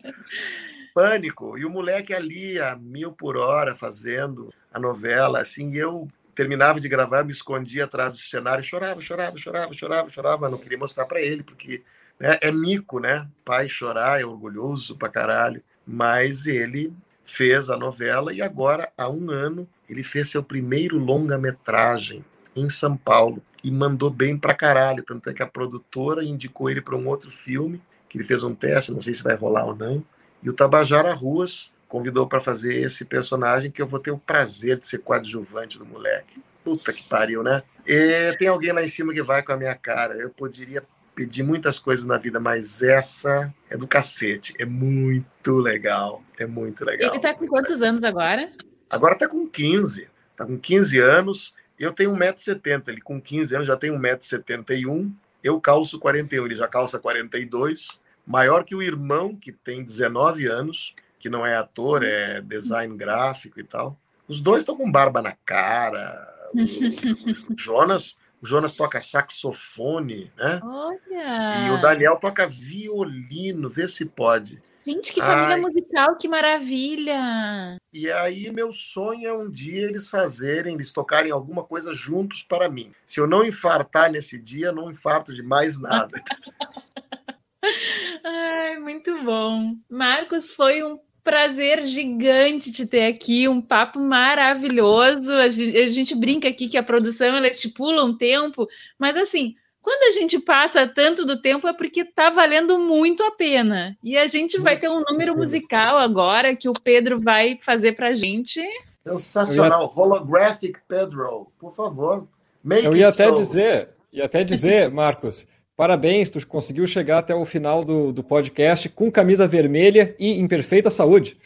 Pânico. 0.92 1.56
E 1.56 1.64
o 1.64 1.70
moleque 1.70 2.12
ali 2.12 2.60
a 2.60 2.76
mil 2.76 3.12
por 3.12 3.38
hora 3.38 3.74
fazendo 3.74 4.52
a 4.70 4.78
novela, 4.78 5.40
assim, 5.40 5.74
eu 5.74 6.06
terminava 6.34 6.78
de 6.80 6.86
gravar, 6.86 7.24
me 7.24 7.32
escondia 7.32 7.84
atrás 7.84 8.14
do 8.14 8.20
cenário, 8.20 8.62
chorava, 8.62 9.00
chorava, 9.00 9.38
chorava, 9.38 9.72
chorava, 9.72 10.10
chorava, 10.10 10.38
mas 10.42 10.50
não 10.50 10.58
queria 10.58 10.76
mostrar 10.76 11.06
para 11.06 11.22
ele, 11.22 11.42
porque 11.42 11.82
né, 12.20 12.36
é 12.42 12.52
mico, 12.52 13.00
né? 13.00 13.26
Pai 13.42 13.70
chorar 13.70 14.20
é 14.20 14.26
orgulhoso 14.26 14.98
pra 14.98 15.08
caralho, 15.08 15.62
mas 15.86 16.46
ele 16.46 16.92
fez 17.24 17.70
a 17.70 17.76
novela 17.78 18.34
e 18.34 18.42
agora, 18.42 18.92
há 18.98 19.08
um 19.08 19.30
ano, 19.30 19.66
ele 19.88 20.02
fez 20.02 20.28
seu 20.28 20.42
primeiro 20.42 20.98
longa-metragem 20.98 22.22
em 22.54 22.68
São 22.68 22.98
Paulo 22.98 23.42
e 23.64 23.70
mandou 23.70 24.10
bem 24.10 24.36
pra 24.36 24.54
caralho. 24.54 25.02
Tanto 25.02 25.30
é 25.30 25.32
que 25.32 25.42
a 25.42 25.46
produtora 25.46 26.22
indicou 26.22 26.68
ele 26.68 26.82
para 26.82 26.94
um 26.94 27.08
outro 27.08 27.30
filme, 27.30 27.82
que 28.08 28.18
ele 28.18 28.24
fez 28.24 28.44
um 28.44 28.54
teste, 28.54 28.92
não 28.92 29.00
sei 29.00 29.14
se 29.14 29.22
vai 29.22 29.34
rolar 29.34 29.64
ou 29.64 29.74
não. 29.74 30.04
E 30.42 30.50
o 30.50 30.52
Tabajara 30.52 31.14
Ruas 31.14 31.72
convidou 31.88 32.26
para 32.26 32.40
fazer 32.40 32.82
esse 32.82 33.06
personagem 33.06 33.70
que 33.70 33.80
eu 33.80 33.86
vou 33.86 33.98
ter 33.98 34.10
o 34.10 34.18
prazer 34.18 34.78
de 34.78 34.86
ser 34.86 34.98
coadjuvante 34.98 35.78
do 35.78 35.86
moleque. 35.86 36.42
Puta 36.62 36.92
que 36.92 37.02
pariu, 37.04 37.42
né? 37.42 37.62
E 37.86 38.36
tem 38.38 38.48
alguém 38.48 38.72
lá 38.72 38.82
em 38.82 38.88
cima 38.88 39.14
que 39.14 39.22
vai 39.22 39.42
com 39.42 39.52
a 39.52 39.56
minha 39.56 39.74
cara. 39.74 40.14
Eu 40.14 40.28
poderia 40.28 40.82
pedir 41.14 41.42
muitas 41.42 41.78
coisas 41.78 42.04
na 42.04 42.18
vida, 42.18 42.38
mas 42.38 42.82
essa 42.82 43.52
é 43.70 43.76
do 43.76 43.86
cacete. 43.86 44.54
É 44.58 44.66
muito 44.66 45.56
legal. 45.58 46.22
É 46.38 46.46
muito 46.46 46.84
legal. 46.84 47.12
Ele 47.12 47.20
tá 47.20 47.32
com 47.34 47.46
quantos 47.46 47.80
legal. 47.80 47.88
anos 47.88 48.04
agora? 48.04 48.52
Agora 48.90 49.16
tá 49.16 49.28
com 49.28 49.48
15. 49.48 50.08
Tá 50.36 50.44
com 50.44 50.58
15 50.58 50.98
anos 50.98 51.54
eu 51.78 51.92
tenho 51.92 52.12
1,70m, 52.12 52.88
ele 52.88 53.00
com 53.00 53.20
15 53.20 53.54
anos 53.54 53.66
já 53.66 53.76
tem 53.76 53.90
1,71m, 53.90 55.12
eu 55.42 55.60
calço 55.60 55.98
41, 55.98 56.46
ele 56.46 56.56
já 56.56 56.66
calça 56.66 56.98
42, 56.98 58.00
maior 58.26 58.64
que 58.64 58.74
o 58.74 58.82
irmão, 58.82 59.36
que 59.36 59.52
tem 59.52 59.84
19 59.84 60.46
anos, 60.46 60.94
que 61.18 61.28
não 61.28 61.44
é 61.44 61.56
ator, 61.56 62.02
é 62.02 62.40
design 62.40 62.96
gráfico 62.96 63.60
e 63.60 63.64
tal. 63.64 63.98
Os 64.26 64.40
dois 64.40 64.62
estão 64.62 64.76
com 64.76 64.90
barba 64.90 65.20
na 65.20 65.32
cara. 65.44 66.26
O 66.54 66.58
Jonas 67.58 68.16
o 68.44 68.46
Jonas 68.46 68.72
toca 68.72 69.00
saxofone, 69.00 70.30
né? 70.36 70.60
Olha! 70.62 71.66
E 71.66 71.70
o 71.70 71.80
Daniel 71.80 72.18
toca 72.18 72.46
violino, 72.46 73.70
vê 73.70 73.88
se 73.88 74.04
pode. 74.04 74.60
Gente, 74.84 75.14
que 75.14 75.22
família 75.22 75.54
Ai. 75.54 75.60
musical, 75.62 76.14
que 76.18 76.28
maravilha! 76.28 77.78
E 77.90 78.12
aí, 78.12 78.52
meu 78.52 78.70
sonho 78.70 79.26
é 79.26 79.32
um 79.32 79.50
dia 79.50 79.84
eles 79.84 80.10
fazerem, 80.10 80.74
eles 80.74 80.92
tocarem 80.92 81.32
alguma 81.32 81.64
coisa 81.64 81.94
juntos 81.94 82.42
para 82.42 82.68
mim. 82.68 82.92
Se 83.06 83.18
eu 83.18 83.26
não 83.26 83.46
infartar 83.46 84.12
nesse 84.12 84.38
dia, 84.38 84.70
não 84.70 84.90
infarto 84.90 85.32
de 85.32 85.42
mais 85.42 85.80
nada. 85.80 86.22
Ai, 88.22 88.78
muito 88.78 89.24
bom. 89.24 89.74
Marcos, 89.88 90.50
foi 90.50 90.82
um 90.82 90.98
prazer 91.24 91.86
gigante 91.86 92.70
te 92.70 92.86
ter 92.86 93.06
aqui, 93.06 93.48
um 93.48 93.60
papo 93.60 93.98
maravilhoso. 93.98 95.32
A 95.32 95.48
gente, 95.48 95.76
a 95.76 95.88
gente, 95.88 96.14
brinca 96.14 96.48
aqui 96.48 96.68
que 96.68 96.76
a 96.76 96.82
produção 96.82 97.34
ela 97.34 97.48
estipula 97.48 98.04
um 98.04 98.16
tempo, 98.16 98.68
mas 98.98 99.16
assim, 99.16 99.56
quando 99.80 100.14
a 100.14 100.18
gente 100.18 100.38
passa 100.38 100.86
tanto 100.86 101.26
do 101.26 101.40
tempo 101.40 101.66
é 101.66 101.72
porque 101.72 102.04
tá 102.04 102.30
valendo 102.30 102.78
muito 102.78 103.22
a 103.22 103.30
pena. 103.30 103.96
E 104.04 104.16
a 104.16 104.26
gente 104.26 104.60
vai 104.60 104.78
ter 104.78 104.88
um 104.88 105.02
número 105.08 105.36
musical 105.36 105.98
agora 105.98 106.54
que 106.54 106.68
o 106.68 106.74
Pedro 106.74 107.18
vai 107.20 107.58
fazer 107.60 107.92
pra 107.92 108.14
gente. 108.14 108.60
Sensacional, 109.04 109.82
ia... 109.82 110.00
holographic 110.02 110.78
Pedro, 110.86 111.48
por 111.58 111.74
favor. 111.74 112.28
Make 112.62 112.86
Eu 112.86 112.96
ia 112.96 113.08
até 113.08 113.28
so. 113.28 113.34
dizer, 113.34 113.88
ia 114.12 114.24
até 114.24 114.44
dizer, 114.44 114.88
Marcos, 114.92 115.46
Parabéns, 115.76 116.30
tu 116.30 116.46
conseguiu 116.46 116.86
chegar 116.86 117.18
até 117.18 117.34
o 117.34 117.44
final 117.44 117.84
do, 117.84 118.12
do 118.12 118.22
podcast 118.22 118.88
com 118.88 119.10
camisa 119.10 119.46
vermelha 119.46 120.14
e 120.20 120.38
em 120.38 120.46
perfeita 120.46 120.88
saúde. 120.88 121.36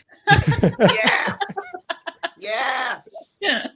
Yes! 2.39 3.09
Yes! 3.43 3.69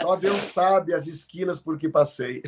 Só 0.00 0.16
Deus 0.16 0.40
sabe 0.40 0.94
as 0.94 1.06
esquinas 1.06 1.58
por 1.58 1.76
que 1.76 1.90
passei. 1.90 2.42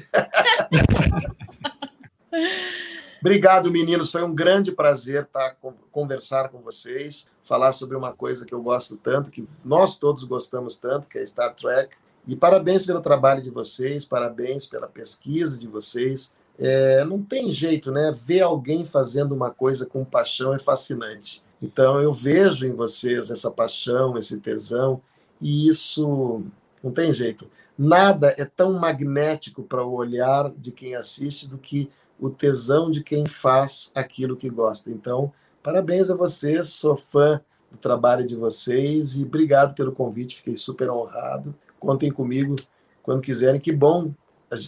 Obrigado, 3.20 3.70
meninos. 3.70 4.11
Foi 4.11 4.22
um 4.22 4.34
grande 4.34 4.72
prazer 4.72 5.24
estar 5.24 5.57
conversar 5.92 6.49
com 6.49 6.61
vocês, 6.61 7.26
falar 7.42 7.72
sobre 7.72 7.97
uma 7.97 8.12
coisa 8.12 8.47
que 8.47 8.55
eu 8.55 8.62
gosto 8.62 8.97
tanto, 8.97 9.30
que 9.30 9.47
nós 9.62 9.99
todos 9.99 10.24
gostamos 10.24 10.76
tanto, 10.76 11.09
que 11.09 11.18
é 11.18 11.26
Star 11.26 11.55
Trek. 11.55 11.97
E 12.26 12.34
parabéns 12.34 12.86
pelo 12.86 13.03
trabalho 13.03 13.42
de 13.42 13.51
vocês, 13.51 14.05
parabéns 14.05 14.66
pela 14.66 14.88
pesquisa 14.88 15.59
de 15.59 15.68
vocês 15.68 16.32
é, 16.59 17.05
não 17.05 17.22
tem 17.22 17.50
jeito, 17.50 17.90
né? 17.90 18.12
Ver 18.12 18.42
alguém 18.42 18.84
fazendo 18.84 19.34
uma 19.34 19.50
coisa 19.50 19.84
com 19.86 20.05
paixão 20.05 20.55
é 20.55 20.59
fascinante. 20.59 21.42
Então 21.61 22.00
eu 22.00 22.12
vejo 22.12 22.66
em 22.66 22.72
vocês 22.72 23.30
essa 23.30 23.50
paixão, 23.50 24.16
esse 24.18 24.38
tesão, 24.38 25.00
e 25.40 25.68
isso 25.68 26.42
não 26.82 26.92
tem 26.92 27.12
jeito. 27.12 27.50
Nada 27.76 28.34
é 28.38 28.44
tão 28.44 28.74
magnético 28.74 29.62
para 29.62 29.84
o 29.84 29.94
olhar 29.94 30.50
de 30.57 30.70
quem 30.70 30.94
assiste 30.94 31.48
do 31.48 31.59
que 31.59 31.90
o 32.20 32.30
tesão 32.30 32.90
de 32.90 33.02
quem 33.02 33.26
faz 33.26 33.90
aquilo 33.94 34.36
que 34.36 34.48
gosta. 34.48 34.90
Então, 34.90 35.32
parabéns 35.62 36.11
a 36.11 36.14
vocês, 36.14 36.68
sou 36.68 36.96
fã 36.96 37.40
do 37.70 37.78
trabalho 37.78 38.26
de 38.26 38.36
vocês 38.36 39.16
e 39.16 39.24
obrigado 39.24 39.74
pelo 39.74 39.92
convite, 39.92 40.36
fiquei 40.36 40.55
super 40.55 40.88
honrado. 40.90 41.55
Contem 41.80 42.11
comigo 42.12 42.57
quando 43.02 43.20
quiserem. 43.20 43.61
Que 43.61 43.72
bom 43.72 44.12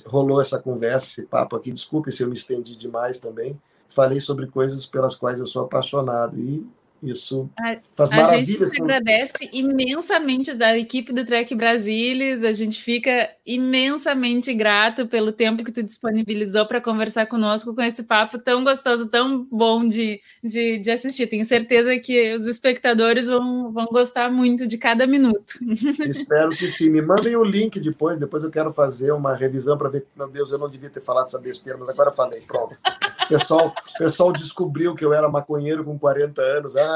rolou 0.07 0.41
essa 0.41 0.59
conversa, 0.59 1.07
esse 1.07 1.23
papo 1.23 1.57
aqui. 1.57 1.73
Desculpe 1.73 2.13
se 2.13 2.23
eu 2.23 2.29
me 2.29 2.35
estendi 2.35 2.77
demais 2.77 3.19
também. 3.19 3.61
Falei 3.89 4.21
sobre 4.21 4.47
coisas 4.47 4.87
pelas 4.87 5.15
quais 5.15 5.39
eu 5.39 5.47
sou 5.47 5.65
apaixonado 5.65 6.39
e 6.39 6.67
Isso 7.03 7.49
A- 7.59 7.77
faz 7.95 8.13
A 8.13 8.17
gente 8.17 8.23
maravilhas. 8.27 8.71
te 8.71 8.77
por- 8.79 8.85
agradece 8.91 9.51
imensamente 9.53 10.55
da 10.55 10.77
equipe 10.77 11.13
do 11.13 11.25
Trek 11.25 11.55
Brasilis. 11.55 12.43
A 12.45 12.53
gente 12.53 12.83
fica 12.83 13.29
imensamente 13.45 14.53
grato 14.55 15.07
pelo 15.07 15.31
tempo 15.33 15.63
que 15.65 15.71
tu 15.73 15.83
disponibilizou 15.83 16.67
para 16.67 16.81
conversar 16.81 17.27
conosco 17.27 17.75
com 17.75 17.83
esse 17.83 18.03
papo 18.05 18.39
tão 18.39 18.65
gostoso, 18.65 19.09
tão 19.11 19.45
bom 19.51 19.87
de, 19.87 20.21
de, 20.43 20.79
de 20.79 20.91
assistir. 20.91 21.27
Tenho 21.27 21.45
certeza 21.45 21.97
que 21.99 22.35
os 22.35 22.47
espectadores 22.47 23.27
vão, 23.27 23.71
vão 23.73 23.87
gostar 23.87 24.31
muito 24.31 24.67
de 24.67 24.79
cada 24.79 25.07
minuto. 25.07 25.55
Espero 26.01 26.51
que 26.51 26.67
sim. 26.67 26.89
Me 26.89 27.03
mandem 27.03 27.37
o 27.37 27.45
link 27.45 27.79
depois. 27.79 28.19
Depois 28.19 28.43
eu 28.43 28.51
quero 28.51 28.73
fazer 28.73 29.13
uma 29.13 29.35
revisão 29.35 29.77
para 29.77 29.89
ver. 29.89 30.07
Meu 30.17 30.29
Deus, 30.29 30.51
eu 30.51 30.59
não 30.59 30.69
devia 30.69 30.91
ter 30.91 31.01
falado 31.03 31.27
essa 31.27 31.39
besteira, 31.39 31.79
mas 31.79 31.89
agora 31.89 32.11
falei. 32.11 32.41
Pronto. 32.41 32.77
O 33.25 33.29
pessoal, 33.29 33.75
pessoal 33.99 34.33
descobriu 34.33 34.95
que 34.95 35.05
eu 35.05 35.13
era 35.13 35.29
maconheiro 35.29 35.85
com 35.85 35.99
40 35.99 36.41
anos. 36.41 36.77
Ah, 36.77 36.96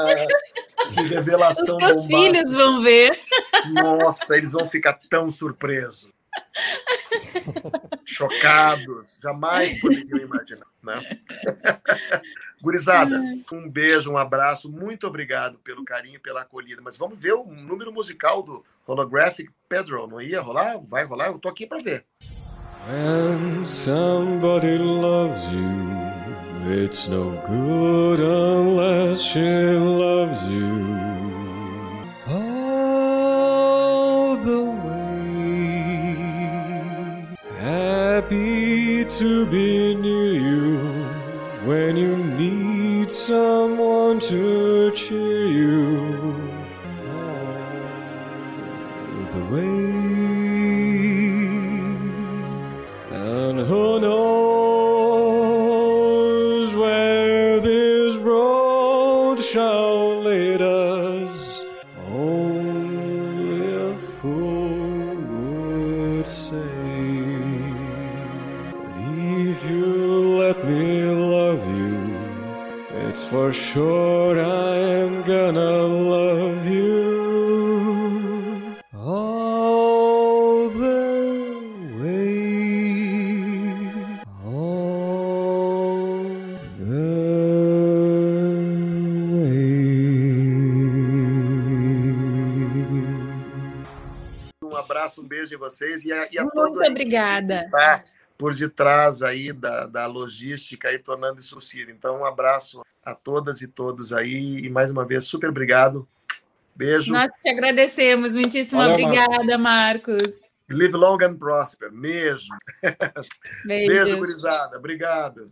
que 0.93 1.01
Os 1.01 1.09
revelação 1.09 1.77
teus 1.77 1.95
bombástica. 1.95 2.07
filhos 2.07 2.53
vão 2.53 2.81
ver. 2.81 3.19
Nossa, 3.73 4.37
eles 4.37 4.51
vão 4.51 4.69
ficar 4.69 4.99
tão 5.09 5.29
surpresos. 5.29 6.09
Chocados. 8.05 9.19
Jamais 9.21 9.79
poderiam 9.79 10.19
imaginar. 10.19 10.65
Né? 10.83 11.19
Gurizada, 12.61 13.19
um 13.51 13.69
beijo, 13.69 14.11
um 14.11 14.17
abraço. 14.17 14.71
Muito 14.71 15.07
obrigado 15.07 15.57
pelo 15.59 15.83
carinho, 15.83 16.19
pela 16.19 16.41
acolhida. 16.41 16.81
Mas 16.81 16.97
vamos 16.97 17.17
ver 17.17 17.33
o 17.33 17.45
número 17.45 17.91
musical 17.91 18.43
do 18.43 18.63
Holographic 18.85 19.49
Pedro. 19.67 20.07
Não 20.07 20.21
ia 20.21 20.41
rolar? 20.41 20.79
Vai 20.79 21.03
rolar? 21.05 21.27
Eu 21.27 21.39
tô 21.39 21.49
aqui 21.49 21.65
para 21.65 21.79
ver. 21.79 22.05
When 22.89 23.63
somebody 23.63 24.77
loves 24.77 25.43
you, 25.51 26.00
it's 26.67 27.07
no 27.07 27.31
good 27.47 28.19
unless 28.19 29.21
she 29.21 29.41
loves 29.41 30.43
you. 30.43 30.85
All 32.27 34.35
the 34.37 34.63
way, 34.85 36.15
happy 37.57 39.05
to 39.05 39.45
be 39.47 39.95
near 39.95 40.33
you 40.33 40.77
when 41.65 41.95
you 41.97 42.15
need 42.17 43.09
someone 43.11 44.19
to 44.19 44.91
cheer 44.91 45.40
sure 73.71 74.39
I 74.39 74.75
am 75.03 75.23
gonna 75.23 75.81
love 75.87 76.65
you. 76.67 77.01
All 78.93 80.69
the 80.69 81.01
way, 81.99 83.81
all 84.43 86.23
the 86.77 87.01
way. 93.71 93.85
Um 94.63 94.75
abraço, 94.75 95.21
um 95.21 95.27
beijo 95.27 95.55
em 95.55 95.57
vocês 95.57 96.03
e 96.05 96.11
a, 96.11 96.27
e 96.31 96.37
a 96.37 96.43
Muito 96.43 96.59
obrigada. 96.83 97.63
que 97.65 97.71
tá 97.71 98.03
por 98.37 98.55
detrás 98.55 99.21
aí 99.21 99.53
da, 99.53 99.85
da 99.85 100.07
logística 100.07 100.89
aí 100.89 100.97
tornando 100.97 101.39
isso 101.39 101.53
possível. 101.55 101.93
Então, 101.93 102.21
um 102.21 102.25
abraço 102.25 102.81
a 103.03 103.15
todas 103.15 103.61
e 103.61 103.67
todos 103.67 104.13
aí 104.13 104.59
e 104.59 104.69
mais 104.69 104.91
uma 104.91 105.05
vez 105.05 105.25
super 105.25 105.49
obrigado. 105.49 106.07
Beijo. 106.75 107.13
Nós 107.13 107.31
te 107.41 107.49
agradecemos. 107.49 108.33
Muitíssimo 108.33 108.81
Valeu, 108.81 109.05
obrigada, 109.05 109.57
Marcos. 109.57 110.31
Live 110.69 110.93
long 110.93 111.17
and 111.21 111.37
prosper. 111.37 111.91
Mesmo. 111.91 112.55
Beijos. 113.65 114.03
Beijo, 114.03 114.17
gurizada. 114.17 114.77
Obrigado. 114.77 115.51